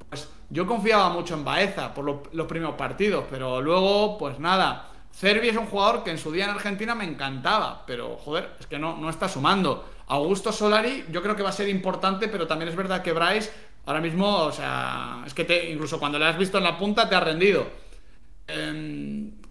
pues 0.08 0.28
yo 0.48 0.66
confiaba 0.66 1.10
mucho 1.10 1.34
en 1.34 1.44
Baeza 1.44 1.92
por 1.92 2.04
los 2.32 2.46
primeros 2.46 2.74
partidos, 2.76 3.24
pero 3.30 3.60
luego, 3.60 4.16
pues 4.18 4.38
nada. 4.38 4.89
Cervi 5.12 5.48
es 5.48 5.56
un 5.56 5.66
jugador 5.66 6.02
que 6.02 6.10
en 6.10 6.18
su 6.18 6.32
día 6.32 6.44
en 6.44 6.50
Argentina 6.50 6.94
me 6.94 7.04
encantaba, 7.04 7.84
pero 7.86 8.16
joder, 8.16 8.50
es 8.58 8.66
que 8.66 8.78
no, 8.78 8.96
no 8.96 9.10
está 9.10 9.28
sumando. 9.28 9.88
Augusto 10.06 10.52
Solari 10.52 11.04
yo 11.10 11.22
creo 11.22 11.36
que 11.36 11.42
va 11.42 11.50
a 11.50 11.52
ser 11.52 11.68
importante, 11.68 12.28
pero 12.28 12.46
también 12.46 12.68
es 12.68 12.76
verdad 12.76 13.02
que 13.02 13.12
Bryce 13.12 13.50
ahora 13.86 14.00
mismo, 14.00 14.44
o 14.44 14.52
sea, 14.52 15.22
es 15.26 15.34
que 15.34 15.44
te, 15.44 15.70
incluso 15.70 15.98
cuando 15.98 16.18
le 16.18 16.26
has 16.26 16.38
visto 16.38 16.58
en 16.58 16.64
la 16.64 16.78
punta 16.78 17.08
te 17.08 17.14
ha 17.14 17.20
rendido. 17.20 17.66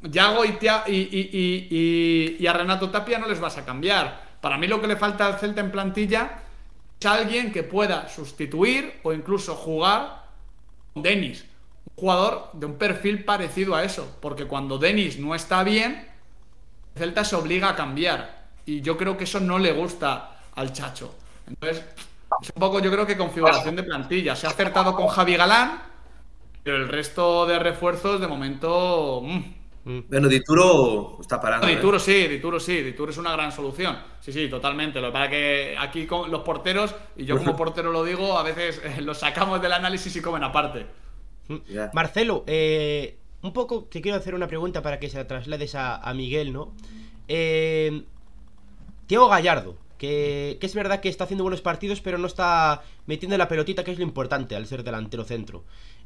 Yago 0.02 0.44
y, 0.46 2.48
a 2.48 2.54
Renato 2.54 2.90
Tapia 2.90 3.20
no 3.20 3.28
les 3.28 3.40
vas 3.40 3.58
a 3.58 3.66
cambiar. 3.66 4.30
Para 4.42 4.58
mí 4.58 4.68
lo 4.68 4.82
que 4.82 4.88
le 4.88 4.96
falta 4.96 5.26
al 5.26 5.40
Celta 5.40 5.62
en 5.62 5.72
plantilla 5.72 6.42
es 7.00 7.06
alguien 7.06 7.52
que 7.52 7.64
pueda 7.64 8.08
sustituir 8.10 9.00
o 9.04 9.14
incluso 9.14 9.56
jugar 9.56 10.26
con 10.94 11.04
Denis. 11.04 11.46
Jugador 12.00 12.50
de 12.54 12.66
un 12.66 12.76
perfil 12.76 13.26
parecido 13.26 13.76
a 13.76 13.84
eso. 13.84 14.18
Porque 14.22 14.46
cuando 14.46 14.78
Denis 14.78 15.20
no 15.20 15.36
está 15.36 15.64
bien, 15.64 16.08
el 16.96 17.00
Celta 17.00 17.26
se 17.26 17.36
obliga 17.36 17.70
a 17.70 17.76
cambiar. 17.76 18.48
Y 18.66 18.82
yo 18.82 18.96
creo 18.98 19.18
que 19.18 19.26
eso 19.26 19.42
no 19.42 19.60
le 19.60 19.74
gusta 19.74 20.40
al 20.56 20.72
Chacho. 20.72 21.14
Entonces, 21.46 21.84
es 22.42 22.52
un 22.56 22.60
poco, 22.60 22.80
yo 22.80 22.90
creo 22.90 23.06
que 23.06 23.18
configuración 23.18 23.76
de 23.76 23.84
plantilla. 23.84 24.36
Se 24.36 24.48
ha 24.48 24.52
acertado 24.52 24.96
con 24.96 25.08
Javi 25.08 25.36
Galán, 25.36 25.82
pero 26.64 26.78
el 26.78 26.88
resto 26.88 27.46
de 27.46 27.60
refuerzos, 27.60 28.22
de 28.22 28.28
momento. 28.28 29.22
Mm. 29.24 30.02
Bueno, 30.08 30.28
Dituro 30.28 31.18
está 31.20 31.42
parando. 31.42 31.68
Dituro 31.68 31.98
¿eh? 31.98 32.00
sí, 32.00 32.28
Dituro 32.28 32.60
sí, 32.60 32.82
Dituro 32.82 33.12
es 33.12 33.18
una 33.18 33.32
gran 33.32 33.52
solución. 33.52 33.98
Sí, 34.22 34.32
sí, 34.32 34.48
totalmente. 34.48 35.02
Lo 35.02 35.08
que 35.08 35.14
pasa 35.14 35.26
es 35.26 35.32
que 35.32 35.76
aquí 35.78 36.06
con 36.06 36.30
los 36.30 36.42
porteros, 36.44 36.96
y 37.18 37.26
yo 37.26 37.38
como 37.38 37.56
portero 37.58 37.92
lo 37.92 38.04
digo, 38.06 38.38
a 38.38 38.44
veces 38.44 38.82
eh, 38.84 39.02
los 39.02 39.18
sacamos 39.18 39.62
del 39.62 39.74
análisis 39.74 40.16
y 40.16 40.22
comen 40.22 40.44
aparte. 40.44 40.86
Mm. 41.50 41.58
Marcelo, 41.94 42.46
eh, 42.48 43.18
un 43.42 43.52
poco 43.52 43.84
te 43.84 44.02
quiero 44.02 44.18
hacer 44.18 44.34
una 44.34 44.48
pregunta 44.48 44.82
para 44.82 45.00
que 45.00 45.10
se 45.10 45.18
la 45.18 45.28
traslades 45.28 45.76
a, 45.76 45.98
a 45.98 46.14
Miguel, 46.14 46.54
¿no? 46.54 46.74
Eh, 47.28 48.04
Gallardo, 49.10 49.76
que, 49.98 50.58
es 50.62 50.74
verdad 50.74 51.02
que 51.02 51.10
está 51.10 51.26
haciendo 51.26 51.44
buenos 51.44 51.62
partidos, 51.62 52.02
pero 52.02 52.18
no 52.18 52.28
está 52.28 52.84
metiendo 53.06 53.38
la 53.38 53.48
pelotita, 53.48 53.84
que 53.84 53.92
es 53.92 53.98
lo 53.98 54.04
importante 54.04 54.56
al 54.56 54.66
ser 54.66 54.84
delantero 54.84 55.24
centro. 55.26 55.64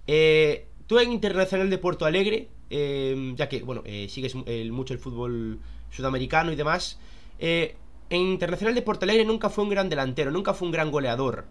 Eh, 0.08 0.68
tú 0.88 1.00
en 1.00 1.12
Internacional 1.12 1.70
de 1.70 1.78
Puerto 1.78 2.06
Alegre, 2.06 2.50
eh, 2.70 3.34
ya 3.36 3.48
que, 3.48 3.62
bueno, 3.62 3.84
eh, 3.86 4.08
sigues 4.10 4.36
mucho 4.36 4.94
el 4.94 5.00
fútbol 5.00 5.60
sudamericano 5.92 6.52
y 6.52 6.56
demás, 6.56 7.00
en 7.40 7.76
Internacional 8.10 8.74
de 8.76 8.82
Portalegre 8.82 9.26
nunca 9.26 9.50
fue 9.50 9.64
un 9.64 9.70
gran 9.70 9.90
delantero, 9.90 10.32
nunca 10.32 10.54
fue 10.54 10.68
un 10.68 10.72
gran 10.72 10.92
goleador. 10.92 11.46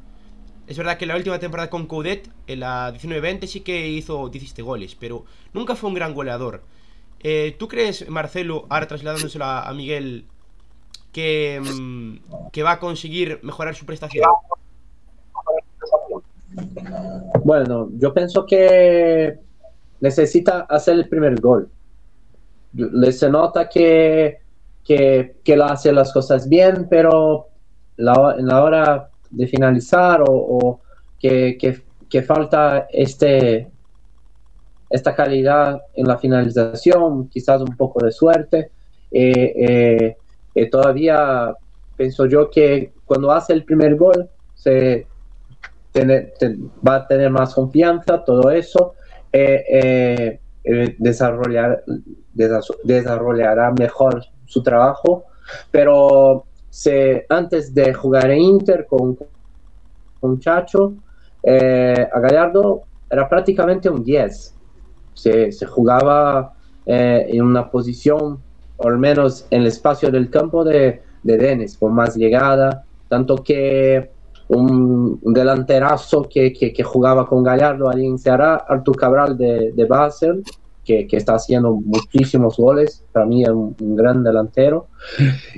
Es 0.72 0.78
verdad 0.78 0.96
que 0.96 1.04
la 1.04 1.16
última 1.16 1.38
temporada 1.38 1.68
con 1.68 1.84
Coudet, 1.84 2.30
en 2.46 2.60
la 2.60 2.94
19-20, 2.94 3.46
sí 3.46 3.60
que 3.60 3.88
hizo 3.88 4.30
17 4.30 4.62
goles, 4.62 4.96
pero 4.98 5.26
nunca 5.52 5.76
fue 5.76 5.90
un 5.90 5.94
gran 5.94 6.14
goleador. 6.14 6.62
Eh, 7.20 7.54
¿Tú 7.58 7.68
crees, 7.68 8.08
Marcelo, 8.08 8.64
ahora 8.70 8.88
trasladándoselo 8.88 9.44
a, 9.44 9.70
Miguel, 9.74 10.24
que, 11.12 11.60
mm, 11.60 12.48
que 12.52 12.62
va 12.62 12.70
a 12.70 12.78
conseguir 12.78 13.38
mejorar 13.42 13.74
su 13.74 13.84
prestación? 13.84 14.24
Bueno, 17.44 17.90
yo 17.98 18.14
pienso 18.14 18.46
que 18.46 19.34
necesita 20.00 20.60
hacer 20.70 20.94
el 20.94 21.06
primer 21.06 21.38
gol. 21.38 21.68
Le 22.72 23.12
se 23.12 23.28
nota 23.28 23.68
que, 23.68 24.38
que, 24.86 25.36
que 25.44 25.54
lo 25.54 25.66
hace 25.66 25.92
las 25.92 26.14
cosas 26.14 26.48
bien, 26.48 26.86
pero 26.88 27.48
la, 27.98 28.36
en 28.38 28.46
la 28.46 28.64
hora 28.64 29.11
de 29.32 29.46
finalizar 29.46 30.22
o, 30.26 30.80
que, 31.18 31.56
que, 32.08 32.22
falta 32.22 32.86
este, 32.90 33.68
esta 34.90 35.14
calidad 35.14 35.80
en 35.94 36.06
la 36.06 36.18
finalización, 36.18 37.28
quizás 37.28 37.60
un 37.62 37.76
poco 37.76 38.04
de 38.04 38.12
suerte. 38.12 38.70
Eh, 39.10 39.52
eh, 39.56 40.16
eh, 40.54 40.70
todavía 40.70 41.54
pienso 41.96 42.26
yo 42.26 42.50
que 42.50 42.92
cuando 43.04 43.30
hace 43.30 43.52
el 43.52 43.64
primer 43.64 43.96
gol 43.96 44.28
se 44.54 45.06
va 46.86 46.94
a 46.96 47.06
tener 47.06 47.30
más 47.30 47.54
confianza, 47.54 48.24
todo 48.24 48.50
eso. 48.50 48.94
Eh, 50.64 50.94
desarrollar, 50.98 51.82
desarrollará 52.84 53.72
mejor 53.72 54.24
su 54.46 54.62
trabajo, 54.62 55.24
pero 55.72 56.44
se, 56.72 57.26
antes 57.28 57.74
de 57.74 57.92
jugar 57.92 58.30
en 58.30 58.40
Inter 58.40 58.86
con, 58.88 59.18
con 60.18 60.40
Chacho, 60.40 60.94
eh, 61.42 62.08
a 62.10 62.18
Gallardo 62.18 62.84
era 63.10 63.28
prácticamente 63.28 63.90
un 63.90 64.02
10. 64.02 64.54
Se, 65.12 65.52
se 65.52 65.66
jugaba 65.66 66.54
eh, 66.86 67.26
en 67.28 67.42
una 67.42 67.70
posición, 67.70 68.38
al 68.82 68.96
menos 68.96 69.46
en 69.50 69.60
el 69.60 69.66
espacio 69.66 70.10
del 70.10 70.30
campo 70.30 70.64
de, 70.64 71.02
de 71.22 71.36
Denis, 71.36 71.76
con 71.76 71.92
más 71.92 72.16
llegada, 72.16 72.86
tanto 73.06 73.36
que 73.36 74.10
un, 74.48 75.20
delanterazo 75.22 76.26
que, 76.26 76.54
que, 76.54 76.72
que, 76.72 76.82
jugaba 76.82 77.26
con 77.26 77.42
Gallardo 77.42 77.90
allí 77.90 78.06
en 78.06 78.18
Ceará, 78.18 78.64
Artur 78.66 78.96
Cabral 78.96 79.36
de, 79.36 79.72
de 79.72 79.84
Basel, 79.84 80.42
que, 80.84 81.06
está 81.12 81.34
haciendo 81.34 81.72
muchísimos 81.72 82.56
goles, 82.56 83.04
para 83.12 83.26
mí 83.26 83.42
es 83.42 83.50
un, 83.50 83.76
un 83.80 83.96
gran 83.96 84.22
delantero, 84.22 84.88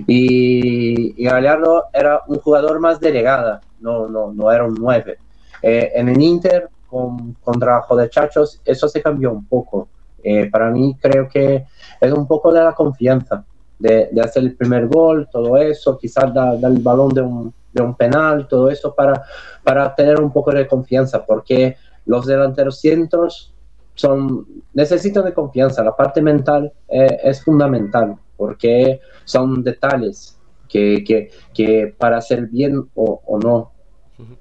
y, 0.06 1.20
y, 1.20 1.24
Gallardo 1.24 1.84
era 1.92 2.20
un 2.28 2.38
jugador 2.38 2.80
más 2.80 3.00
de 3.00 3.12
llegada, 3.12 3.60
no, 3.80 4.08
no, 4.08 4.32
no 4.32 4.52
era 4.52 4.64
un 4.64 4.74
9. 4.74 5.18
Eh, 5.62 5.92
en 5.94 6.08
el 6.10 6.20
Inter, 6.20 6.68
con, 6.86 7.34
con, 7.34 7.58
trabajo 7.58 7.96
de 7.96 8.10
Chachos, 8.10 8.60
eso 8.64 8.88
se 8.88 9.02
cambió 9.02 9.32
un 9.32 9.46
poco. 9.46 9.88
Eh, 10.22 10.48
para 10.50 10.70
mí 10.70 10.96
creo 11.00 11.28
que 11.28 11.64
es 12.00 12.12
un 12.12 12.26
poco 12.26 12.52
de 12.52 12.62
la 12.62 12.72
confianza, 12.72 13.44
de, 13.78 14.08
de 14.12 14.20
hacer 14.20 14.42
el 14.42 14.54
primer 14.56 14.86
gol, 14.86 15.28
todo 15.30 15.56
eso, 15.56 15.98
quizás 15.98 16.32
dar 16.32 16.60
da 16.60 16.68
el 16.68 16.78
balón 16.78 17.10
de 17.10 17.22
un, 17.22 17.54
de 17.72 17.82
un 17.82 17.94
penal, 17.94 18.46
todo 18.46 18.70
eso 18.70 18.94
para, 18.94 19.24
para 19.62 19.94
tener 19.94 20.20
un 20.20 20.32
poco 20.32 20.52
de 20.52 20.66
confianza, 20.66 21.24
porque 21.24 21.76
los 22.06 22.26
delanteros 22.26 22.80
centros 22.80 23.53
son, 23.94 24.46
necesitan 24.72 25.24
de 25.24 25.34
confianza, 25.34 25.82
la 25.82 25.94
parte 25.94 26.20
mental 26.20 26.72
eh, 26.88 27.18
es 27.22 27.44
fundamental, 27.44 28.16
porque 28.36 29.00
son 29.24 29.62
detalles 29.62 30.38
que, 30.68 31.04
que, 31.04 31.30
que 31.52 31.94
para 31.96 32.18
hacer 32.18 32.46
bien 32.48 32.88
o, 32.94 33.22
o, 33.26 33.38
no, 33.38 33.72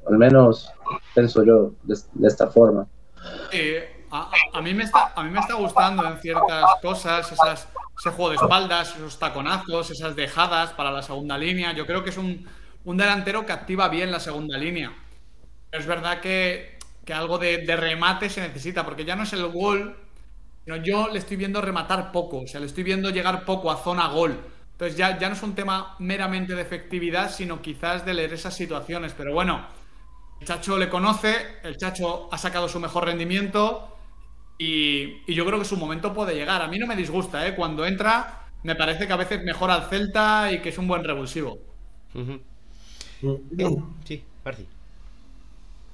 al 0.08 0.18
menos 0.18 0.72
pienso 1.14 1.43
yo 1.43 1.74
de, 1.84 1.95
de 2.14 2.28
esta 2.28 2.47
forma. 2.47 2.88
Eh, 3.51 4.06
a, 4.12 4.30
a, 4.54 4.62
mí 4.62 4.74
me 4.74 4.84
está, 4.84 5.14
a 5.16 5.24
mí 5.24 5.30
me 5.30 5.39
está 5.39 5.54
gustando 5.56 6.06
en 6.06 6.18
ciertas 6.18 6.66
cosas, 6.82 7.32
esas, 7.32 7.68
ese 7.99 8.10
juego 8.10 8.30
de 8.32 8.36
espaldas, 8.38 8.95
esos 8.95 9.20
taconazos, 9.20 9.91
esas 9.91 10.16
dejadas 10.16 10.74
para 10.74 10.91
la 10.91 11.01
segunda 11.01 11.38
línea, 11.38 11.74
yo 11.74 11.86
creo 11.86 12.04
que 12.04 12.10
es 12.10 12.18
un 12.18 12.47
un 12.86 12.97
delantero 12.97 13.45
que 13.45 13.54
activa 13.54 13.88
bien 13.89 14.12
la 14.12 14.20
segunda 14.20 14.58
línea. 14.58 14.93
Es 15.72 15.86
verdad 15.86 16.20
que, 16.20 16.72
que 17.06 17.14
algo 17.14 17.38
de, 17.38 17.60
de, 17.60 17.76
remate 17.76 18.30
se 18.30 18.41
necesita, 18.41 18.86
porque 18.86 19.06
ya 19.06 19.16
no 19.16 19.24
es 19.24 19.34
el 19.34 19.47
gol, 19.47 19.95
sino 20.64 20.78
yo 20.78 21.10
le 21.10 21.20
estoy 21.20 21.38
viendo 21.38 21.62
rematar 21.62 22.12
poco, 22.12 22.41
o 22.41 22.47
sea, 22.47 22.60
le 22.60 22.68
estoy 22.68 22.84
viendo 22.84 23.10
llegar 23.10 23.45
poco 23.45 23.72
a 23.72 23.78
zona 23.78 24.08
gol. 24.08 24.39
Entonces 24.74 24.97
ya, 24.97 25.18
ya 25.20 25.30
no 25.30 25.36
es 25.36 25.43
un 25.43 25.56
tema 25.56 25.95
meramente 25.99 26.56
de 26.56 26.62
efectividad, 26.62 27.32
sino 27.32 27.62
quizás 27.62 28.06
de 28.06 28.14
leer 28.14 28.34
esas 28.34 28.56
situaciones. 28.56 29.14
Pero 29.16 29.34
bueno, 29.34 29.68
el 30.41 30.47
Chacho 30.47 30.78
le 30.78 30.89
conoce, 30.89 31.36
el 31.64 31.78
Chacho 31.78 32.28
ha 32.34 32.38
sacado 32.38 32.68
su 32.68 32.80
mejor 32.80 33.06
rendimiento 33.06 33.97
y, 34.58 35.22
y 35.28 35.34
yo 35.36 35.45
creo 35.45 35.60
que 35.60 35.66
su 35.66 35.78
momento 35.78 36.14
puede 36.14 36.36
llegar. 36.36 36.62
A 36.62 36.68
mí 36.68 36.80
no 36.80 36.88
me 36.88 36.95
disgusta, 36.95 37.47
¿eh? 37.47 37.56
Cuando 37.56 37.86
entra, 37.86 38.47
me 38.64 38.76
parece 38.76 39.06
que 39.08 39.14
a 39.14 39.18
veces 39.18 39.43
mejora 39.43 39.76
al 39.76 39.89
Celta 39.89 40.51
y 40.51 40.62
que 40.62 40.70
es 40.70 40.78
un 40.78 40.88
buen 40.88 41.04
revulsivo. 41.04 41.60
Uh 42.16 42.20
-huh. 42.20 43.41
Bien. 43.51 43.86
Sí, 44.04 44.24
Marci. 44.43 44.68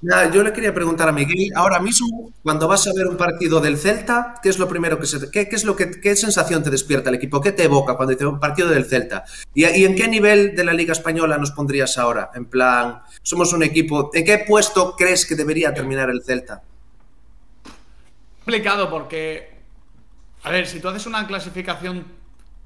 Yo 0.02 0.44
le 0.44 0.54
quería 0.54 0.74
preguntar 0.74 1.10
a 1.10 1.12
Miguel, 1.12 1.52
ahora 1.56 1.80
mismo, 1.80 2.32
cuando 2.42 2.70
vas 2.70 2.88
a 2.88 2.94
ver 2.96 3.08
un 3.08 3.18
partido 3.18 3.60
del 3.60 3.78
Celta, 3.78 4.36
¿qué 4.42 4.48
es 4.48 4.58
lo 4.58 4.70
primero 4.70 4.98
que 4.98 5.06
se 5.06 5.18
es 5.34 5.66
lo 5.66 5.76
que 5.76 5.92
qué 5.92 6.16
sensación 6.16 6.64
te 6.64 6.70
despierta 6.70 7.10
el 7.10 7.16
equipo? 7.16 7.42
¿Qué 7.42 7.52
te 7.52 7.64
evoca 7.64 7.98
cuando 7.98 8.14
dice 8.14 8.26
un 8.26 8.40
partido 8.40 8.70
del 8.70 8.86
Celta? 8.86 9.26
¿Y, 9.54 9.66
¿Y, 9.66 9.84
en 9.84 9.96
qué 9.96 10.08
nivel 10.08 10.56
de 10.56 10.64
la 10.64 10.72
Liga 10.72 10.94
Española 10.94 11.38
nos 11.38 11.52
pondrías 11.52 11.98
ahora? 11.98 12.32
En 12.34 12.46
plan, 12.46 13.02
somos 13.22 13.52
un 13.52 13.62
equipo, 13.62 14.10
¿en 14.14 14.24
qué 14.24 14.46
puesto 14.48 14.96
crees 14.96 15.26
que 15.26 15.36
debería 15.36 15.74
terminar 15.74 16.10
el 16.10 16.24
Celta? 16.24 16.64
Complicado 18.46 18.90
porque, 18.90 19.50
a 20.44 20.50
ver, 20.50 20.66
si 20.66 20.80
tú 20.80 20.88
haces 20.88 21.08
una 21.08 21.28
clasificación 21.28 22.06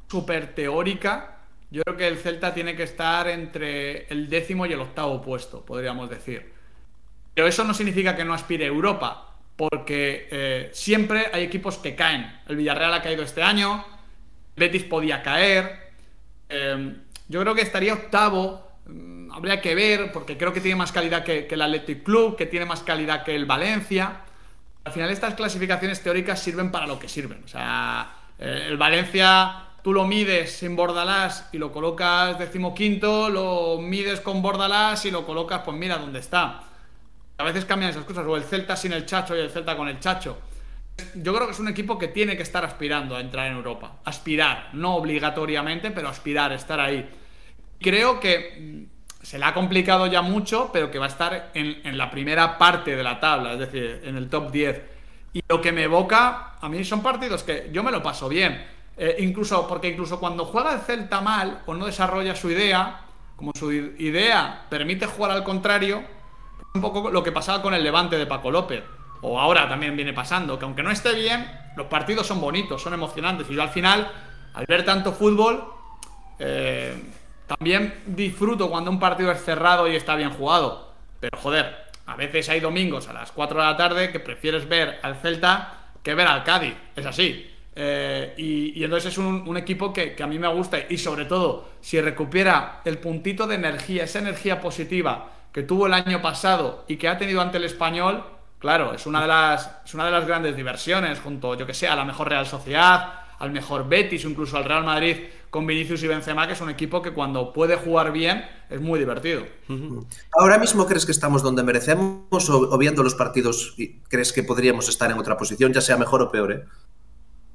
súper 0.07 0.53
teórica, 0.53 1.39
yo 1.71 1.81
creo 1.81 1.97
que 1.97 2.07
el 2.07 2.19
Celta 2.19 2.53
tiene 2.53 2.75
que 2.75 2.83
estar 2.83 3.27
entre 3.27 4.05
el 4.05 4.29
décimo 4.29 4.67
y 4.67 4.73
el 4.73 4.81
octavo 4.81 5.19
puesto, 5.19 5.65
podríamos 5.65 6.11
decir. 6.11 6.53
Pero 7.33 7.47
eso 7.47 7.63
no 7.63 7.73
significa 7.73 8.15
que 8.15 8.25
no 8.25 8.33
aspire 8.33 8.65
Europa, 8.65 9.35
porque 9.55 10.27
eh, 10.31 10.69
siempre 10.73 11.27
hay 11.33 11.43
equipos 11.43 11.77
que 11.77 11.95
caen. 11.95 12.39
El 12.47 12.55
Villarreal 12.55 12.93
ha 12.93 13.01
caído 13.01 13.23
este 13.23 13.41
año, 13.41 13.85
Betis 14.55 14.83
podía 14.83 15.23
caer. 15.23 15.93
Eh, 16.49 16.95
yo 17.27 17.41
creo 17.41 17.55
que 17.55 17.61
estaría 17.61 17.93
octavo. 17.93 18.71
Mm, 18.85 19.31
habría 19.31 19.61
que 19.61 19.73
ver, 19.75 20.11
porque 20.11 20.37
creo 20.37 20.53
que 20.53 20.61
tiene 20.61 20.75
más 20.75 20.91
calidad 20.91 21.23
que, 21.23 21.47
que 21.47 21.55
el 21.55 21.61
Athletic 21.61 22.03
Club, 22.03 22.35
que 22.35 22.45
tiene 22.45 22.65
más 22.65 22.81
calidad 22.81 23.23
que 23.23 23.35
el 23.35 23.45
Valencia. 23.45 24.21
Al 24.83 24.91
final, 24.91 25.09
estas 25.09 25.33
clasificaciones 25.35 26.01
teóricas 26.01 26.39
sirven 26.41 26.71
para 26.71 26.85
lo 26.85 26.99
que 26.99 27.07
sirven. 27.07 27.41
O 27.43 27.47
sea, 27.47 28.13
eh, 28.37 28.67
el 28.67 28.77
Valencia 28.77 29.67
tú 29.81 29.93
lo 29.93 30.05
mides 30.05 30.57
sin 30.57 30.75
Bordalás 30.75 31.49
y 31.51 31.57
lo 31.57 31.71
colocas 31.71 32.37
decimoquinto, 32.39 33.29
lo 33.29 33.79
mides 33.79 34.21
con 34.21 34.41
Bordalás 34.41 35.05
y 35.05 35.11
lo 35.11 35.25
colocas, 35.25 35.61
pues 35.63 35.77
mira 35.77 35.97
dónde 35.97 36.19
está. 36.19 36.63
A 37.37 37.43
veces 37.43 37.65
cambian 37.65 37.91
esas 37.91 38.05
cosas, 38.05 38.25
o 38.25 38.35
el 38.35 38.43
Celta 38.43 38.75
sin 38.75 38.93
el 38.93 39.05
Chacho 39.05 39.35
y 39.35 39.39
el 39.39 39.49
Celta 39.49 39.75
con 39.75 39.87
el 39.87 39.99
Chacho. 39.99 40.37
Yo 41.15 41.33
creo 41.33 41.47
que 41.47 41.53
es 41.53 41.59
un 41.59 41.67
equipo 41.67 41.97
que 41.97 42.07
tiene 42.07 42.37
que 42.37 42.43
estar 42.43 42.63
aspirando 42.63 43.15
a 43.15 43.19
entrar 43.19 43.47
en 43.47 43.57
Europa. 43.57 43.99
Aspirar, 44.05 44.69
no 44.73 44.95
obligatoriamente, 44.95 45.91
pero 45.91 46.07
aspirar, 46.09 46.51
estar 46.53 46.79
ahí. 46.79 47.09
Creo 47.81 48.19
que 48.19 48.87
mm, 49.19 49.23
se 49.23 49.39
le 49.39 49.45
ha 49.45 49.53
complicado 49.53 50.05
ya 50.07 50.21
mucho, 50.21 50.69
pero 50.71 50.91
que 50.91 50.99
va 50.99 51.05
a 51.05 51.09
estar 51.09 51.51
en, 51.53 51.81
en 51.83 51.97
la 51.97 52.11
primera 52.11 52.57
parte 52.57 52.95
de 52.95 53.03
la 53.03 53.19
tabla, 53.19 53.53
es 53.53 53.59
decir, 53.59 54.01
en 54.03 54.15
el 54.15 54.29
top 54.29 54.51
10. 54.51 54.81
Y 55.33 55.41
lo 55.49 55.59
que 55.59 55.71
me 55.71 55.83
evoca, 55.83 56.55
a 56.61 56.69
mí 56.69 56.83
son 56.83 57.01
partidos 57.01 57.41
que 57.41 57.69
yo 57.71 57.81
me 57.83 57.91
lo 57.91 58.03
paso 58.03 58.29
bien 58.29 58.73
eh, 58.95 59.17
incluso, 59.19 59.67
porque 59.67 59.89
incluso 59.89 60.19
cuando 60.19 60.45
juega 60.45 60.73
el 60.73 60.81
Celta 60.81 61.21
mal 61.21 61.63
o 61.65 61.73
no 61.73 61.85
desarrolla 61.85 62.35
su 62.35 62.49
idea, 62.49 63.01
como 63.35 63.51
su 63.57 63.71
idea 63.71 64.65
permite 64.69 65.07
jugar 65.07 65.31
al 65.31 65.43
contrario, 65.43 66.03
un 66.73 66.81
poco 66.81 67.11
lo 67.11 67.23
que 67.23 67.31
pasaba 67.31 67.61
con 67.61 67.73
el 67.73 67.83
Levante 67.83 68.17
de 68.17 68.25
Paco 68.25 68.49
López. 68.49 68.83
O 69.21 69.39
ahora 69.39 69.69
también 69.69 69.95
viene 69.95 70.11
pasando, 70.11 70.59
que 70.59 70.65
aunque 70.65 70.83
no 70.83 70.91
esté 70.91 71.13
bien, 71.13 71.49
los 71.77 71.87
partidos 71.87 72.27
son 72.27 72.41
bonitos, 72.41 72.81
son 72.81 72.93
emocionantes. 72.93 73.49
Y 73.49 73.55
yo 73.55 73.61
al 73.61 73.69
final, 73.69 74.11
al 74.53 74.65
ver 74.65 74.83
tanto 74.83 75.13
fútbol, 75.13 75.63
eh, 76.39 76.93
también 77.47 78.01
disfruto 78.07 78.69
cuando 78.69 78.91
un 78.91 78.99
partido 78.99 79.31
es 79.31 79.41
cerrado 79.43 79.87
y 79.87 79.95
está 79.95 80.15
bien 80.15 80.31
jugado. 80.31 80.93
Pero 81.19 81.37
joder, 81.37 81.75
a 82.05 82.15
veces 82.15 82.49
hay 82.49 82.59
domingos 82.59 83.07
a 83.07 83.13
las 83.13 83.31
4 83.31 83.59
de 83.59 83.65
la 83.65 83.77
tarde 83.77 84.11
que 84.11 84.19
prefieres 84.19 84.67
ver 84.67 84.99
al 85.03 85.15
Celta 85.15 85.91
que 86.01 86.15
ver 86.15 86.27
al 86.27 86.43
Cádiz. 86.43 86.75
Es 86.95 87.05
así. 87.05 87.49
Eh, 87.75 88.33
y, 88.37 88.83
entonces 88.83 89.13
es 89.13 89.17
un, 89.17 89.47
un 89.47 89.57
equipo 89.57 89.93
que, 89.93 90.13
que, 90.15 90.21
a 90.21 90.27
mí 90.27 90.37
me 90.37 90.47
gusta 90.47 90.77
y 90.89 90.97
sobre 90.97 91.25
todo 91.25 91.69
si 91.81 91.99
recupera 92.01 92.81
el 92.85 92.99
puntito 92.99 93.47
de 93.47 93.55
energía, 93.55 94.03
esa 94.03 94.19
energía 94.19 94.59
positiva 94.61 95.29
que 95.53 95.63
tuvo 95.63 95.85
el 95.85 95.93
año 95.93 96.21
pasado 96.21 96.83
y 96.87 96.97
que 96.97 97.07
ha 97.07 97.17
tenido 97.17 97.39
ante 97.39 97.57
el 97.57 97.63
español, 97.63 98.23
claro, 98.59 98.93
es 98.93 99.05
una 99.05 99.21
de 99.21 99.27
las, 99.27 99.71
es 99.85 99.93
una 99.93 100.05
de 100.05 100.11
las 100.11 100.25
grandes 100.25 100.55
diversiones 100.55 101.19
junto, 101.19 101.55
yo 101.55 101.65
que 101.65 101.75
sé, 101.75 101.87
a 101.87 101.95
la 101.95 102.03
mejor 102.03 102.27
Real 102.27 102.47
Sociedad, 102.47 103.21
al 103.37 103.51
mejor 103.51 103.87
Betis 103.87 104.25
o 104.25 104.29
incluso 104.29 104.57
al 104.57 104.65
Real 104.65 104.83
Madrid 104.83 105.17
con 105.51 105.67
Vinicius 105.67 106.01
y 106.01 106.07
Benzema, 106.07 106.47
que 106.47 106.53
es 106.53 106.61
un 106.61 106.71
equipo 106.71 107.03
que 107.03 107.11
cuando 107.11 107.53
puede 107.53 107.75
jugar 107.75 108.11
bien 108.11 108.43
es 108.71 108.81
muy 108.81 108.97
divertido. 108.97 109.45
¿Ahora 110.31 110.57
mismo 110.57 110.87
crees 110.87 111.05
que 111.05 111.11
estamos 111.11 111.43
donde 111.43 111.61
merecemos 111.61 112.49
o, 112.49 112.77
viendo 112.79 113.03
los 113.03 113.13
partidos 113.13 113.75
crees 114.09 114.33
que 114.33 114.41
podríamos 114.41 114.89
estar 114.89 115.11
en 115.11 115.19
otra 115.19 115.37
posición, 115.37 115.71
ya 115.71 115.81
sea 115.81 115.97
mejor 115.97 116.23
o 116.23 116.31
peor? 116.31 116.51
¿eh? 116.53 116.63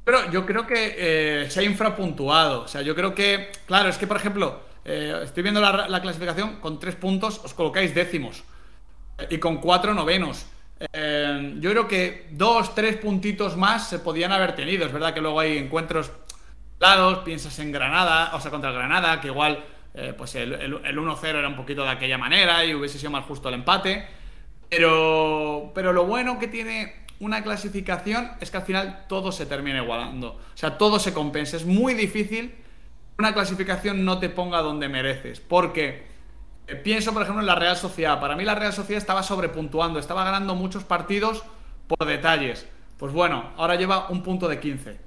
Pero 0.05 0.30
yo 0.30 0.46
creo 0.46 0.64
que 0.64 0.94
eh, 0.96 1.51
se 1.51 1.61
ha 1.61 1.62
infrapuntuado. 1.64 2.62
O 2.62 2.68
sea, 2.68 2.82
yo 2.82 2.94
creo 2.94 3.14
que, 3.14 3.51
claro, 3.66 3.88
es 3.88 3.99
que, 3.99 4.07
por 4.07 4.16
ejemplo, 4.16 4.68
eh, 4.91 5.20
estoy 5.22 5.43
viendo 5.43 5.61
la, 5.61 6.01
clasificación, 6.01 6.61
con 6.61 6.80
tres 6.80 6.95
puntos 6.95 7.43
os 7.45 7.53
colocáis 7.53 7.95
décimos 7.95 8.43
y 9.28 9.36
con 9.36 9.59
cuatro 9.59 9.93
novenos. 9.93 10.47
Eh, 10.93 11.57
yo 11.61 11.70
creo 11.70 11.86
que 11.86 12.28
dos, 12.30 12.74
tres 12.74 12.97
puntitos 12.97 13.55
más 13.59 13.86
se 13.86 13.99
podían 13.99 14.32
haber 14.32 14.55
tenido. 14.55 14.86
Es 14.86 14.93
verdad 14.93 15.12
que 15.12 15.20
luego 15.20 15.41
hay 15.41 15.59
encuentros 15.59 16.11
lados, 16.78 17.18
piensas 17.18 17.59
en 17.59 17.70
Granada, 17.70 18.34
o 18.34 18.41
sea, 18.41 18.51
contra 18.51 18.72
Granada, 18.72 19.20
que 19.20 19.26
igual 19.26 19.62
eh, 19.93 20.14
pues 20.16 20.34
el, 20.36 20.55
1-0 20.55 21.24
era 21.24 21.49
un 21.49 21.57
poquito 21.57 21.82
de 21.82 21.91
aquella 21.91 22.16
manera 22.16 22.64
y 22.64 22.74
hubiese 22.74 22.99
sido 22.99 23.11
más 23.11 23.26
justo 23.26 23.51
el 23.51 23.57
empate. 23.57 24.09
Pero, 24.70 25.70
pero 25.74 25.93
lo 25.93 26.07
bueno 26.07 26.39
que 26.39 26.49
tiene 26.49 27.05
una 27.20 27.43
clasificación 27.43 28.30
es 28.41 28.51
que 28.51 28.57
al 28.57 28.62
final 28.62 29.05
todo 29.07 29.32
se 29.32 29.45
termina 29.45 29.82
igualando. 29.82 30.28
O 30.28 30.57
sea, 30.57 30.78
todo 30.78 30.99
se 30.99 31.12
compensa. 31.12 31.59
Es 31.59 31.66
muy 31.66 31.93
difícil 31.93 32.55
una 33.19 33.35
clasificación 33.35 34.05
no 34.05 34.21
te 34.21 34.29
ponga 34.29 34.62
donde 34.62 34.89
mereces. 34.89 35.41
Porque 35.41 36.07
eh, 36.69 36.77
pienso, 36.77 37.12
por 37.12 37.23
ejemplo, 37.23 37.41
en 37.41 37.47
la 37.47 37.57
Real 37.57 37.77
Sociedad. 37.77 38.21
Para 38.21 38.37
mí 38.37 38.45
la 38.45 38.55
Real 38.55 38.73
Sociedad 38.73 38.99
estaba 38.99 39.25
sobrepuntuando, 39.25 39.99
estaba 39.99 40.25
ganando 40.25 40.55
muchos 40.55 40.85
partidos 40.85 41.43
por 41.89 42.07
detalles. 42.07 42.66
Pues 42.97 43.12
bueno, 43.12 43.51
ahora 43.57 43.75
lleva 43.75 44.09
un 44.09 44.23
punto 44.23 44.49
de 44.49 44.61
15. 44.61 44.99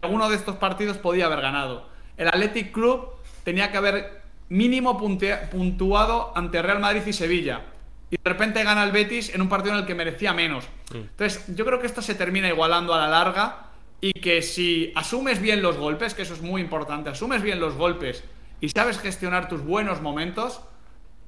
Alguno 0.00 0.30
de 0.30 0.36
estos 0.36 0.56
partidos 0.56 0.96
podía 0.96 1.26
haber 1.26 1.42
ganado. 1.42 1.88
El 2.16 2.28
Athletic 2.28 2.72
Club 2.72 3.08
tenía 3.44 3.70
que 3.70 3.76
haber 3.76 4.22
mínimo 4.48 4.98
puntuado 4.98 6.32
ante 6.34 6.62
Real 6.62 6.80
Madrid 6.80 7.02
y 7.06 7.12
Sevilla. 7.12 7.62
Y 8.10 8.16
de 8.16 8.30
repente 8.30 8.62
gana 8.64 8.84
el 8.84 8.92
Betis 8.92 9.34
en 9.34 9.40
un 9.40 9.48
partido 9.48 9.74
en 9.74 9.80
el 9.80 9.86
que 9.86 9.94
merecía 9.94 10.32
menos. 10.32 10.66
Entonces, 10.92 11.54
yo 11.54 11.64
creo 11.64 11.80
que 11.80 11.86
esto 11.86 12.02
se 12.02 12.14
termina 12.14 12.48
igualando 12.48 12.92
a 12.92 12.98
la 12.98 13.08
larga 13.08 13.71
y 14.04 14.12
que 14.14 14.42
si 14.42 14.92
asumes 14.96 15.40
bien 15.40 15.62
los 15.62 15.78
golpes, 15.78 16.12
que 16.12 16.22
eso 16.22 16.34
es 16.34 16.42
muy 16.42 16.60
importante, 16.60 17.08
asumes 17.08 17.40
bien 17.40 17.60
los 17.60 17.74
golpes 17.74 18.24
y 18.60 18.68
sabes 18.68 18.98
gestionar 18.98 19.48
tus 19.48 19.62
buenos 19.62 20.02
momentos, 20.02 20.60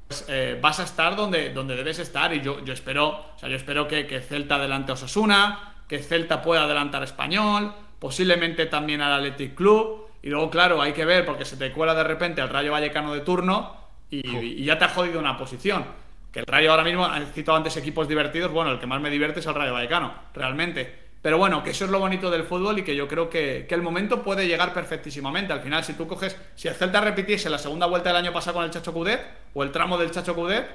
pues, 0.08 0.26
eh, 0.28 0.58
vas 0.60 0.80
a 0.80 0.82
estar 0.82 1.14
donde, 1.14 1.52
donde 1.54 1.76
debes 1.76 2.00
estar. 2.00 2.34
Y 2.34 2.40
yo, 2.40 2.64
yo 2.64 2.74
espero, 2.74 3.08
o 3.08 3.38
sea, 3.38 3.48
yo 3.48 3.54
espero 3.54 3.86
que, 3.86 4.08
que 4.08 4.20
Celta 4.20 4.56
adelante 4.56 4.90
a 4.90 4.94
Osasuna, 4.94 5.76
que 5.88 6.00
Celta 6.00 6.42
pueda 6.42 6.64
adelantar 6.64 7.02
a 7.02 7.04
Español, 7.04 7.72
posiblemente 8.00 8.66
también 8.66 9.00
al 9.00 9.12
Athletic 9.20 9.54
Club. 9.54 10.08
Y 10.20 10.30
luego, 10.30 10.50
claro, 10.50 10.82
hay 10.82 10.92
que 10.92 11.04
ver, 11.04 11.24
porque 11.24 11.44
se 11.44 11.56
te 11.56 11.70
cuela 11.70 11.94
de 11.94 12.02
repente 12.02 12.40
al 12.40 12.48
Rayo 12.48 12.72
Vallecano 12.72 13.14
de 13.14 13.20
turno 13.20 13.76
y, 14.10 14.64
ya 14.64 14.78
te 14.78 14.86
ha 14.86 14.88
jodido 14.88 15.20
una 15.20 15.36
posición. 15.36 15.84
Que 16.32 16.40
el 16.40 16.46
Rayo 16.46 16.72
ahora 16.72 16.82
mismo, 16.82 17.08
he 17.14 17.26
citado 17.26 17.56
antes 17.56 17.76
equipos 17.76 18.08
divertidos, 18.08 18.50
bueno, 18.50 18.72
el 18.72 18.80
que 18.80 18.86
más 18.86 19.00
me 19.00 19.10
divierte 19.10 19.38
es 19.38 19.46
el 19.46 19.54
Rayo 19.54 19.72
Vallecano, 19.72 20.12
realmente. 20.34 21.03
Pero 21.24 21.38
bueno, 21.38 21.62
que 21.62 21.70
eso 21.70 21.86
es 21.86 21.90
lo 21.90 22.00
bonito 22.00 22.30
del 22.30 22.42
fútbol 22.42 22.80
y 22.80 22.82
que 22.82 22.94
yo 22.94 23.08
creo 23.08 23.30
que, 23.30 23.66
el 23.66 23.80
momento 23.80 24.22
puede 24.22 24.46
llegar 24.46 24.74
perfectísimamente. 24.74 25.54
Al 25.54 25.62
final, 25.62 25.82
si 25.82 25.94
tú 25.94 26.06
coges, 26.06 26.36
si 26.54 26.68
el 26.68 26.74
Celta 26.74 27.00
repitiese 27.00 27.48
la 27.48 27.56
segunda 27.56 27.86
vuelta 27.86 28.10
del 28.10 28.18
año 28.18 28.30
pasado 28.30 28.56
con 28.56 28.64
el 28.66 28.70
Chacho 28.70 28.92
Cudet 28.92 29.22
o 29.54 29.62
el 29.62 29.72
tramo 29.72 29.96
del 29.96 30.10
Chacho 30.10 30.34
Cudet, 30.34 30.68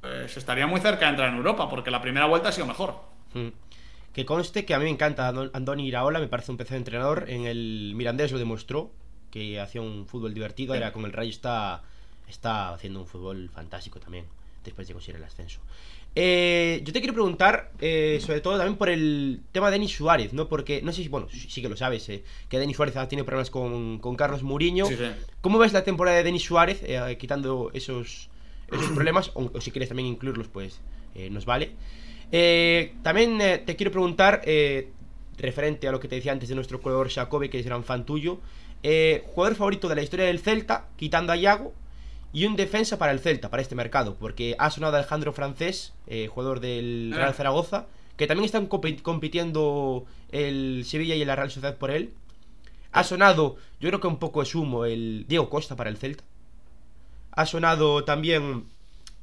pues 0.00 0.36
estaría 0.36 0.66
muy 0.66 0.80
cerca 0.80 1.04
de 1.04 1.10
entrar 1.10 1.28
en 1.28 1.36
Europa, 1.36 1.70
porque 1.70 1.92
la 1.92 2.02
primera 2.02 2.26
vuelta 2.26 2.48
ha 2.48 2.52
sido 2.52 2.66
mejor. 2.66 2.96
Hmm. 3.32 3.50
Que 4.12 4.26
conste 4.26 4.64
que 4.64 4.74
a 4.74 4.80
mí 4.80 4.86
me 4.86 4.90
encanta 4.90 5.28
Andoni 5.28 5.86
Iraola, 5.86 6.18
me 6.18 6.26
parece 6.26 6.50
un 6.50 6.56
PC 6.56 6.74
de 6.74 6.78
entrenador. 6.78 7.26
En 7.28 7.46
el 7.46 7.92
Mirandés 7.94 8.32
lo 8.32 8.40
demostró, 8.40 8.90
que 9.30 9.60
hacía 9.60 9.82
un 9.82 10.08
fútbol 10.08 10.34
divertido. 10.34 10.74
Era 10.74 10.92
con 10.92 11.04
el 11.04 11.12
Rayo 11.12 11.30
está, 11.30 11.84
está 12.28 12.74
haciendo 12.74 12.98
un 12.98 13.06
fútbol 13.06 13.48
fantástico 13.50 14.00
también, 14.00 14.26
después 14.64 14.88
de 14.88 14.94
conseguir 14.94 15.20
el 15.20 15.24
ascenso. 15.24 15.60
Eh, 16.16 16.80
yo 16.84 16.92
te 16.92 17.00
quiero 17.00 17.14
preguntar, 17.14 17.70
eh, 17.80 18.18
sobre 18.20 18.40
todo 18.40 18.56
también 18.56 18.76
por 18.76 18.88
el 18.88 19.42
tema 19.52 19.68
de 19.68 19.72
Denis 19.72 19.92
Suárez, 19.92 20.32
¿no? 20.32 20.48
Porque, 20.48 20.82
no 20.82 20.92
sé 20.92 21.02
si, 21.02 21.08
bueno, 21.08 21.28
sí 21.30 21.62
que 21.62 21.68
lo 21.68 21.76
sabes, 21.76 22.08
eh, 22.08 22.24
que 22.48 22.58
Denis 22.58 22.76
Suárez 22.76 22.96
ha 22.96 23.08
tenido 23.08 23.24
problemas 23.24 23.50
con, 23.50 24.16
Carlos 24.16 24.42
Mourinho. 24.42 24.86
¿Cómo 25.40 25.58
ves 25.58 25.72
la 25.72 25.84
temporada 25.84 26.16
de 26.16 26.24
Denis 26.24 26.42
Suárez, 26.42 26.82
quitando 27.18 27.70
esos, 27.74 28.28
esos 28.70 28.90
problemas? 28.90 29.30
O, 29.34 29.60
si 29.60 29.70
quieres 29.70 29.88
también 29.88 30.08
incluirlos, 30.08 30.48
pues 30.48 30.80
nos 31.30 31.44
vale. 31.44 31.72
también 33.02 33.38
te 33.64 33.76
quiero 33.76 33.92
preguntar, 33.92 34.42
referente 35.38 35.86
a 35.86 35.92
lo 35.92 36.00
que 36.00 36.08
te 36.08 36.16
decía 36.16 36.32
antes 36.32 36.48
de 36.48 36.54
nuestro 36.56 36.78
jugador 36.78 37.08
Jacobe, 37.08 37.50
que 37.50 37.60
es 37.60 37.66
gran 37.66 37.84
fan 37.84 38.04
tuyo, 38.04 38.40
jugador 38.82 39.56
favorito 39.56 39.88
de 39.88 39.94
la 39.94 40.02
historia 40.02 40.26
del 40.26 40.40
Celta, 40.40 40.88
quitando 40.96 41.32
a 41.32 41.36
Iago 41.36 41.72
y 42.32 42.46
un 42.46 42.56
defensa 42.56 42.98
para 42.98 43.12
el 43.12 43.20
Celta, 43.20 43.50
para 43.50 43.62
este 43.62 43.74
mercado, 43.74 44.16
porque 44.16 44.54
ha 44.58 44.70
sonado 44.70 44.96
Alejandro 44.96 45.32
Francés, 45.32 45.94
eh, 46.06 46.28
jugador 46.28 46.60
del 46.60 47.12
ah. 47.14 47.16
Real 47.16 47.34
Zaragoza, 47.34 47.86
que 48.16 48.26
también 48.26 48.44
están 48.44 48.66
compitiendo 48.66 50.04
el 50.30 50.84
Sevilla 50.84 51.14
y 51.14 51.24
la 51.24 51.36
Real 51.36 51.50
Sociedad 51.50 51.76
por 51.76 51.90
él. 51.90 52.12
Ha 52.92 53.04
sonado, 53.04 53.56
yo 53.80 53.88
creo 53.88 54.00
que 54.00 54.06
un 54.06 54.18
poco 54.18 54.42
es 54.42 54.54
humo, 54.54 54.84
el 54.84 55.24
Diego 55.28 55.48
Costa 55.48 55.76
para 55.76 55.90
el 55.90 55.96
Celta. 55.96 56.24
Ha 57.32 57.46
sonado 57.46 58.04
también 58.04 58.66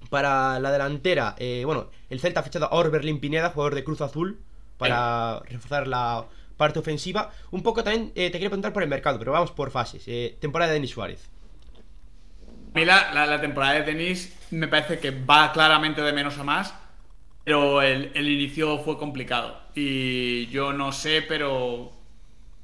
para 0.10 0.60
la 0.60 0.72
delantera, 0.72 1.36
eh, 1.38 1.64
bueno, 1.66 1.88
el 2.10 2.20
Celta 2.20 2.40
ha 2.40 2.44
fichado 2.44 2.66
a 2.66 2.76
Orberlin 2.76 3.20
Pineda, 3.20 3.50
jugador 3.50 3.76
de 3.76 3.84
Cruz 3.84 4.02
Azul, 4.02 4.40
para 4.78 5.40
reforzar 5.42 5.88
la 5.88 6.26
parte 6.56 6.80
ofensiva. 6.80 7.32
Un 7.52 7.62
poco 7.62 7.84
también 7.84 8.12
eh, 8.16 8.28
te 8.28 8.34
quería 8.34 8.50
preguntar 8.50 8.74
por 8.74 8.84
el 8.84 8.90
mercado, 8.90 9.20
pero 9.20 9.32
vamos 9.32 9.52
por 9.52 9.72
fases. 9.72 10.06
temporada 10.40 10.72
de 10.72 10.76
Denis 10.76 10.92
Suárez. 10.92 11.30
A 12.78 12.80
mí 12.80 12.86
la, 12.86 13.42
temporada 13.42 13.74
de 13.74 13.82
tenis 13.82 14.38
me 14.52 14.68
parece 14.68 15.00
que 15.00 15.10
va 15.10 15.52
claramente 15.52 16.00
de 16.04 16.14
menos 16.14 16.38
a 16.38 16.44
más, 16.44 16.76
pero 17.44 17.82
el, 17.82 18.16
inicio 18.16 18.78
fue 18.78 19.00
complicado. 19.00 19.60
Y 19.74 20.46
yo 20.50 20.74
no 20.74 20.92
sé, 20.92 21.24
pero 21.24 21.92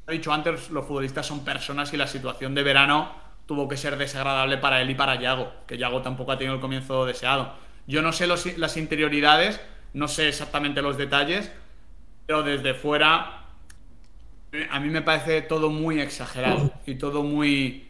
he 0.08 0.12
dicho 0.12 0.32
antes, 0.32 0.70
los 0.70 0.86
futbolistas 0.86 1.26
son 1.26 1.44
personas 1.44 1.92
y 1.96 1.98
la 1.98 2.06
situación 2.06 2.54
de 2.54 2.62
verano 2.62 3.12
tuvo 3.48 3.68
que 3.68 3.76
ser 3.76 3.98
desagradable 3.98 4.60
para 4.60 4.84
él 4.84 4.92
y 4.92 4.94
para 4.94 5.16
Yago, 5.16 5.52
que 5.66 5.80
Yago 5.80 6.04
tampoco 6.04 6.32
ha 6.32 6.38
tenido 6.38 6.54
el 6.54 6.62
comienzo 6.62 7.08
deseado. 7.08 7.52
Yo 7.88 8.04
no 8.04 8.14
sé 8.14 8.28
las 8.28 8.78
interioridades, 8.78 9.60
no 9.96 10.08
sé 10.08 10.28
exactamente 10.28 10.84
los 10.84 10.96
detalles, 10.96 11.52
pero 12.28 12.44
desde 12.44 12.76
fuera 12.76 13.46
a 14.70 14.80
mí 14.80 14.90
me 14.90 15.02
parece 15.02 15.42
todo 15.42 15.72
muy 15.72 16.00
exagerado 16.00 16.72
y 16.86 16.96
todo 17.00 17.24
muy 17.24 17.88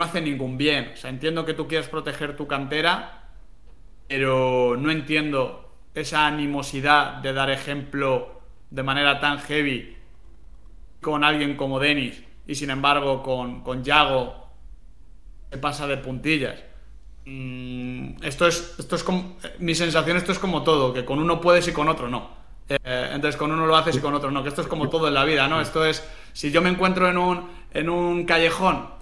hace 0.00 0.20
ningún 0.20 0.56
bien. 0.56 0.92
O 0.94 0.96
sea, 0.96 1.10
entiendo 1.10 1.44
que 1.44 1.54
tú 1.54 1.68
quieres 1.68 1.88
proteger 1.88 2.36
tu 2.36 2.46
cantera, 2.46 3.28
pero 4.08 4.76
no 4.78 4.90
entiendo 4.90 5.74
esa 5.94 6.26
animosidad 6.26 7.16
de 7.16 7.32
dar 7.32 7.50
ejemplo 7.50 8.40
de 8.70 8.82
manera 8.82 9.20
tan 9.20 9.38
heavy 9.40 9.96
con 11.00 11.24
alguien 11.24 11.56
como 11.56 11.78
Denis 11.80 12.22
y 12.46 12.54
sin 12.54 12.70
embargo 12.70 13.22
con, 13.22 13.62
con 13.62 13.82
Yago 13.82 14.48
se 15.50 15.58
pasa 15.58 15.86
de 15.86 15.96
puntillas. 15.96 16.62
Mm, 17.26 18.22
esto 18.22 18.46
es, 18.46 18.76
esto 18.78 18.96
es 18.96 19.04
como, 19.04 19.36
mi 19.58 19.74
sensación 19.74 20.16
esto 20.16 20.32
es 20.32 20.38
como 20.38 20.62
todo, 20.62 20.92
que 20.92 21.04
con 21.04 21.18
uno 21.18 21.40
puedes 21.40 21.66
y 21.68 21.72
con 21.72 21.88
otro 21.88 22.08
no. 22.08 22.40
Eh, 22.68 23.10
entonces 23.12 23.36
con 23.36 23.50
uno 23.50 23.66
lo 23.66 23.76
haces 23.76 23.96
y 23.96 24.00
con 24.00 24.14
otro 24.14 24.30
no, 24.30 24.42
que 24.42 24.48
esto 24.48 24.62
es 24.62 24.68
como 24.68 24.88
todo 24.88 25.08
en 25.08 25.14
la 25.14 25.24
vida, 25.24 25.48
¿no? 25.48 25.60
Esto 25.60 25.84
es, 25.84 26.08
si 26.32 26.52
yo 26.52 26.62
me 26.62 26.70
encuentro 26.70 27.08
en 27.08 27.18
un, 27.18 27.50
en 27.72 27.90
un 27.90 28.24
callejón 28.24 28.99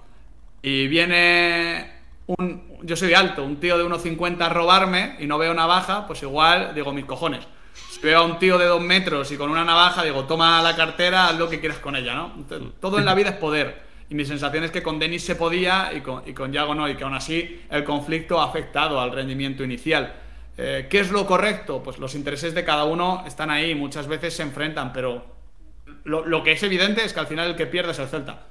y 0.61 0.87
viene 0.87 1.91
un. 2.27 2.69
Yo 2.81 2.95
soy 2.95 3.13
alto, 3.13 3.43
un 3.43 3.59
tío 3.59 3.77
de 3.77 3.83
1,50 3.83 4.41
a 4.41 4.49
robarme 4.49 5.15
y 5.19 5.27
no 5.27 5.37
veo 5.37 5.53
navaja, 5.53 6.07
pues 6.07 6.21
igual 6.23 6.73
digo 6.73 6.93
mis 6.93 7.05
cojones. 7.05 7.45
Si 7.91 7.99
veo 8.01 8.19
a 8.19 8.23
un 8.23 8.39
tío 8.39 8.57
de 8.57 8.65
2 8.65 8.81
metros 8.81 9.31
y 9.31 9.37
con 9.37 9.49
una 9.49 9.65
navaja, 9.65 10.03
digo, 10.03 10.25
toma 10.25 10.61
la 10.61 10.75
cartera, 10.75 11.27
haz 11.27 11.37
lo 11.37 11.49
que 11.49 11.59
quieras 11.59 11.79
con 11.79 11.95
ella, 11.95 12.13
¿no? 12.15 12.33
todo 12.79 12.99
en 12.99 13.05
la 13.05 13.15
vida 13.15 13.29
es 13.29 13.35
poder. 13.35 13.89
Y 14.09 14.15
mi 14.15 14.25
sensación 14.25 14.63
es 14.63 14.71
que 14.71 14.81
con 14.81 14.97
Denis 14.97 15.23
se 15.23 15.35
podía 15.35 15.91
y 15.93 16.01
con, 16.01 16.23
y 16.25 16.33
con 16.33 16.51
Yago 16.51 16.73
no, 16.73 16.89
y 16.89 16.95
que 16.95 17.03
aún 17.03 17.13
así 17.13 17.61
el 17.69 17.83
conflicto 17.83 18.41
ha 18.41 18.45
afectado 18.45 18.99
al 18.99 19.11
rendimiento 19.11 19.63
inicial. 19.63 20.13
Eh, 20.57 20.87
¿Qué 20.89 20.99
es 20.99 21.11
lo 21.11 21.27
correcto? 21.27 21.83
Pues 21.83 21.99
los 21.99 22.15
intereses 22.15 22.55
de 22.55 22.65
cada 22.65 22.85
uno 22.85 23.23
están 23.27 23.51
ahí, 23.51 23.75
muchas 23.75 24.07
veces 24.07 24.35
se 24.35 24.43
enfrentan, 24.43 24.93
pero 24.93 25.25
lo, 26.05 26.25
lo 26.25 26.43
que 26.43 26.53
es 26.53 26.63
evidente 26.63 27.03
es 27.03 27.13
que 27.13 27.19
al 27.19 27.27
final 27.27 27.49
el 27.49 27.55
que 27.55 27.67
pierde 27.67 27.91
es 27.91 27.99
el 27.99 28.07
Celta. 28.07 28.47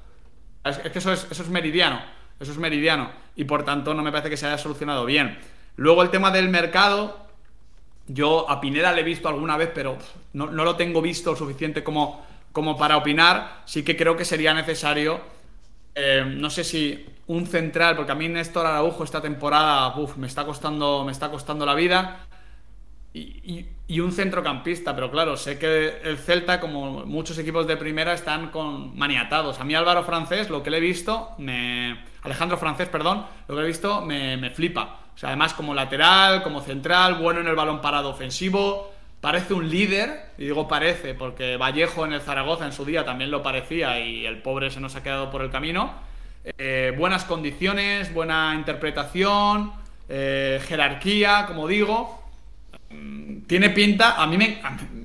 Es, 0.71 0.79
que 0.79 0.99
eso 0.99 1.13
es, 1.13 1.27
eso 1.31 1.43
es 1.43 1.49
meridiano. 1.49 2.01
Eso 2.41 2.53
es 2.53 2.59
meridiano. 2.59 3.11
Y 3.37 3.45
por 3.45 3.65
tanto 3.65 3.95
no 3.95 4.03
me 4.03 4.13
parece 4.13 4.31
que 4.31 4.37
se 4.37 4.47
haya 4.47 4.59
solucionado 4.59 5.05
bien. 5.05 5.39
Luego 5.77 6.03
el 6.03 6.11
tema 6.11 6.31
del 6.31 6.49
mercado. 6.49 7.27
Yo 8.07 8.51
a 8.51 8.61
Pineda 8.61 8.93
le 8.93 9.03
he 9.03 9.05
visto 9.05 9.29
alguna 9.29 9.57
vez, 9.59 9.71
pero 9.75 9.99
no, 10.33 10.47
lo 10.47 10.77
tengo 10.77 11.03
visto 11.03 11.37
suficiente 11.37 11.85
como, 11.85 12.25
como 12.53 12.77
para 12.79 12.97
opinar. 12.97 13.63
Sí 13.67 13.83
que 13.83 13.97
creo 13.97 14.17
que 14.17 14.25
sería 14.25 14.55
necesario. 14.55 15.21
Eh, 15.95 16.25
no 16.27 16.49
sé 16.49 16.65
si 16.65 17.07
un 17.27 17.47
central, 17.47 17.97
porque 17.97 18.13
a 18.13 18.15
mí 18.15 18.29
Néstor 18.29 18.67
Araujo 18.67 19.05
esta 19.05 19.21
temporada 19.21 19.95
me, 20.17 20.27
está 20.27 20.47
costando, 20.47 21.05
me 21.05 21.13
está 21.13 21.31
costando 21.31 21.67
la 21.67 21.75
vida. 21.75 22.28
Y, 23.15 24.01
un 24.01 24.13
centrocampista, 24.13 24.95
pero 24.95 25.11
claro, 25.11 25.37
sé 25.37 25.59
que 25.59 26.01
el 26.05 26.19
Celta, 26.19 26.61
como 26.61 27.05
muchos 27.07 27.39
equipos 27.39 27.67
de 27.67 27.77
primera, 27.77 28.13
están 28.13 28.51
con 28.51 28.97
maniatados. 28.97 29.59
A 29.61 29.65
mí 29.65 29.75
Álvaro 29.75 30.05
Francés, 30.05 30.51
lo 30.51 30.63
que 30.63 30.71
le 30.71 30.79
he 30.79 30.81
visto, 30.81 31.31
me... 31.39 32.05
Alejandro 32.23 32.59
Francés, 32.59 32.89
perdón, 32.89 33.25
lo 33.47 33.57
que 33.57 33.63
he 33.63 33.67
visto 33.67 34.03
me, 34.03 34.37
me 34.37 34.51
flipa. 34.51 35.01
O 35.15 35.19
sea, 35.19 35.31
además 35.31 35.55
como 35.55 35.75
lateral, 35.75 36.43
como 36.43 36.61
central, 36.61 37.15
bueno 37.15 37.41
en 37.41 37.49
el 37.49 37.57
balón 37.57 37.81
parado 37.81 38.11
ofensivo, 38.11 38.93
parece 39.21 39.55
un 39.55 39.69
líder, 39.69 40.33
y 40.39 40.45
digo 40.45 40.69
parece, 40.69 41.15
porque 41.15 41.57
Vallejo 41.57 42.05
en 42.05 42.13
el 42.13 42.21
Zaragoza 42.21 42.67
en 42.67 42.73
su 42.73 42.85
día 42.85 43.05
también 43.05 43.31
lo 43.31 43.43
parecía 43.43 43.99
y 44.01 44.27
el 44.27 44.43
pobre 44.43 44.71
se 44.71 44.81
nos 44.81 44.95
ha 44.97 45.03
quedado 45.03 45.31
por 45.31 45.43
el 45.43 45.51
camino. 45.51 45.93
Eh, 46.57 46.95
buenas 46.97 47.25
condiciones, 47.25 48.13
buena 48.15 48.55
interpretación, 48.55 49.73
eh, 50.09 50.61
jerarquía, 50.67 51.47
como 51.47 51.67
digo. 51.67 52.28
Tiene 53.47 53.71
pinta, 53.71 54.23
a 54.23 54.27
mí 54.27 54.39
me. 54.39 54.61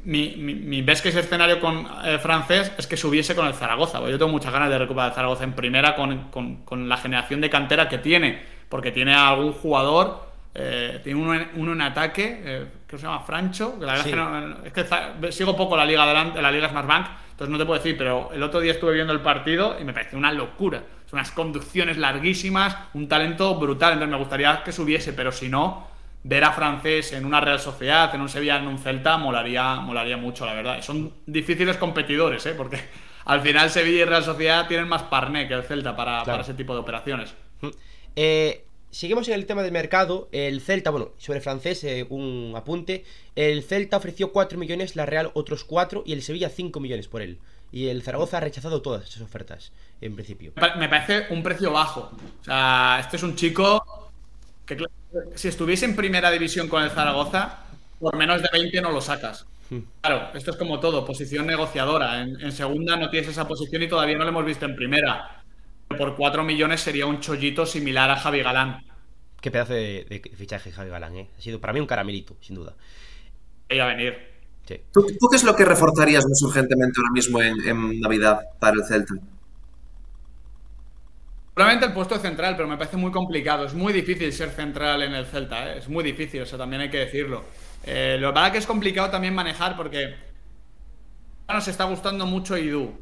mi, 0.06 0.36
mi, 0.38 0.82
ves 0.82 1.02
que 1.02 1.10
ese 1.10 1.20
escenario 1.20 1.60
con 1.60 1.86
el 2.06 2.20
francés 2.20 2.72
es 2.78 2.88
que 2.88 2.98
subiese 2.98 3.36
con 3.36 3.46
el 3.48 3.54
Zaragoza. 3.54 4.00
Yo 4.10 4.18
tengo 4.18 4.32
muchas 4.32 4.54
ganas 4.54 4.70
de 4.70 4.78
recuperar 4.78 5.10
el 5.10 5.16
Zaragoza 5.16 5.44
en 5.44 5.54
primera 5.54 5.96
con, 5.96 6.30
con, 6.66 6.90
la 6.90 6.98
generación 6.98 7.42
de 7.42 7.50
cantera 7.50 7.90
que 7.90 7.98
tiene, 7.98 8.42
porque 8.70 8.92
tiene 8.92 9.14
algún 9.14 9.54
jugador. 9.54 10.32
Eh, 10.56 11.00
tiene 11.04 11.20
uno 11.56 11.74
en, 11.74 11.82
ataque, 11.82 12.42
eh, 12.46 12.66
que 12.88 12.98
se 12.98 13.04
llama 13.04 13.22
Francho. 13.22 13.80
Que 13.80 13.86
la 13.86 13.96
es 13.98 14.74
que 14.74 15.32
sigo 15.32 15.58
poco 15.58 15.76
la 15.76 15.86
liga 15.86 16.04
adelante, 16.04 16.42
la 16.42 16.52
liga 16.52 16.68
Bank 16.68 17.08
entonces 17.34 17.52
no 17.52 17.58
te 17.58 17.66
puedo 17.66 17.80
decir, 17.80 17.98
pero 17.98 18.30
el 18.32 18.44
otro 18.44 18.60
día 18.60 18.74
estuve 18.74 18.94
viendo 18.94 19.12
el 19.12 19.20
partido 19.20 19.76
y 19.82 19.84
me 19.84 19.92
pareció 19.92 20.20
una 20.20 20.32
locura. 20.32 20.84
Son 21.10 21.18
unas 21.18 21.32
conducciones 21.32 21.98
larguísimas, 21.98 22.78
un 22.94 23.08
talento 23.08 23.56
brutal. 23.56 23.94
Entonces 23.94 24.12
me 24.12 24.20
gustaría 24.20 24.64
que 24.64 24.72
subiese, 24.72 25.14
pero 25.14 25.32
si 25.32 25.50
no, 25.50 25.88
ver 26.24 26.44
a 26.44 26.54
francés 26.54 27.12
en 27.14 27.26
una 27.26 27.42
Real 27.42 27.60
Sociedad, 27.60 28.14
en 28.16 28.22
un 28.22 28.30
Sevilla, 28.30 28.58
en 28.58 28.68
un 28.68 28.80
Celta, 28.80 29.18
molaría, 29.18 29.76
molaría 29.76 30.18
mucho, 30.18 30.46
la 30.46 30.54
verdad. 30.54 30.82
Son 30.82 31.14
difíciles 31.26 31.78
competidores, 31.78 32.46
¿eh? 32.46 32.54
porque 32.56 32.80
al 33.26 33.42
final 33.42 33.70
Sevilla 33.70 34.04
y 34.04 34.06
Real 34.06 34.24
Sociedad 34.24 34.68
tienen 34.68 34.88
más 34.88 35.04
parné 35.04 35.48
que 35.48 35.54
el 35.54 35.64
Celta 35.64 35.96
para, 35.96 36.24
ese 36.40 36.54
tipo 36.54 36.74
de 36.74 36.80
operaciones. 36.80 37.34
Mm. 37.62 37.70
Eh, 38.16 38.66
seguimos 38.90 39.28
en 39.28 39.34
el 39.36 39.46
tema 39.46 39.64
del 39.64 39.74
mercado. 39.74 40.30
El 40.32 40.62
Celta, 40.62 40.92
bueno, 40.92 41.12
sobre 41.18 41.42
francés, 41.42 41.84
eh, 41.84 42.06
un 42.10 42.54
apunte. 42.56 43.04
El 43.36 43.64
Celta 43.64 43.98
ofreció 43.98 44.32
4 44.32 44.58
millones, 44.58 44.96
la 44.96 45.06
Real 45.06 45.32
otros 45.34 45.66
4 45.66 46.04
y 46.06 46.14
el 46.14 46.22
Sevilla 46.22 46.50
5 46.50 46.80
millones 46.80 47.10
por 47.10 47.22
él. 47.22 47.40
Y 47.74 47.88
el 47.88 48.04
Zaragoza 48.04 48.38
ha 48.38 48.42
rechazado 48.42 48.84
todas 48.84 49.10
esas 49.10 49.24
ofertas, 49.24 49.74
en 50.00 50.14
principio. 50.14 50.54
Me 50.78 50.88
parece 50.88 51.26
un 51.32 51.42
precio 51.42 51.72
bajo. 51.72 52.12
O 52.42 52.44
sea, 52.44 53.00
este 53.02 53.18
es 53.18 53.24
un 53.24 53.36
chico 53.36 54.03
que 54.66 54.78
si 55.36 55.48
estuviese 55.48 55.86
en 55.86 55.96
primera 55.96 56.32
división 56.32 56.68
con 56.68 56.84
el 56.84 56.92
Zaragoza, 56.92 57.60
por 58.00 58.16
menos 58.16 58.42
de 58.42 58.50
20 58.52 58.82
no 58.82 58.92
lo 58.92 59.02
sacas. 59.02 59.46
Hmm. 59.70 59.80
Claro, 60.02 60.30
esto 60.34 60.52
es 60.52 60.58
como 60.58 60.80
todo, 60.80 61.06
posición 61.06 61.48
negociadora. 61.48 62.22
En, 62.22 62.52
segunda 62.52 62.96
no 62.96 63.10
tienes 63.10 63.30
esa 63.30 63.48
posición 63.48 63.84
y 63.84 63.88
todavía 63.88 64.18
no 64.18 64.24
lo 64.24 64.30
hemos 64.30 64.46
visto 64.46 64.66
en 64.66 64.76
primera. 64.76 65.44
Por 65.88 66.16
4 66.16 66.44
millones 66.44 66.82
sería 66.82 67.06
un 67.06 67.20
chollito 67.20 67.66
similar 67.66 68.10
a 68.10 68.16
Javi 68.16 68.42
Galán. 68.42 68.84
Qué 69.42 69.52
pedazo 69.52 69.74
de, 69.74 70.22
fichaje 70.36 70.72
Javi 70.72 70.90
Galán, 70.90 71.16
¿eh? 71.16 71.30
Ha 71.38 71.42
sido 71.42 71.60
para 71.60 71.74
mí 71.74 71.80
un 71.80 71.88
caramelito, 71.88 72.38
sin 72.42 72.56
duda. 72.56 72.74
a 73.70 73.86
venir. 73.86 74.34
¿Tú, 74.94 75.06
qué 75.30 75.36
es 75.36 75.44
lo 75.44 75.56
que 75.56 75.66
reforzarías 75.66 76.24
más 76.26 76.42
urgentemente 76.42 76.98
ahora 76.98 77.12
mismo 77.12 77.42
en 77.42 78.00
Navidad 78.00 78.40
para 78.60 78.76
el 78.78 78.86
Celta? 78.86 79.14
Probablemente 81.54 81.88
el 81.88 81.94
puesto 81.94 82.18
central, 82.18 82.56
pero 82.56 82.68
me 82.68 82.78
parece 82.78 82.98
muy 82.98 83.12
complicado. 83.12 83.66
Es 83.66 83.74
muy 83.74 83.94
difícil 83.94 84.34
ser 84.34 84.50
central 84.50 85.04
en 85.04 85.14
el 85.14 85.26
Celta, 85.26 85.74
¿eh? 85.74 85.78
es 85.78 85.88
muy 85.88 86.04
difícil, 86.04 86.42
o 86.42 86.46
sea, 86.46 86.58
también 86.58 86.82
hay 86.82 86.90
que 86.90 86.98
decirlo. 86.98 87.44
Eh, 87.84 88.18
lo 88.20 88.34
verdad 88.34 88.52
que 88.52 88.58
es 88.58 88.66
complicado 88.66 89.10
también 89.10 89.36
manejar 89.36 89.76
porque 89.76 90.16
nos 91.48 91.68
está 91.68 91.84
gustando 91.84 92.26
mucho 92.26 92.58
Idu. 92.58 92.98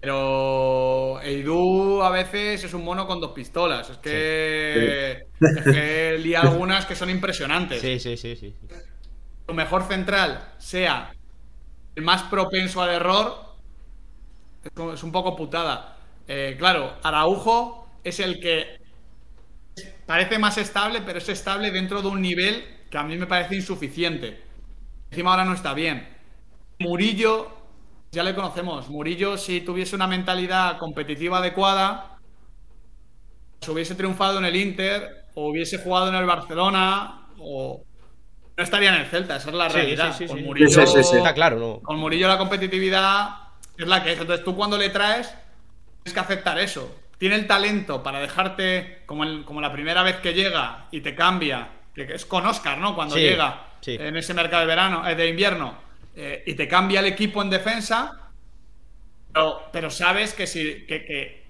Pero 0.00 1.20
Idu 1.24 2.02
a 2.02 2.10
veces 2.10 2.62
es 2.62 2.74
un 2.74 2.84
mono 2.84 3.06
con 3.06 3.20
dos 3.20 3.32
pistolas. 3.32 3.90
Es 3.90 3.98
que, 3.98 5.12
es 5.40 5.64
que 5.64 6.18
lía 6.18 6.40
algunas 6.40 6.86
que 6.86 6.94
son 6.94 7.10
impresionantes. 7.10 7.80
Sí, 7.80 7.98
sí, 7.98 8.16
sí, 8.16 8.36
sí. 8.36 8.54
Tu 9.46 9.54
mejor 9.54 9.82
central 9.84 10.52
sea 10.58 11.10
el 11.96 12.04
más 12.04 12.24
propenso 12.24 12.82
al 12.82 12.90
error, 12.90 13.56
es 14.94 15.02
un 15.02 15.10
poco 15.10 15.34
putada. 15.34 15.97
Eh, 16.28 16.56
claro, 16.58 16.98
Araujo 17.02 17.88
es 18.04 18.20
el 18.20 18.38
que 18.38 18.78
parece 20.06 20.38
más 20.38 20.58
estable, 20.58 21.00
pero 21.00 21.18
es 21.18 21.28
estable 21.30 21.70
dentro 21.70 22.02
de 22.02 22.08
un 22.08 22.20
nivel 22.20 22.64
que 22.90 22.98
a 22.98 23.02
mí 23.02 23.16
me 23.16 23.26
parece 23.26 23.56
insuficiente. 23.56 24.42
Encima 25.10 25.30
ahora 25.30 25.46
no 25.46 25.54
está 25.54 25.72
bien. 25.72 26.06
Murillo, 26.78 27.48
ya 28.12 28.22
le 28.22 28.34
conocemos. 28.34 28.88
Murillo, 28.90 29.38
si 29.38 29.62
tuviese 29.62 29.96
una 29.96 30.06
mentalidad 30.06 30.78
competitiva 30.78 31.38
adecuada, 31.38 32.18
si 33.60 33.70
hubiese 33.70 33.94
triunfado 33.94 34.38
en 34.38 34.44
el 34.44 34.56
Inter, 34.56 35.26
o 35.34 35.48
hubiese 35.48 35.78
jugado 35.78 36.08
en 36.08 36.14
el 36.14 36.26
Barcelona, 36.26 37.26
o 37.38 37.82
no 38.56 38.64
estaría 38.64 38.94
en 38.94 39.00
el 39.00 39.06
Celta, 39.06 39.36
esa 39.36 39.48
es 39.48 39.54
la 39.54 39.68
realidad. 39.68 40.14
con 40.26 40.44
Murillo, 40.44 40.82
está 40.82 41.32
claro, 41.32 41.58
¿no? 41.58 41.80
Con 41.80 41.98
Murillo 41.98 42.28
la 42.28 42.36
competitividad 42.36 43.28
es 43.78 43.86
la 43.86 44.02
que 44.02 44.12
es. 44.12 44.20
Entonces 44.20 44.44
tú 44.44 44.54
cuando 44.54 44.76
le 44.76 44.90
traes 44.90 45.34
que 46.04 46.20
aceptar 46.20 46.58
eso. 46.58 46.94
Tiene 47.18 47.34
el 47.34 47.46
talento 47.46 48.02
para 48.02 48.20
dejarte 48.20 49.02
como, 49.06 49.44
como 49.44 49.60
la 49.60 49.72
primera 49.72 50.02
vez 50.02 50.16
que 50.16 50.34
llega 50.34 50.86
y 50.90 51.00
te 51.00 51.14
cambia, 51.14 51.68
que 51.94 52.14
es 52.14 52.24
con 52.24 52.46
Oscar, 52.46 52.78
¿no? 52.78 52.94
Cuando 52.94 53.16
llega 53.16 53.64
en 53.84 54.16
ese 54.16 54.34
mercado 54.34 54.60
de 54.60 54.66
verano, 54.66 55.06
eh, 55.08 55.14
de 55.14 55.28
invierno, 55.28 55.74
eh, 56.14 56.42
y 56.46 56.54
te 56.54 56.68
cambia 56.68 57.00
el 57.00 57.06
equipo 57.06 57.42
en 57.42 57.50
defensa, 57.50 58.28
pero, 59.72 59.90
sabes 59.90 60.34
que, 60.34 60.46
si, 60.46 60.84
que, 60.86 61.44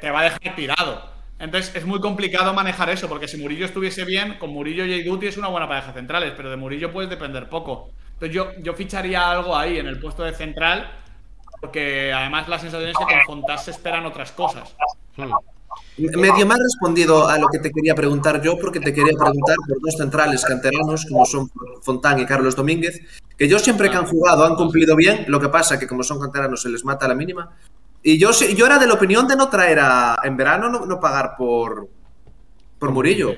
te, 0.00 0.10
va 0.10 0.20
a 0.20 0.24
dejar 0.24 0.56
tirado. 0.56 1.10
Entonces 1.38 1.74
es 1.76 1.86
muy 1.86 2.00
complicado 2.00 2.52
manejar 2.52 2.90
eso, 2.90 3.08
porque 3.08 3.28
si 3.28 3.36
Murillo 3.36 3.66
estuviese 3.66 4.04
bien, 4.04 4.34
con 4.34 4.50
Murillo 4.50 4.84
y 4.84 5.02
Duty 5.02 5.28
es 5.28 5.36
una 5.36 5.48
buena 5.48 5.68
pareja 5.68 5.92
centrales, 5.92 6.32
pero 6.36 6.50
de 6.50 6.56
Murillo 6.56 6.92
puedes 6.92 7.08
depender 7.08 7.48
poco. 7.48 7.92
Entonces 8.14 8.34
yo, 8.34 8.52
yo 8.58 8.74
ficharía 8.74 9.30
algo 9.30 9.56
ahí 9.56 9.78
en 9.78 9.86
el 9.86 9.98
puesto 9.98 10.24
de 10.24 10.34
central 10.34 10.90
porque 11.60 12.12
además 12.12 12.48
la 12.48 12.58
sensación 12.58 12.90
es 12.90 12.96
que 12.96 13.04
con 13.04 13.24
Fontán 13.26 13.58
se 13.58 13.70
esperan 13.70 14.06
otras 14.06 14.32
cosas. 14.32 14.74
Hmm. 15.16 15.32
Medio 15.98 16.46
me 16.46 16.54
ha 16.54 16.56
respondido 16.56 17.28
a 17.28 17.38
lo 17.38 17.48
que 17.48 17.58
te 17.58 17.70
quería 17.70 17.94
preguntar 17.94 18.40
yo, 18.42 18.58
porque 18.58 18.80
te 18.80 18.92
quería 18.92 19.12
preguntar 19.16 19.56
por 19.68 19.80
dos 19.80 19.94
centrales 19.96 20.44
canteranos, 20.44 21.04
como 21.06 21.26
son 21.26 21.50
Fontán 21.82 22.18
y 22.18 22.26
Carlos 22.26 22.56
Domínguez, 22.56 23.00
que 23.36 23.48
yo 23.48 23.58
siempre 23.58 23.90
que 23.90 23.96
han 23.96 24.06
jugado 24.06 24.44
han 24.44 24.56
cumplido 24.56 24.96
bien, 24.96 25.26
lo 25.28 25.38
que 25.38 25.48
pasa 25.48 25.78
que 25.78 25.86
como 25.86 26.02
son 26.02 26.18
canteranos 26.18 26.62
se 26.62 26.70
les 26.70 26.84
mata 26.84 27.04
a 27.04 27.08
la 27.10 27.14
mínima. 27.14 27.54
Y 28.02 28.18
yo, 28.18 28.30
yo 28.32 28.66
era 28.66 28.78
de 28.78 28.86
la 28.86 28.94
opinión 28.94 29.28
de 29.28 29.36
no 29.36 29.50
traer 29.50 29.78
a, 29.80 30.18
en 30.24 30.36
verano, 30.36 30.70
no, 30.70 30.86
no 30.86 30.98
pagar 30.98 31.34
por, 31.36 31.88
por 32.78 32.90
Murillo. 32.90 33.34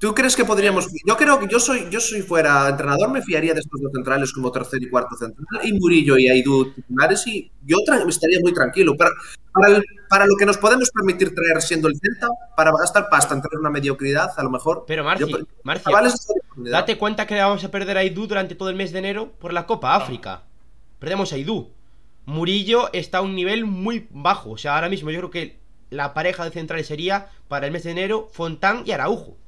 ¿Tú 0.00 0.14
crees 0.14 0.34
que 0.34 0.46
podríamos.? 0.46 0.88
Yo 1.06 1.14
creo 1.14 1.38
que 1.38 1.46
yo 1.46 1.60
soy, 1.60 1.86
yo 1.90 2.00
soy 2.00 2.22
fuera 2.22 2.70
entrenador, 2.70 3.10
me 3.10 3.20
fiaría 3.20 3.52
de 3.52 3.60
estos 3.60 3.78
dos 3.78 3.92
centrales 3.92 4.32
como 4.32 4.50
tercer 4.50 4.82
y 4.82 4.88
cuarto 4.88 5.14
central, 5.14 5.60
y 5.62 5.74
Murillo 5.74 6.16
y 6.16 6.26
Aidú 6.26 6.72
titulares, 6.72 7.26
y 7.26 7.52
yo 7.66 7.76
estaría 8.08 8.40
muy 8.40 8.54
tranquilo. 8.54 8.96
Para, 8.96 9.10
para, 10.08 10.24
lo 10.24 10.36
que 10.38 10.46
nos 10.46 10.56
podemos 10.56 10.90
permitir 10.90 11.34
traer 11.34 11.60
siendo 11.60 11.86
el 11.88 11.98
Celta, 12.00 12.28
para 12.56 12.72
gastar 12.72 13.10
pasta 13.10 13.34
en 13.34 13.58
una 13.58 13.68
mediocridad, 13.68 14.30
a 14.34 14.42
lo 14.42 14.48
mejor. 14.48 14.84
Pero 14.86 15.04
Marcio, 15.04 15.28
date 16.56 16.96
cuenta 16.96 17.26
que 17.26 17.38
vamos 17.38 17.62
a 17.62 17.70
perder 17.70 17.98
a 17.98 18.00
Aidú 18.00 18.26
durante 18.26 18.54
todo 18.54 18.70
el 18.70 18.76
mes 18.76 18.92
de 18.92 19.00
enero 19.00 19.32
por 19.38 19.52
la 19.52 19.66
Copa 19.66 19.94
África. 19.94 20.44
Perdemos 20.98 21.32
a 21.32 21.36
Aidú. 21.36 21.72
Murillo 22.24 22.90
está 22.94 23.18
a 23.18 23.20
un 23.20 23.34
nivel 23.34 23.66
muy 23.66 24.08
bajo. 24.10 24.52
O 24.52 24.56
sea, 24.56 24.76
ahora 24.76 24.88
mismo 24.88 25.10
yo 25.10 25.18
creo 25.18 25.30
que 25.30 25.60
la 25.90 26.14
pareja 26.14 26.42
de 26.44 26.52
centrales 26.52 26.86
sería 26.86 27.28
para 27.48 27.66
el 27.66 27.72
mes 27.72 27.82
de 27.84 27.90
enero 27.90 28.30
Fontán 28.32 28.84
y 28.86 28.92
Araujo 28.92 29.39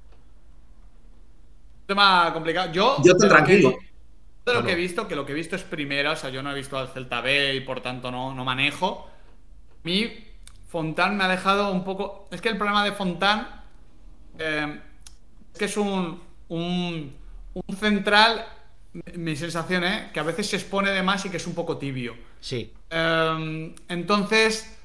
tema 1.93 2.31
complicado. 2.33 2.73
Yo, 2.73 2.97
yo 3.03 3.13
estoy 3.13 3.29
tranquilo. 3.29 3.79
de 4.47 4.55
lo 4.55 4.65
que 4.65 4.73
he 4.73 4.77
visto, 4.77 5.07
que 5.07 5.15
lo 5.15 5.27
que 5.27 5.33
he 5.33 5.35
visto 5.35 5.57
es 5.57 5.63
primera, 5.63 6.13
o 6.13 6.17
sea, 6.17 6.31
yo 6.31 6.43
no 6.43 6.51
he 6.51 6.55
visto 6.55 6.79
al 6.79 6.89
Celta 6.89 7.21
B 7.21 7.55
y 7.55 7.61
por 7.61 7.81
tanto 7.81 8.11
no, 8.11 8.35
no 8.35 8.45
manejo. 8.45 9.09
Mi 9.85 10.11
Fontán 10.69 11.17
me 11.17 11.25
ha 11.25 11.29
dejado 11.29 11.71
un 11.71 11.85
poco. 11.85 12.29
Es 12.31 12.41
que 12.41 12.49
el 12.49 12.57
problema 12.57 12.85
de 12.85 12.93
Fontán 12.93 13.47
eh, 14.39 14.81
es 15.53 15.59
que 15.59 15.65
es 15.67 15.77
un, 15.77 16.21
un, 16.49 17.15
central. 17.79 18.47
Mi 19.15 19.37
sensación, 19.37 19.85
¿eh? 19.85 20.11
Que 20.13 20.21
a 20.21 20.23
veces 20.23 20.49
se 20.49 20.57
expone 20.57 20.91
de 20.91 21.03
más 21.03 21.25
y 21.25 21.31
que 21.31 21.37
es 21.39 21.47
un 21.47 21.55
poco 21.55 21.79
tibio. 21.79 22.15
Sí. 22.41 22.73
Eh, 22.91 23.75
entonces. 23.89 24.79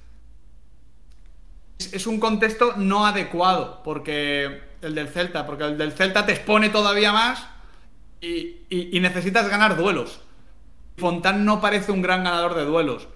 es 1.79 2.07
un 2.07 2.19
contexto 2.19 2.75
no 2.75 3.05
adecuado, 3.05 3.81
porque 3.83 4.66
el 4.82 4.95
del 4.95 5.07
Celta, 5.09 5.45
porque 5.45 5.63
el 5.63 5.78
del 5.78 5.91
Celta 5.91 6.25
te 6.25 6.34
expone 6.34 6.69
todavía 6.69 7.11
más 7.11 7.47
y, 8.21 8.99
necesitas 8.99 9.49
ganar 9.49 9.78
duelos. 9.78 10.21
Fontán 10.97 11.45
no 11.45 11.61
parece 11.61 11.91
un 11.91 12.01
gran 12.01 12.23
ganador 12.23 12.55
de 12.55 12.65
duelos. 12.65 13.07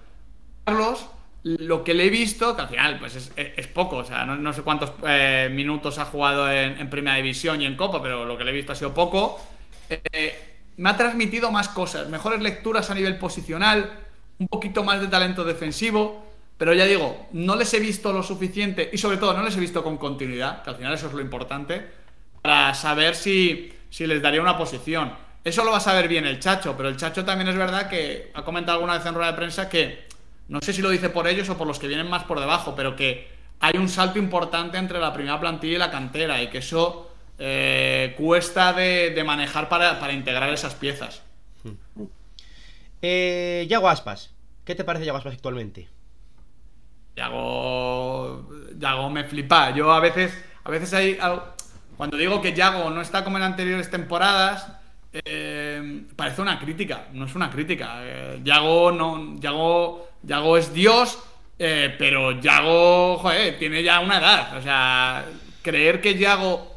Carlos, 0.64 1.06
lo 1.42 1.82
que 1.82 1.94
le 1.94 2.06
he 2.06 2.10
visto, 2.10 2.54
que 2.54 2.62
al 2.62 2.68
final 2.68 2.98
pues 3.00 3.32
es, 3.36 3.66
poco, 3.68 3.96
o 3.96 4.04
sea, 4.04 4.24
no, 4.24 4.52
sé 4.52 4.62
cuántos 4.62 4.92
eh, 5.06 5.50
minutos 5.52 5.98
ha 5.98 6.04
jugado 6.04 6.50
en, 6.50 6.88
Primera 6.88 7.16
División 7.16 7.60
y 7.60 7.66
en 7.66 7.76
Copa, 7.76 8.00
pero 8.02 8.24
lo 8.24 8.38
que 8.38 8.44
le 8.44 8.52
he 8.52 8.54
visto 8.54 8.72
ha 8.72 8.76
sido 8.76 8.94
poco. 8.94 9.40
eh, 9.88 10.48
me 10.76 10.90
ha 10.90 10.96
transmitido 10.96 11.50
más 11.50 11.68
cosas, 11.68 12.08
mejores 12.08 12.40
lecturas 12.40 12.90
a 12.90 12.94
nivel 12.94 13.18
posicional, 13.18 13.90
un 14.38 14.48
poquito 14.48 14.82
más 14.84 15.00
de 15.00 15.08
talento 15.08 15.44
defensivo, 15.44 16.31
pero 16.62 16.74
ya 16.74 16.84
digo, 16.84 17.26
no 17.32 17.56
les 17.56 17.74
he 17.74 17.80
visto 17.80 18.12
lo 18.12 18.22
suficiente 18.22 18.88
y 18.92 18.96
sobre 18.96 19.16
todo 19.16 19.34
no 19.34 19.42
les 19.42 19.56
he 19.56 19.58
visto 19.58 19.82
con 19.82 19.98
continuidad, 19.98 20.62
que 20.62 20.70
al 20.70 20.76
final 20.76 20.94
eso 20.94 21.08
es 21.08 21.12
lo 21.12 21.20
importante, 21.20 21.84
para 22.40 22.72
saber 22.72 23.16
si, 23.16 23.72
si 23.90 24.06
les 24.06 24.22
daría 24.22 24.40
una 24.40 24.56
posición. 24.56 25.12
Eso 25.42 25.64
lo 25.64 25.72
va 25.72 25.78
a 25.78 25.80
saber 25.80 26.06
bien 26.06 26.24
el 26.24 26.38
Chacho, 26.38 26.76
pero 26.76 26.88
el 26.88 26.96
Chacho 26.96 27.24
también 27.24 27.48
es 27.48 27.56
verdad 27.56 27.90
que 27.90 28.30
ha 28.32 28.44
comentado 28.44 28.76
alguna 28.76 28.96
vez 28.96 29.04
en 29.04 29.12
rueda 29.12 29.32
de 29.32 29.36
prensa 29.36 29.68
que, 29.68 30.04
no 30.46 30.60
sé 30.62 30.72
si 30.72 30.82
lo 30.82 30.90
dice 30.90 31.08
por 31.10 31.26
ellos 31.26 31.48
o 31.48 31.58
por 31.58 31.66
los 31.66 31.80
que 31.80 31.88
vienen 31.88 32.08
más 32.08 32.22
por 32.22 32.38
debajo, 32.38 32.76
pero 32.76 32.94
que 32.94 33.28
hay 33.58 33.76
un 33.76 33.88
salto 33.88 34.20
importante 34.20 34.78
entre 34.78 35.00
la 35.00 35.12
primera 35.12 35.40
plantilla 35.40 35.74
y 35.74 35.78
la 35.78 35.90
cantera 35.90 36.40
y 36.40 36.46
que 36.46 36.58
eso 36.58 37.10
eh, 37.40 38.14
cuesta 38.16 38.72
de, 38.72 39.20
manejar 39.26 39.68
para, 39.68 40.12
integrar 40.12 40.52
esas 40.52 40.76
piezas. 40.76 41.22
Eh, 43.02 43.66
Yago 43.68 43.88
Aspas, 43.88 44.30
¿qué 44.64 44.76
te 44.76 44.84
parece 44.84 45.06
Yago 45.06 45.18
Aspas 45.18 45.34
actualmente? 45.34 45.88
Yago, 47.16 48.48
Yago 48.78 49.10
me 49.10 49.24
flipa. 49.24 49.70
Yo 49.70 49.92
a 49.92 50.00
veces, 50.00 50.32
a 50.64 50.70
veces 50.70 50.92
hay, 50.94 51.18
cuando 51.96 52.16
digo 52.16 52.40
que 52.40 52.52
Yago 52.52 52.90
no 52.90 53.00
está 53.00 53.24
como 53.24 53.36
en 53.36 53.44
anteriores 53.44 53.90
temporadas, 53.90 54.68
eh, 55.12 56.04
parece 56.16 56.40
una 56.40 56.58
crítica, 56.58 57.08
no 57.12 57.26
es 57.26 57.34
una 57.34 57.50
crítica. 57.50 57.96
Eh, 58.00 58.40
Yago, 58.42 58.92
no, 58.92 59.38
Yago, 59.38 60.08
Yago 60.22 60.56
es 60.56 60.72
Dios, 60.72 61.18
eh, 61.58 61.94
pero 61.98 62.40
Yago, 62.40 63.18
joder, 63.18 63.58
tiene 63.58 63.82
ya 63.82 64.00
una 64.00 64.18
edad. 64.18 64.56
O 64.56 64.62
sea, 64.62 65.24
creer 65.60 66.00
que 66.00 66.16
Yago 66.18 66.72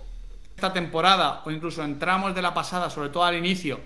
esta 0.55 0.71
temporada, 0.71 1.41
o 1.45 1.51
incluso 1.51 1.83
en 1.83 1.99
tramos 1.99 2.33
de 2.33 2.41
la 2.41 2.53
pasada, 2.53 2.89
sobre 2.89 3.09
todo 3.09 3.23
al 3.23 3.35
inicio, 3.35 3.79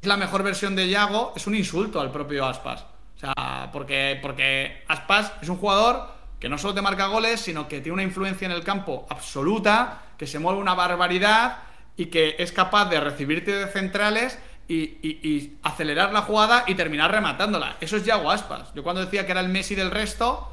es 0.00 0.08
la 0.08 0.16
mejor 0.16 0.42
versión 0.42 0.76
de 0.76 0.88
Yago, 0.88 1.32
es 1.34 1.46
un 1.46 1.54
insulto 1.54 2.00
al 2.00 2.10
propio 2.10 2.44
Aspas. 2.44 2.84
Sea, 3.24 3.70
porque, 3.72 4.18
porque 4.20 4.84
Aspas 4.86 5.32
es 5.40 5.48
un 5.48 5.56
jugador 5.56 6.08
que 6.38 6.50
no 6.50 6.58
solo 6.58 6.74
te 6.74 6.82
marca 6.82 7.06
goles, 7.06 7.40
sino 7.40 7.68
que 7.68 7.80
tiene 7.80 7.94
una 7.94 8.02
influencia 8.02 8.44
en 8.44 8.52
el 8.52 8.62
campo 8.62 9.06
absoluta, 9.08 10.02
que 10.18 10.26
se 10.26 10.38
mueve 10.38 10.58
una 10.58 10.74
barbaridad 10.74 11.58
y 11.96 12.06
que 12.06 12.36
es 12.38 12.52
capaz 12.52 12.90
de 12.90 13.00
recibirte 13.00 13.52
de 13.52 13.66
centrales 13.68 14.38
y, 14.68 15.54
acelerar 15.62 16.12
la 16.12 16.20
jugada 16.20 16.64
y 16.66 16.74
terminar 16.74 17.10
rematándola. 17.12 17.76
Eso 17.80 17.96
es 17.96 18.04
Yago 18.04 18.30
Aspas. 18.30 18.74
Yo 18.74 18.82
cuando 18.82 19.02
decía 19.02 19.24
que 19.24 19.32
era 19.32 19.40
el 19.40 19.48
Messi 19.48 19.74
del 19.74 19.90
resto, 19.90 20.52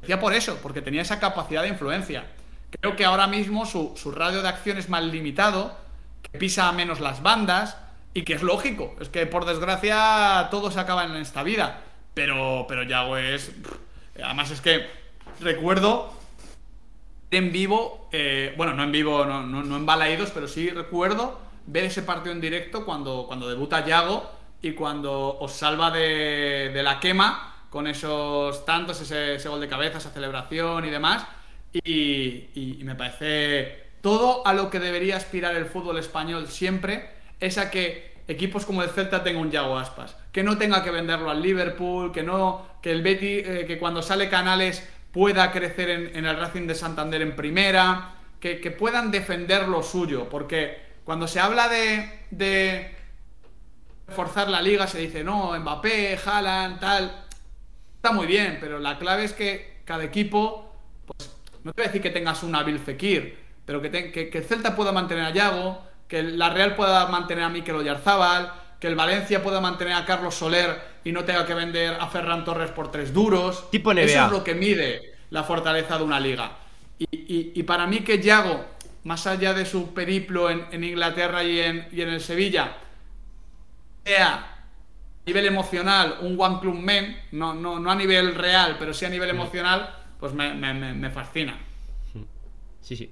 decía 0.00 0.18
por 0.18 0.34
eso, 0.34 0.58
porque 0.60 0.82
tenía 0.82 1.02
esa 1.02 1.20
capacidad 1.20 1.62
de 1.62 1.68
influencia. 1.68 2.26
Creo 2.80 2.96
que 2.96 3.04
ahora 3.04 3.28
mismo 3.28 3.66
su, 3.66 3.94
radio 4.12 4.42
de 4.42 4.48
acción 4.48 4.78
es 4.78 4.88
más 4.88 5.04
limitado, 5.04 5.76
que 6.22 6.38
pisa 6.38 6.72
menos 6.72 6.98
las 6.98 7.22
bandas 7.22 7.76
y 8.14 8.22
que 8.22 8.34
es 8.34 8.42
lógico. 8.42 8.96
Es 9.00 9.08
que 9.08 9.26
por 9.26 9.44
desgracia 9.44 10.48
todo 10.50 10.72
se 10.72 10.80
acaba 10.80 11.04
en 11.04 11.14
esta 11.14 11.44
vida. 11.44 11.84
Pero, 12.20 12.66
pero 12.68 12.82
Yago 12.82 13.16
es. 13.16 13.50
Además 14.22 14.50
es 14.50 14.60
que 14.60 14.86
recuerdo 15.40 16.12
en 17.30 17.50
vivo, 17.50 18.10
eh, 18.12 18.52
bueno, 18.58 18.74
no 18.74 18.82
en 18.82 18.92
vivo, 18.92 19.24
no, 19.24 19.42
no, 19.42 19.76
en 19.78 19.86
balaídos, 19.86 20.30
pero 20.30 20.46
sí 20.46 20.68
recuerdo 20.68 21.40
ver 21.64 21.84
ese 21.84 22.02
partido 22.02 22.34
en 22.34 22.42
directo 22.42 22.84
cuando, 22.84 23.24
cuando 23.26 23.48
debuta 23.48 23.86
Yago 23.86 24.30
y 24.60 24.72
cuando 24.72 25.38
os 25.38 25.52
salva 25.52 25.90
de, 25.90 26.78
la 26.84 27.00
quema 27.00 27.64
con 27.70 27.86
esos 27.86 28.66
tantos, 28.66 29.00
ese, 29.00 29.48
gol 29.48 29.62
de 29.62 29.68
cabeza, 29.68 29.96
esa 29.96 30.10
celebración 30.10 30.84
y 30.84 30.90
demás. 30.90 31.26
Y, 31.72 32.80
me 32.84 32.96
parece 32.96 33.92
todo 34.02 34.46
a 34.46 34.52
lo 34.52 34.68
que 34.68 34.78
debería 34.78 35.16
aspirar 35.16 35.54
el 35.54 35.64
fútbol 35.64 35.96
español 35.96 36.48
siempre, 36.48 37.12
es 37.40 37.56
a 37.56 37.70
que 37.70 38.09
equipos 38.30 38.64
como 38.64 38.82
el 38.82 38.90
Celta 38.90 39.24
tengan 39.24 39.42
un 39.42 39.50
Yago 39.50 39.76
Aspas, 39.76 40.16
que 40.30 40.44
no 40.44 40.56
tenga 40.56 40.84
que 40.84 40.90
venderlo 40.90 41.30
al 41.30 41.42
Liverpool, 41.42 42.12
que 42.12 42.22
no, 42.22 42.64
que 42.80 42.92
el 42.92 43.02
Betty, 43.02 43.38
eh, 43.38 43.64
que 43.66 43.78
cuando 43.78 44.02
sale 44.02 44.28
Canales 44.28 44.88
pueda 45.12 45.50
crecer 45.50 45.90
en, 45.90 46.24
el 46.24 46.36
Racing 46.36 46.68
de 46.68 46.76
Santander 46.76 47.22
en 47.22 47.34
primera, 47.34 48.14
que, 48.38 48.56
puedan 48.70 49.10
defender 49.10 49.66
lo 49.68 49.82
suyo, 49.82 50.28
porque 50.30 50.78
cuando 51.04 51.26
se 51.26 51.40
habla 51.40 51.68
de, 51.68 52.20
de 52.30 52.96
forzar 54.08 54.48
la 54.48 54.62
liga 54.62 54.86
se 54.86 54.98
dice, 54.98 55.24
no, 55.24 55.58
Mbappé, 55.58 56.16
Haaland, 56.24 56.78
tal, 56.78 57.24
está 57.96 58.12
muy 58.12 58.26
bien, 58.26 58.58
pero 58.60 58.78
la 58.78 58.98
clave 58.98 59.24
es 59.24 59.32
que 59.32 59.80
cada 59.84 60.04
equipo, 60.04 60.72
pues 61.04 61.36
no 61.64 61.72
te 61.72 61.82
voy 61.82 61.86
a 61.86 61.88
decir 61.88 62.00
que 62.00 62.10
tengas 62.10 62.44
un 62.44 62.52
Nabil 62.52 62.78
Fekir, 62.78 63.36
pero 63.66 63.82
que, 63.82 63.90
que, 63.90 64.30
el 64.32 64.44
Celta 64.44 64.76
pueda 64.76 64.92
mantener 64.92 65.24
a 65.24 65.30
Yago, 65.30 65.89
que 66.10 66.24
la 66.24 66.50
Real 66.50 66.74
pueda 66.74 67.06
mantener 67.06 67.44
a 67.44 67.48
Mikel 67.48 67.76
Oyarzábal, 67.76 68.52
que 68.80 68.88
el 68.88 68.96
Valencia 68.96 69.44
pueda 69.44 69.60
mantener 69.60 69.94
a 69.94 70.04
Carlos 70.04 70.34
Soler 70.34 70.76
y 71.04 71.12
no 71.12 71.22
tenga 71.24 71.46
que 71.46 71.54
vender 71.54 71.96
a 72.00 72.08
Ferran 72.08 72.44
Torres 72.44 72.72
por 72.72 72.90
tres 72.90 73.14
duros. 73.14 73.70
Tipo 73.70 73.94
NBA. 73.94 74.02
Eso 74.02 74.26
es 74.26 74.32
lo 74.32 74.42
que 74.42 74.54
mide 74.54 75.14
la 75.30 75.44
fortaleza 75.44 75.96
de 75.96 76.04
una 76.04 76.18
liga. 76.18 76.50
Y, 76.98 77.62
para 77.62 77.86
mí 77.86 78.00
que 78.00 78.20
Yago, 78.20 78.66
más 79.04 79.26
allá 79.26 79.54
de 79.54 79.64
su 79.64 79.94
periplo 79.94 80.50
en, 80.50 80.84
Inglaterra 80.84 81.44
y 81.44 81.60
en, 81.60 81.88
y 81.92 82.02
en, 82.02 82.08
el 82.08 82.20
Sevilla, 82.20 82.76
sea 84.04 84.34
a 84.34 84.64
nivel 85.24 85.46
emocional 85.46 86.18
un 86.22 86.38
One 86.38 86.58
Club 86.60 86.74
Men, 86.74 87.16
no, 87.32 87.54
no, 87.54 87.78
no 87.78 87.90
a 87.90 87.94
nivel 87.94 88.34
real, 88.34 88.76
pero 88.78 88.92
sí 88.92 89.04
a 89.04 89.08
nivel 89.08 89.30
emocional, 89.30 89.94
pues 90.18 90.34
me, 90.34 90.52
me 90.52 91.10
fascina. 91.10 91.56
Sí, 92.82 92.96
sí. 92.96 93.10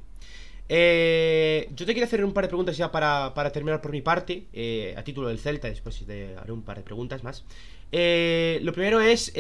Eh, 0.69 1.71
yo 1.75 1.87
te 1.87 1.93
quiero 1.93 2.07
hacer 2.07 2.23
un 2.25 2.33
par 2.33 2.45
de 2.45 2.49
preguntas 2.49 2.77
ya 2.77 2.93
para, 2.93 3.33
terminar 3.53 3.81
por 3.81 3.91
mi 3.91 4.03
parte, 4.03 4.47
eh, 4.53 4.95
a 4.97 5.03
título 5.03 5.29
del 5.29 5.39
Celta, 5.39 5.69
después 5.69 6.05
te 6.07 6.37
haré 6.37 6.53
un 6.53 6.62
par 6.62 6.77
de 6.77 6.83
preguntas 6.83 7.25
más. 7.25 7.45
Eh, 7.91 8.61
lo 8.62 8.73
primero 8.73 9.01
es 9.01 9.33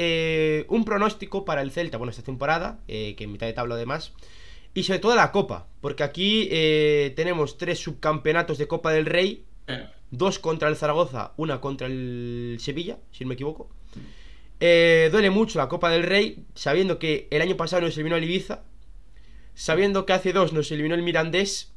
un 0.68 0.84
pronóstico 0.84 1.44
para 1.44 1.60
el 1.60 1.70
Celta, 1.70 1.98
bueno, 1.98 2.10
esta 2.10 2.22
temporada, 2.22 2.80
que 2.86 3.16
en 3.18 3.32
mitad 3.32 3.46
de 3.46 3.52
tabla 3.52 3.74
además, 3.74 4.12
y 4.74 4.84
sobre 4.84 5.00
todo 5.00 5.14
la 5.14 5.32
Copa, 5.32 5.66
porque 5.80 6.02
aquí 6.02 6.48
tenemos 7.14 7.58
tres 7.58 7.78
subcampeonatos 7.78 8.56
de 8.56 8.66
Copa 8.66 8.92
del 8.92 9.06
Rey, 9.06 9.44
dos 10.10 10.38
contra 10.38 10.68
el 10.68 10.76
Zaragoza, 10.76 11.32
una 11.36 11.60
contra 11.60 11.88
el 11.88 12.56
Sevilla, 12.58 12.98
si 13.12 13.24
no 13.24 13.28
me 13.28 13.34
equivoco. 13.34 13.68
duele 14.58 15.28
mucho 15.28 15.58
la 15.58 15.68
Copa 15.68 15.90
del 15.90 16.04
Rey, 16.04 16.46
sabiendo 16.54 16.98
que 16.98 17.28
el 17.30 17.42
año 17.42 17.58
pasado 17.58 17.82
nos 17.82 17.94
eliminó 17.96 18.16
el 18.16 18.24
Ibiza, 18.24 18.62
sabiendo 19.58 20.06
que 20.06 20.12
hace 20.12 20.32
dos 20.32 20.52
nos 20.52 20.70
eliminó 20.70 20.94
el 20.94 21.02
Mirandés. 21.02 21.72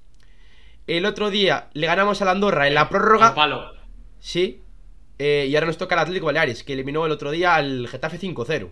El 0.85 1.05
otro 1.05 1.31
día 1.31 1.69
le 1.73 1.87
ganamos 1.87 2.21
al 2.21 2.27
Andorra 2.29 2.67
en 2.67 2.75
la 2.75 2.89
prórroga. 2.89 3.33
Palo. 3.33 3.73
Sí. 4.19 4.61
Eh, 5.17 5.47
y 5.49 5.55
ahora 5.55 5.67
nos 5.67 5.77
toca 5.77 5.95
el 5.95 6.01
Atlético 6.01 6.27
Baleares, 6.27 6.63
que 6.63 6.73
eliminó 6.73 7.05
el 7.05 7.11
otro 7.11 7.31
día 7.31 7.55
al 7.55 7.87
Getafe 7.87 8.19
5-0. 8.19 8.69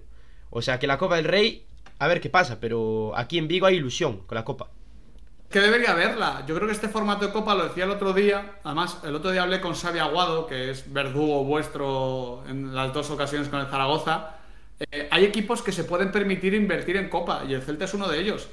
O 0.51 0.61
sea 0.61 0.77
que 0.77 0.85
la 0.85 0.99
Copa 0.99 1.15
del 1.15 1.25
Rey, 1.25 1.65
a 1.97 2.07
ver 2.07 2.21
qué 2.21 2.29
pasa, 2.29 2.59
pero 2.59 3.13
aquí 3.15 3.39
en 3.39 3.47
Vigo 3.47 3.65
hay 3.65 3.77
ilusión 3.77 4.19
con 4.27 4.35
la 4.35 4.45
Copa. 4.45 4.69
Que 5.49 5.59
debería 5.59 5.91
haberla. 5.91 6.43
Yo 6.47 6.53
creo 6.53 6.67
que 6.67 6.73
este 6.73 6.87
formato 6.87 7.25
de 7.25 7.33
Copa 7.33 7.55
lo 7.55 7.67
decía 7.67 7.85
el 7.85 7.91
otro 7.91 8.13
día. 8.13 8.59
Además, 8.63 8.99
el 9.03 9.15
otro 9.15 9.31
día 9.31 9.41
hablé 9.41 9.59
con 9.59 9.73
Xavi 9.73 9.97
Aguado, 9.97 10.45
que 10.45 10.69
es 10.69 10.93
verdugo 10.93 11.43
vuestro 11.43 12.43
en 12.47 12.75
las 12.75 12.93
dos 12.93 13.09
ocasiones 13.09 13.49
con 13.49 13.59
el 13.59 13.67
Zaragoza. 13.67 14.35
Eh, 14.79 15.07
hay 15.09 15.25
equipos 15.25 15.63
que 15.63 15.71
se 15.71 15.83
pueden 15.83 16.11
permitir 16.11 16.53
invertir 16.53 16.95
en 16.97 17.09
Copa 17.09 17.43
y 17.47 17.55
el 17.55 17.63
Celta 17.63 17.85
es 17.85 17.93
uno 17.95 18.07
de 18.07 18.19
ellos. 18.19 18.47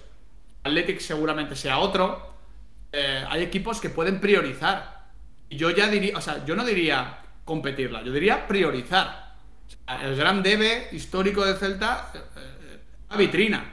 Athletic 0.67 1.01
seguramente 1.01 1.57
sea 1.57 1.79
otro. 1.79 2.35
Eh, 2.93 3.25
hay 3.29 3.43
equipos 3.43 3.81
que 3.81 3.91
pueden 3.91 4.21
priorizar. 4.21 5.07
Y 5.49 5.57
yo 5.57 5.71
ya 5.71 5.89
diría, 5.89 6.17
o 6.17 6.21
sea, 6.21 6.45
yo 6.45 6.57
no 6.57 6.65
diría 6.65 7.19
competirla, 7.45 8.03
yo 8.03 8.13
diría 8.13 8.47
priorizar. 8.47 9.35
el 10.03 10.17
gran 10.17 10.43
debe 10.43 10.89
histórico 10.93 11.45
de 11.45 11.55
Celta, 11.55 12.11
eh, 12.15 12.79
la 13.11 13.17
vitrina. 13.17 13.65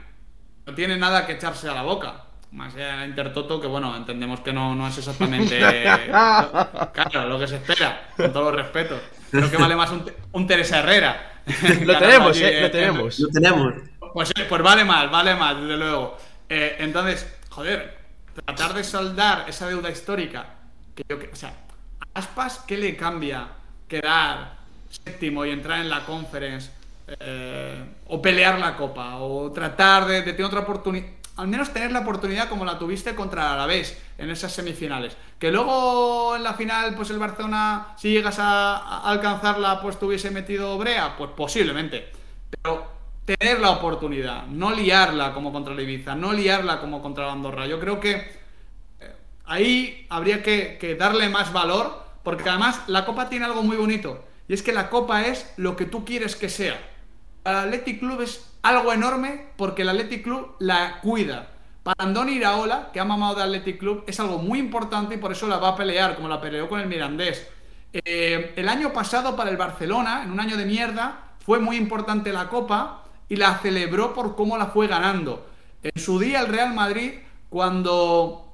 No 0.66 0.74
tiene 0.74 0.96
nada 0.96 1.26
que 1.26 1.32
echarse 1.32 1.68
a 1.68 1.74
la 1.74 1.82
boca. 1.82 2.22
Más 2.52 2.72
allá 2.74 2.98
de 2.98 3.06
Intertoto, 3.06 3.60
que 3.60 3.66
bueno, 3.66 3.96
entendemos 3.96 4.40
que 4.40 4.52
no, 4.52 4.76
no 4.76 4.86
es 4.86 4.96
exactamente 4.96 5.58
claro, 6.08 7.28
lo 7.28 7.38
que 7.38 7.48
se 7.48 7.56
espera, 7.56 8.10
con 8.16 8.32
todos 8.32 8.54
los 8.54 8.62
respetos. 8.62 9.00
Creo 9.32 9.50
que 9.50 9.56
vale 9.56 9.74
más 9.74 9.90
un, 10.32 10.46
Teresa 10.46 10.78
Herrera. 10.78 11.42
lo 11.84 11.98
tenemos, 11.98 12.40
eh, 12.40 12.60
lo 12.60 12.70
tenemos. 12.70 13.18
Lo 13.18 13.28
tenemos. 13.28 13.74
Pues, 14.12 14.32
pues 14.48 14.62
vale 14.62 14.84
más, 14.84 15.10
vale 15.10 15.34
más, 15.34 15.60
desde 15.60 15.76
luego. 15.76 16.16
Eh, 16.48 16.76
entonces, 16.78 17.26
joder, 17.50 17.98
tratar 18.44 18.74
de 18.74 18.84
saldar 18.84 19.48
esa 19.48 19.66
deuda 19.66 19.90
histórica, 19.90 20.46
que 20.94 21.04
yo, 21.08 21.16
o 21.32 21.36
sea, 21.36 21.54
Aspas, 22.14 22.60
¿qué 22.66 22.76
le 22.76 22.96
cambia 22.96 23.48
quedar 23.88 24.56
séptimo 24.88 25.44
y 25.44 25.50
entrar 25.50 25.80
en 25.80 25.90
la 25.90 26.04
conference? 26.04 26.70
Eh, 27.06 27.84
o 28.06 28.22
pelear 28.22 28.58
la 28.58 28.76
copa, 28.76 29.16
o 29.16 29.50
tratar 29.50 30.06
de, 30.06 30.22
tener 30.22 30.44
otra 30.44 30.60
oportunidad, 30.60 31.06
al 31.36 31.48
menos 31.48 31.72
tener 31.72 31.90
la 31.90 32.00
oportunidad 32.00 32.48
como 32.48 32.64
la 32.64 32.78
tuviste 32.78 33.14
contra 33.14 33.42
el 33.42 33.48
Alavés 33.54 34.00
en 34.16 34.30
esas 34.30 34.52
semifinales. 34.52 35.16
Que 35.38 35.50
luego 35.50 36.36
en 36.36 36.44
la 36.44 36.54
final, 36.54 36.94
pues 36.94 37.10
el 37.10 37.18
Barcelona, 37.18 37.88
si 37.98 38.12
llegas 38.12 38.38
a, 38.38 38.76
a 38.76 39.10
alcanzarla, 39.10 39.82
pues 39.82 39.98
te 39.98 40.04
hubiese 40.04 40.30
metido 40.30 40.78
brea, 40.78 41.16
pues 41.16 41.30
posiblemente. 41.36 42.10
Pero 42.48 42.93
tener 43.24 43.60
la 43.60 43.70
oportunidad, 43.70 44.46
no 44.46 44.70
liarla 44.70 45.32
como 45.32 45.52
contra 45.52 45.72
el 45.72 45.80
Ibiza, 45.80 46.14
no 46.14 46.32
liarla 46.32 46.80
como 46.80 47.02
contra 47.02 47.26
la 47.26 47.32
Andorra. 47.32 47.66
Yo 47.66 47.80
creo 47.80 47.98
que 48.00 48.12
eh, 49.00 49.14
ahí 49.46 50.06
habría 50.10 50.42
que, 50.42 50.96
darle 50.98 51.28
más 51.28 51.52
valor, 51.52 52.04
porque 52.22 52.48
además 52.48 52.82
la 52.86 53.04
Copa 53.06 53.28
tiene 53.28 53.46
algo 53.46 53.62
muy 53.62 53.76
bonito, 53.76 54.24
y 54.46 54.54
es 54.54 54.62
que 54.62 54.72
la 54.72 54.90
Copa 54.90 55.26
es 55.26 55.52
lo 55.56 55.76
que 55.76 55.86
tú 55.86 56.04
quieres 56.04 56.36
que 56.36 56.48
sea. 56.48 56.78
El 57.44 57.56
Athletic 57.56 57.98
Club 57.98 58.20
es 58.22 58.50
algo 58.62 58.92
enorme 58.92 59.48
porque 59.56 59.82
el 59.82 59.88
Athletic 59.90 60.22
Club 60.22 60.56
la 60.58 61.00
cuida. 61.00 61.50
Para 61.82 62.02
Andoni 62.04 62.32
Iraola, 62.32 62.90
que 62.92 63.00
ha 63.00 63.04
mamado 63.04 63.34
de 63.34 63.42
Athletic 63.42 63.78
Club, 63.78 64.04
es 64.06 64.18
algo 64.20 64.38
muy 64.38 64.58
importante 64.58 65.14
y 65.14 65.18
por 65.18 65.32
eso 65.32 65.46
la 65.46 65.58
va 65.58 65.68
a 65.68 65.76
pelear, 65.76 66.16
como 66.16 66.28
la 66.28 66.40
peleó 66.40 66.68
con 66.68 66.80
el 66.80 66.88
Mirandés. 66.88 67.46
Eh, 67.92 68.54
el 68.56 68.68
año 68.68 68.92
pasado 68.92 69.36
para 69.36 69.50
el 69.50 69.58
Barcelona, 69.58 70.22
en 70.24 70.32
un 70.32 70.40
año 70.40 70.56
de 70.56 70.64
mierda, 70.64 71.34
fue 71.40 71.58
muy 71.58 71.76
importante 71.76 72.32
la 72.32 72.48
Copa 72.48 73.03
y 73.34 73.36
la 73.36 73.58
celebró 73.58 74.14
por 74.14 74.36
cómo 74.36 74.56
la 74.56 74.66
fue 74.66 74.86
ganando. 74.86 75.44
En 75.82 76.00
su 76.00 76.20
día 76.20 76.38
el 76.38 76.46
Real 76.46 76.72
Madrid, 76.72 77.14
cuando, 77.50 78.52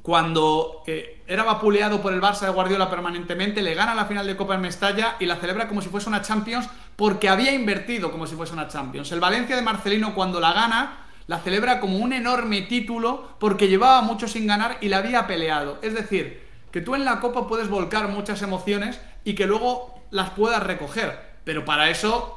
cuando 0.00 0.82
eh, 0.86 1.22
era 1.26 1.44
vapuleado 1.44 2.00
por 2.00 2.14
el 2.14 2.22
Barça 2.22 2.46
de 2.46 2.52
Guardiola 2.52 2.88
permanentemente, 2.88 3.60
le 3.60 3.74
gana 3.74 3.94
la 3.94 4.06
final 4.06 4.26
de 4.26 4.34
Copa 4.34 4.54
en 4.54 4.62
Mestalla 4.62 5.16
y 5.20 5.26
la 5.26 5.36
celebra 5.36 5.68
como 5.68 5.82
si 5.82 5.90
fuese 5.90 6.08
una 6.08 6.22
Champions 6.22 6.70
porque 6.96 7.28
había 7.28 7.52
invertido 7.52 8.10
como 8.10 8.26
si 8.26 8.34
fuese 8.34 8.54
una 8.54 8.66
Champions. 8.66 9.12
El 9.12 9.20
Valencia 9.20 9.56
de 9.56 9.60
Marcelino 9.62 10.14
cuando 10.14 10.40
la 10.40 10.54
gana 10.54 11.00
la 11.26 11.40
celebra 11.40 11.80
como 11.80 11.98
un 11.98 12.14
enorme 12.14 12.62
título 12.62 13.36
porque 13.38 13.68
llevaba 13.68 14.00
mucho 14.00 14.26
sin 14.26 14.46
ganar 14.46 14.78
y 14.80 14.88
la 14.88 14.98
había 14.98 15.26
peleado. 15.26 15.78
Es 15.82 15.92
decir, 15.92 16.42
que 16.72 16.80
tú 16.80 16.94
en 16.94 17.04
la 17.04 17.20
Copa 17.20 17.46
puedes 17.46 17.68
volcar 17.68 18.08
muchas 18.08 18.40
emociones 18.40 18.98
y 19.22 19.34
que 19.34 19.46
luego 19.46 20.02
las 20.10 20.30
puedas 20.30 20.62
recoger. 20.62 21.34
Pero 21.44 21.66
para 21.66 21.90
eso 21.90 22.34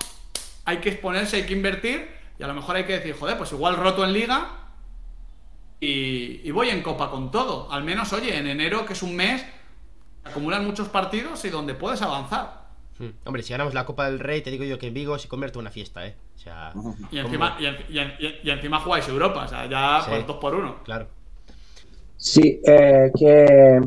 hay 0.68 0.78
que 0.80 0.90
exponerse, 0.90 1.38
hay 1.38 1.44
que 1.46 1.54
invertir 1.54 2.10
y 2.38 2.44
a 2.44 2.48
lo 2.48 2.54
mejor 2.54 2.76
hay 2.76 2.84
que 2.84 2.94
decir, 2.94 3.16
joder, 3.18 3.38
pues 3.38 3.54
igual 3.54 3.78
roto 3.78 4.04
en 4.04 4.12
liga 4.12 4.50
y, 5.80 6.52
voy 6.52 6.70
en 6.70 6.84
copa 6.84 7.10
con 7.10 7.32
todo. 7.32 7.72
Al 7.72 7.86
menos, 7.86 8.12
oye, 8.12 8.38
en 8.38 8.48
enero, 8.48 8.86
que 8.86 8.92
es 8.92 9.02
un 9.02 9.16
mes, 9.16 9.46
acumulan 10.26 10.66
muchos 10.66 10.90
partidos 10.90 11.46
y 11.46 11.50
donde 11.50 11.74
puedes 11.74 12.02
avanzar. 12.02 12.68
Hmm. 13.00 13.12
Hombre, 13.24 13.44
si 13.44 13.54
ganamos 13.54 13.74
la 13.74 13.86
Copa 13.86 14.10
del 14.10 14.20
Rey, 14.20 14.42
te 14.42 14.52
digo 14.52 14.66
yo 14.66 14.78
que 14.78 14.88
en 14.88 14.94
Vigo 14.94 15.18
se 15.18 15.30
convierte 15.30 15.58
en 15.58 15.62
una 15.62 15.72
fiesta, 15.72 16.06
¿eh? 16.06 16.18
y, 17.12 17.18
encima, 17.20 17.58
y, 17.60 18.50
encima 18.50 18.80
jugáis 18.80 19.08
Europa, 19.08 19.46
o 19.46 19.48
sea, 19.48 19.68
ya 19.68 20.06
por 20.06 20.26
dos 20.26 20.38
por 20.38 20.56
uno. 20.56 20.84
Claro. 20.84 21.08
Sí, 22.18 22.60
eh, 22.66 23.12
que 23.18 23.80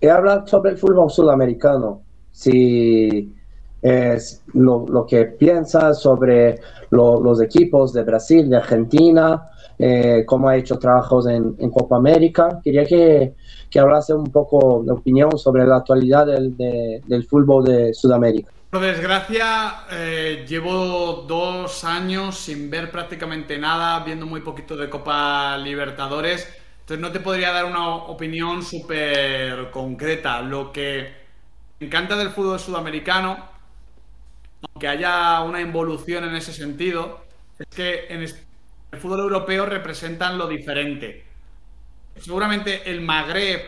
he 0.00 0.10
hablado 0.10 0.46
sobre 0.46 0.72
el 0.72 0.78
fútbol 0.78 1.10
sudamericano. 1.10 2.02
Si 2.30 3.34
es 3.82 4.42
lo, 4.52 5.06
que 5.08 5.24
piensa 5.24 5.94
sobre 5.94 6.60
los 6.90 7.40
equipos 7.40 7.92
de 7.92 8.02
Brasil, 8.02 8.48
de 8.48 8.56
Argentina, 8.56 9.50
eh, 9.78 10.24
cómo 10.26 10.48
ha 10.48 10.56
hecho 10.56 10.78
trabajos 10.78 11.26
en, 11.28 11.54
Copa 11.70 11.96
América. 11.96 12.60
Quería 12.62 12.84
que, 12.84 13.34
que, 13.70 13.80
hablase 13.80 14.12
un 14.12 14.30
poco 14.30 14.82
de 14.84 14.92
opinión 14.92 15.38
sobre 15.38 15.66
la 15.66 15.76
actualidad 15.76 16.26
del, 16.26 16.56
del 16.56 17.24
fútbol 17.24 17.64
de 17.64 17.94
Sudamérica. 17.94 18.52
Por 18.70 18.82
desgracia, 18.82 19.86
eh, 19.90 20.44
llevo 20.48 21.24
dos 21.26 21.82
años 21.82 22.36
sin 22.38 22.70
ver 22.70 22.90
prácticamente 22.90 23.58
nada, 23.58 24.04
viendo 24.04 24.26
muy 24.26 24.42
poquito 24.42 24.76
de 24.76 24.88
Copa 24.88 25.58
Libertadores. 25.58 26.46
Entonces 26.80 27.00
no 27.00 27.10
te 27.10 27.18
podría 27.18 27.50
dar 27.50 27.64
una 27.64 27.96
opinión 27.96 28.62
súper 28.62 29.70
concreta. 29.72 30.40
Lo 30.42 30.70
que 30.70 31.08
me 31.80 31.86
encanta 31.86 32.16
del 32.16 32.30
fútbol 32.30 32.60
sudamericano 32.60 33.38
aunque 34.62 34.88
haya 34.88 35.40
una 35.42 35.60
involución 35.60 36.24
en 36.24 36.36
ese 36.36 36.52
sentido, 36.52 37.24
es 37.58 37.66
que 37.74 38.06
en 38.08 38.22
el 38.22 38.98
fútbol 38.98 39.20
europeo 39.20 39.66
representan 39.66 40.38
lo 40.38 40.46
diferente. 40.46 41.24
Seguramente 42.16 42.90
el 42.90 43.00
Magreb, 43.00 43.60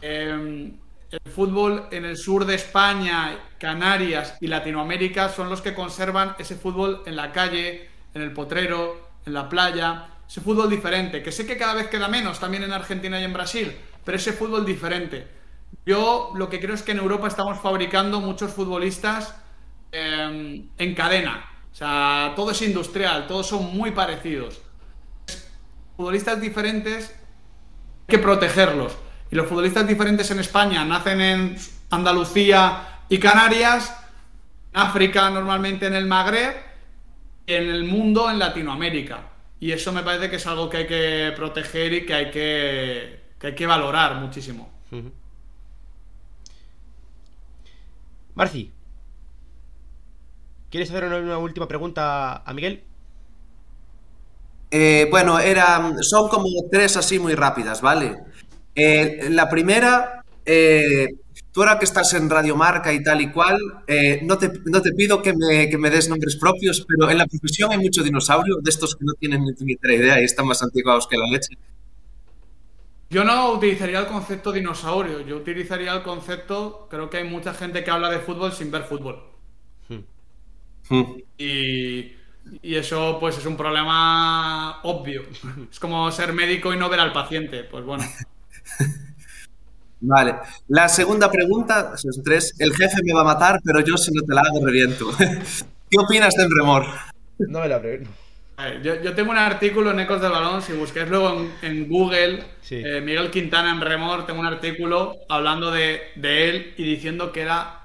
em, 0.00 0.72
el 1.10 1.32
fútbol 1.32 1.86
en 1.90 2.04
el 2.04 2.16
sur 2.16 2.44
de 2.44 2.54
España, 2.54 3.38
Canarias 3.58 4.36
y 4.40 4.48
Latinoamérica 4.48 5.28
son 5.28 5.48
los 5.48 5.62
que 5.62 5.74
conservan 5.74 6.34
ese 6.38 6.56
fútbol 6.56 7.02
en 7.06 7.16
la 7.16 7.32
calle, 7.32 7.88
en 8.14 8.22
el 8.22 8.32
potrero, 8.32 9.10
en 9.24 9.32
la 9.32 9.48
playa, 9.48 10.08
ese 10.28 10.40
fútbol 10.40 10.68
diferente, 10.68 11.22
que 11.22 11.32
sé 11.32 11.46
que 11.46 11.56
cada 11.56 11.74
vez 11.74 11.88
queda 11.88 12.08
menos 12.08 12.40
también 12.40 12.64
en 12.64 12.72
Argentina 12.72 13.20
y 13.20 13.24
en 13.24 13.32
Brasil, 13.32 13.76
pero 14.04 14.16
ese 14.16 14.32
fútbol 14.32 14.66
diferente. 14.66 15.26
Yo 15.84 16.32
lo 16.34 16.48
que 16.48 16.60
creo 16.60 16.74
es 16.74 16.82
que 16.82 16.92
en 16.92 16.98
Europa 16.98 17.28
estamos 17.28 17.60
fabricando 17.60 18.20
muchos 18.20 18.52
futbolistas 18.52 19.36
Em, 19.92 20.68
en 20.76 20.94
cadena. 20.94 21.44
O 21.72 21.74
sea, 21.74 22.32
todo 22.34 22.50
es 22.50 22.62
industrial, 22.62 23.26
todos 23.26 23.46
son 23.46 23.76
muy 23.76 23.92
parecidos. 23.92 24.60
Futbolistas 25.96 26.40
diferentes, 26.40 27.10
hay 27.10 28.06
que 28.06 28.18
protegerlos. 28.18 28.96
Y 29.30 29.36
los 29.36 29.46
futbolistas 29.46 29.86
diferentes 29.86 30.30
en 30.30 30.38
España 30.40 30.84
nacen 30.84 31.20
en 31.20 31.56
Andalucía 31.90 33.00
y 33.08 33.18
Canarias, 33.18 33.94
en 34.72 34.80
África 34.80 35.30
normalmente 35.30 35.86
en 35.86 35.94
el 35.94 36.06
Magreb 36.06 36.56
y 37.46 37.54
en 37.54 37.68
el 37.68 37.84
mundo 37.84 38.30
en 38.30 38.38
Latinoamérica. 38.38 39.30
Y 39.60 39.72
eso 39.72 39.92
me 39.92 40.02
parece 40.02 40.28
que 40.28 40.36
es 40.36 40.46
algo 40.46 40.68
que 40.68 40.76
hay 40.78 40.86
que 40.86 41.32
proteger 41.34 41.92
y 41.92 42.06
que 42.06 42.14
hay 42.14 42.30
que, 42.30 43.20
que, 43.38 43.46
hay 43.48 43.54
que 43.54 43.66
valorar 43.66 44.16
muchísimo. 44.16 44.70
Marci, 48.34 48.70
¿Quieres 50.76 50.90
hacer 50.90 51.04
una, 51.06 51.38
última 51.38 51.66
pregunta 51.66 52.42
a 52.44 52.52
Miguel? 52.52 52.82
Eh, 54.70 55.08
bueno, 55.10 55.38
era, 55.38 55.96
son 56.02 56.28
como 56.28 56.50
tres 56.70 56.98
así 56.98 57.18
muy 57.18 57.34
rápidas, 57.34 57.80
¿vale? 57.80 58.18
Eh, 58.74 59.28
la 59.30 59.48
primera, 59.48 60.22
eh, 60.44 61.08
tú 61.50 61.62
ahora 61.62 61.78
que 61.78 61.86
estás 61.86 62.12
en 62.12 62.28
Radio 62.28 62.56
Marca 62.56 62.92
y 62.92 63.02
tal 63.02 63.22
y 63.22 63.32
cual, 63.32 63.56
no 64.24 64.36
te, 64.36 64.52
no, 64.66 64.82
te, 64.82 64.92
pido 64.92 65.22
que 65.22 65.32
me, 65.32 65.70
que 65.70 65.78
me, 65.78 65.88
des 65.88 66.10
nombres 66.10 66.36
propios, 66.36 66.84
pero 66.86 67.10
en 67.10 67.16
la 67.16 67.26
profesión 67.26 67.72
hay 67.72 67.78
mucho 67.78 68.02
dinosaurio, 68.02 68.56
de 68.60 68.68
estos 68.68 68.96
que 68.96 69.06
no 69.06 69.14
tienen 69.14 69.44
ni 69.58 69.76
idea 69.94 70.20
y 70.20 70.24
están 70.24 70.46
más 70.46 70.62
antiguados 70.62 71.06
que 71.06 71.16
la 71.16 71.26
leche. 71.26 71.56
Yo 73.08 73.24
no 73.24 73.52
utilizaría 73.52 74.00
el 74.00 74.08
concepto 74.08 74.52
dinosaurio, 74.52 75.22
yo 75.22 75.38
utilizaría 75.38 75.94
el 75.94 76.02
concepto, 76.02 76.86
creo 76.90 77.08
que 77.08 77.16
hay 77.16 77.24
mucha 77.24 77.54
gente 77.54 77.82
que 77.82 77.90
habla 77.90 78.10
de 78.10 78.18
fútbol 78.18 78.52
sin 78.52 78.70
ver 78.70 78.82
fútbol. 78.82 79.35
Hmm. 80.88 81.02
Y, 81.38 82.12
eso 82.62 83.18
pues 83.18 83.38
es 83.38 83.46
un 83.46 83.56
problema 83.56 84.80
obvio. 84.82 85.22
Es 85.70 85.80
como 85.80 86.10
ser 86.12 86.32
médico 86.32 86.72
y 86.72 86.76
no 86.76 86.88
ver 86.88 87.00
al 87.00 87.12
paciente. 87.12 87.64
Pues 87.64 87.84
bueno. 87.84 88.04
Vale. 90.00 90.36
La 90.68 90.88
segunda 90.88 91.30
pregunta, 91.30 91.96
son 91.96 92.22
tres. 92.22 92.54
El 92.58 92.74
jefe 92.74 92.98
me 93.02 93.14
va 93.14 93.22
a 93.22 93.34
matar, 93.34 93.60
pero 93.64 93.80
yo 93.80 93.96
si 93.96 94.12
no 94.12 94.22
te 94.22 94.34
la 94.34 94.42
hago 94.42 94.64
reviento. 94.64 95.06
¿Qué 95.90 95.98
opinas 95.98 96.34
de 96.34 96.46
Remor? 96.48 96.84
No 97.38 97.60
me 97.60 97.68
la 97.68 97.80
pregunto. 97.80 98.10
Yo, 98.82 99.14
tengo 99.14 99.32
un 99.32 99.36
artículo 99.36 99.90
en 99.90 100.00
Ecos 100.00 100.22
del 100.22 100.32
Balón, 100.32 100.62
si 100.62 100.72
busquéis 100.72 101.08
luego 101.10 101.46
en, 101.60 101.88
Google, 101.88 102.42
eh, 102.70 103.02
Miguel 103.04 103.30
Quintana 103.30 103.70
en 103.70 103.82
Remor, 103.82 104.24
tengo 104.24 104.40
un 104.40 104.46
artículo 104.46 105.14
hablando 105.28 105.70
de, 105.70 106.00
de 106.16 106.48
él 106.48 106.74
y 106.78 106.84
diciendo 106.84 107.32
que 107.32 107.42
era 107.42 107.82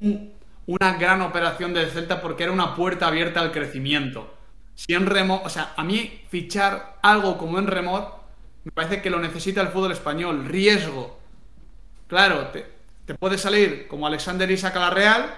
un 0.00 0.32
una 0.70 0.92
gran 0.92 1.20
operación 1.22 1.74
del 1.74 1.90
Celta 1.90 2.20
porque 2.20 2.44
era 2.44 2.52
una 2.52 2.76
puerta 2.76 3.08
abierta 3.08 3.40
al 3.40 3.50
crecimiento. 3.50 4.32
Si 4.76 4.94
en 4.94 5.06
Remor, 5.06 5.40
o 5.44 5.48
sea, 5.48 5.72
a 5.76 5.82
mí 5.82 6.22
fichar 6.28 6.98
algo 7.02 7.36
como 7.38 7.58
en 7.58 7.66
Remor 7.66 8.20
me 8.62 8.70
parece 8.70 9.02
que 9.02 9.10
lo 9.10 9.18
necesita 9.18 9.62
el 9.62 9.68
fútbol 9.68 9.90
español. 9.90 10.44
Riesgo. 10.46 11.18
Claro, 12.06 12.52
te, 12.52 13.14
puede 13.14 13.36
salir 13.36 13.88
como 13.88 14.06
Alexander 14.06 14.48
Isaac 14.48 14.76
a 14.76 14.80
la 14.80 14.90
Real, 14.90 15.34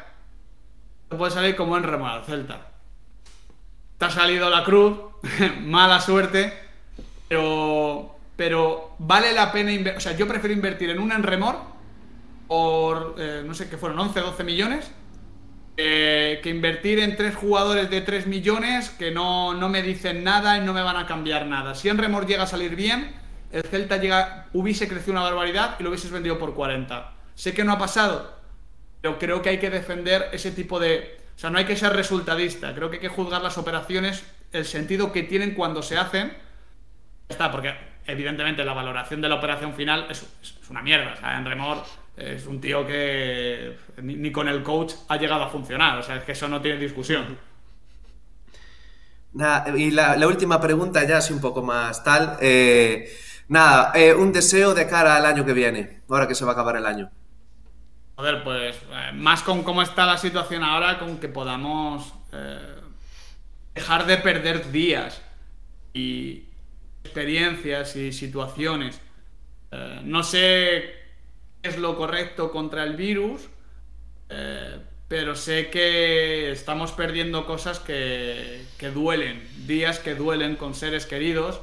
te 1.09 1.17
puede 1.17 1.31
salir 1.31 1.57
como 1.57 1.79
en 1.79 1.85
Remor 1.85 2.11
al 2.11 2.25
Celta. 2.25 2.67
Te 3.97 4.05
ha 4.05 4.11
salido 4.11 4.51
la 4.51 4.65
cruz, 4.65 4.99
mala 5.63 5.99
suerte, 6.01 6.53
pero, 7.29 8.17
pero 8.37 8.97
vale 8.99 9.33
la 9.33 9.51
pena. 9.51 9.95
O 9.97 10.01
sea, 10.01 10.15
yo 10.15 10.29
prefiero 10.29 10.53
invertir 10.53 10.91
en 10.91 10.99
un 10.99 11.11
Enremor 11.11 11.57
por, 12.49 13.15
eh, 13.17 13.43
no 13.47 13.55
sé 13.55 13.71
qué 13.71 13.79
fueron, 13.79 13.99
11, 13.99 14.21
12 14.21 14.45
millones 14.45 14.93
que 15.77 16.43
invertir 16.45 16.99
en 16.99 17.17
tres 17.17 17.35
jugadores 17.35 17.91
de 17.91 18.01
3 18.01 18.27
millones 18.27 18.91
que 18.91 19.11
no, 19.11 19.55
me 19.69 19.83
dicen 19.83 20.23
nada 20.25 20.59
y 20.59 20.61
no 20.61 20.73
me 20.73 20.83
van 20.83 20.97
a 20.97 21.07
cambiar 21.07 21.47
nada. 21.47 21.75
Si 21.75 21.89
en 21.89 21.99
Remor 21.99 22.27
llega 22.27 22.45
a 22.45 22.47
salir 22.47 22.77
bien, 22.77 23.13
el 23.51 23.63
Celta 23.63 23.97
llega, 23.97 24.49
hubiese 24.53 24.89
crecido 24.89 25.13
una 25.13 25.23
barbaridad 25.23 25.77
y 25.79 25.83
lo 25.83 25.91
hubieses 25.91 26.11
vendido 26.11 26.39
por 26.39 26.55
40. 26.55 27.13
Sé 27.35 27.55
que 27.55 27.65
no 27.65 27.73
ha 27.73 27.79
pasado, 27.79 28.39
pero 29.01 29.19
creo 29.19 29.43
que 29.43 29.51
hay 29.51 29.59
que 29.59 29.71
defender 29.71 30.29
ese 30.33 30.51
tipo 30.51 30.79
de... 30.79 31.21
O 31.37 31.39
sea, 31.39 31.51
no 31.51 31.59
hay 31.59 31.65
que 31.65 31.77
ser 31.77 31.93
resultadista, 31.93 32.75
creo 32.75 32.91
que 32.91 32.97
hay 32.97 33.01
que 33.01 33.09
juzgar 33.09 33.43
las 33.43 33.59
operaciones, 33.59 34.25
el 34.53 34.65
sentido 34.65 35.13
que 35.13 35.23
tienen 35.23 35.55
cuando 35.55 35.83
se 35.83 35.97
hacen. 35.97 36.29
Ya 36.29 37.35
está, 37.35 37.51
porque 37.51 37.75
evidentemente 38.07 38.65
la 38.65 38.73
valoración 38.73 39.21
de 39.21 39.29
la 39.29 39.37
operación 39.37 39.75
final 39.75 40.07
es, 40.11 40.27
una 40.71 40.83
mierda. 40.83 41.13
O 41.15 41.17
sea, 41.17 41.37
en 41.39 41.45
Remor 41.45 41.83
es 42.17 42.47
un 42.47 42.61
tío 42.61 42.87
que 42.87 43.77
ni, 44.03 44.31
con 44.33 44.49
el 44.49 44.63
coach 44.63 44.95
ha 45.09 45.17
llegado 45.17 45.45
a 45.45 45.49
funcionar. 45.49 45.99
O 45.99 46.03
sea, 46.03 46.17
es 46.17 46.25
que 46.25 46.33
eso 46.33 46.49
no 46.49 46.61
tiene 46.61 46.79
discusión. 46.79 47.39
y 49.77 49.91
la, 49.91 50.27
última 50.27 50.61
pregunta 50.61 51.07
ya 51.07 51.19
así 51.19 51.33
un 51.33 51.41
poco 51.41 51.63
más 51.63 52.03
tal. 52.05 52.39
Eh, 52.41 53.11
Nada, 53.49 53.93
eh, 53.95 54.15
un 54.15 54.33
deseo 54.33 54.73
de 54.73 54.87
cara 54.87 55.17
al 55.17 55.27
año 55.27 55.45
que 55.45 55.53
viene, 55.53 56.01
ahora 56.09 56.27
que 56.27 56.35
se 56.35 56.45
va 56.45 56.53
a 56.53 56.55
acabar 56.55 56.77
el 56.77 56.87
año. 56.87 57.11
Joder, 58.15 58.43
pues 58.45 58.77
eh, 58.77 59.13
más 59.13 59.43
con 59.43 59.63
cómo 59.63 59.83
está 59.83 60.07
la 60.07 60.17
situación 60.17 60.63
ahora, 60.63 60.99
con 60.99 61.19
que 61.19 61.29
podamos 61.29 62.15
dejar 63.75 64.07
de 64.07 64.17
perder 64.17 64.71
días 64.73 65.21
y 65.93 66.45
experiencias 67.05 67.97
y 67.97 68.13
situaciones. 68.13 69.01
Eh, 69.71 70.01
no 70.05 70.23
sé 70.23 70.95
qué 71.63 71.69
es 71.69 71.79
lo 71.79 71.97
correcto 71.97 72.51
contra 72.51 72.85
el 72.85 72.97
virus, 72.97 73.49
eh, 74.29 74.79
pero 75.09 75.35
sé 75.35 75.69
que 75.71 76.51
estamos 76.51 76.93
perdiendo 76.93 77.45
cosas 77.45 77.81
que, 77.81 78.65
que 78.79 78.91
duelen, 78.91 79.43
días 79.67 79.99
que 79.99 80.15
duelen 80.15 80.57
con 80.57 80.75
seres 80.75 81.07
queridos 81.07 81.61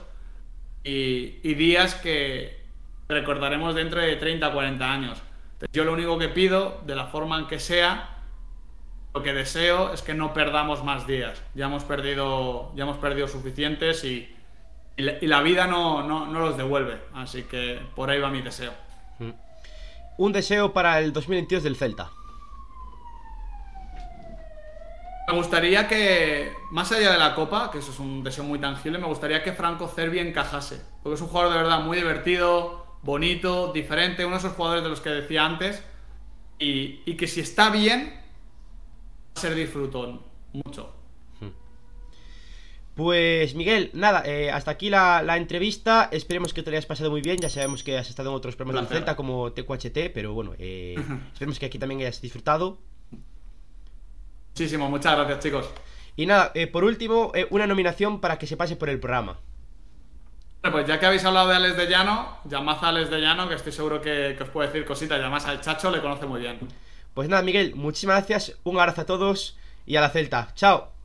y, 0.83 1.39
y 1.43 1.55
días 1.55 1.95
que 1.95 2.59
recordaremos 3.07 3.73
dentro 3.75 4.01
de 4.01 4.15
30 4.15 4.51
40 4.51 4.91
años. 4.91 5.21
Yo 5.73 5.83
lo 5.83 5.93
único 5.93 6.17
que 6.17 6.29
pido, 6.29 6.81
de 6.85 6.95
la 6.95 7.07
forma 7.07 7.39
en 7.39 7.47
que 7.47 7.59
sea, 7.59 8.17
lo 9.13 9.23
que 9.23 9.33
deseo 9.33 9.93
es 9.93 10.01
que 10.01 10.13
no 10.13 10.33
perdamos 10.33 10.83
más 10.83 11.07
días. 11.07 11.41
Ya 11.55 11.65
hemos 11.65 11.83
perdido, 11.83 12.71
ya 12.75 12.83
hemos 12.83 12.97
perdido 12.97 13.27
suficientes 13.27 14.03
y, 14.03 14.33
y, 14.99 15.01
la, 15.01 15.13
y 15.21 15.27
la, 15.27 15.41
vida 15.41 15.65
no, 15.65 16.03
no, 16.03 16.25
no, 16.25 16.39
los 16.41 16.57
devuelve. 16.57 16.99
Así 17.13 17.43
que 17.43 17.79
por 17.95 18.09
ahí 18.09 18.19
va 18.19 18.29
mi 18.29 18.41
deseo. 18.41 18.73
Mm. 19.19 19.29
Un 20.17 20.33
deseo 20.33 20.73
para 20.73 20.99
el 20.99 21.13
2022 21.13 21.63
del 21.63 21.77
Celta. 21.77 22.11
Me 25.29 25.35
gustaría 25.35 25.87
que, 25.87 26.51
más 26.71 26.91
allá 26.91 27.13
de 27.13 27.17
la 27.17 27.33
Copa, 27.33 27.71
que 27.71 27.77
eso 27.77 27.91
es 27.91 27.99
un 27.99 28.25
deseo 28.25 28.43
muy 28.43 28.59
tangible, 28.59 28.97
me 28.97 29.07
gustaría 29.07 29.41
que 29.41 29.53
Franco 29.53 29.87
Cervi 29.87 30.19
encajase. 30.19 30.81
Porque 31.01 31.15
es 31.15 31.21
un 31.21 31.29
jugador 31.29 31.53
de 31.53 31.59
verdad 31.59 31.79
muy 31.79 31.95
divertido, 31.95 32.97
bonito, 33.01 33.71
diferente, 33.71 34.25
uno 34.25 34.35
de 34.35 34.39
esos 34.39 34.53
jugadores 34.53 34.83
de 34.83 34.89
los 34.89 34.99
que 34.99 35.11
decía 35.11 35.45
antes. 35.45 35.81
Y, 36.57 37.03
y 37.05 37.15
que 37.15 37.27
si 37.27 37.39
está 37.39 37.69
bien, 37.69 38.19
va 39.29 39.33
a 39.37 39.39
ser 39.39 39.55
disfrutón. 39.55 40.23
Mucho. 40.51 40.98
Pues 42.99 43.55
Miguel, 43.55 43.91
nada, 43.93 44.23
eh, 44.25 44.51
hasta 44.51 44.71
aquí 44.71 44.89
la, 44.89 45.21
la, 45.21 45.37
entrevista. 45.37 46.09
Esperemos 46.11 46.53
que 46.53 46.63
te 46.63 46.69
lo 46.69 46.75
hayas 46.75 46.85
pasado 46.85 47.09
muy 47.09 47.21
bien. 47.21 47.37
Ya 47.37 47.49
sabemos 47.49 47.81
que 47.81 47.97
has 47.97 48.09
estado 48.09 48.29
en 48.29 48.35
otros 48.35 48.57
programas 48.57 48.89
del 48.89 48.97
Celta 48.97 49.15
como 49.15 49.53
TQHT, 49.53 50.11
pero 50.13 50.33
bueno, 50.33 50.53
eh, 50.59 50.97
esperemos 51.31 51.59
que 51.59 51.67
aquí 51.67 51.79
también 51.79 52.01
hayas 52.01 52.19
disfrutado. 52.19 52.77
Muchísimo, 54.49 54.89
muchas 54.89 55.15
gracias, 55.15 55.39
chicos. 55.39 55.69
Y 56.17 56.25
nada, 56.25 56.51
eh, 56.55 56.67
por 56.67 56.83
último, 56.83 57.31
eh, 57.35 57.47
una 57.51 57.67
nominación 57.67 58.19
para 58.19 58.37
que 58.37 58.47
se 58.47 58.57
pase 58.57 58.75
por 58.75 58.89
el 58.89 58.99
programa. 58.99 59.39
Pues 60.69 60.85
ya 60.85 60.99
que 60.99 61.05
habéis 61.05 61.23
hablado 61.23 61.47
de 61.47 61.55
Alex 61.55 61.77
de 61.77 61.87
Llano, 61.87 62.39
llamad 62.43 62.83
a 62.83 62.89
Alex 62.89 63.09
de 63.09 63.21
Llano, 63.21 63.47
que 63.47 63.55
estoy 63.55 63.71
seguro 63.71 64.01
que, 64.01 64.35
que 64.37 64.43
os 64.43 64.49
puede 64.49 64.67
decir 64.67 64.85
cositas. 64.85 65.21
Llamad 65.21 65.45
al 65.45 65.61
Chacho, 65.61 65.89
le 65.89 66.01
conoce 66.01 66.25
muy 66.25 66.41
bien. 66.41 66.59
Pues 67.13 67.29
nada, 67.29 67.43
Miguel, 67.43 67.75
muchísimas 67.75 68.17
gracias. 68.17 68.59
Un 68.65 68.77
abrazo 68.77 68.99
a 68.99 69.05
todos 69.05 69.57
y 69.85 69.95
a 69.95 70.01
la 70.01 70.09
Celta. 70.09 70.49
Chao. 70.53 70.98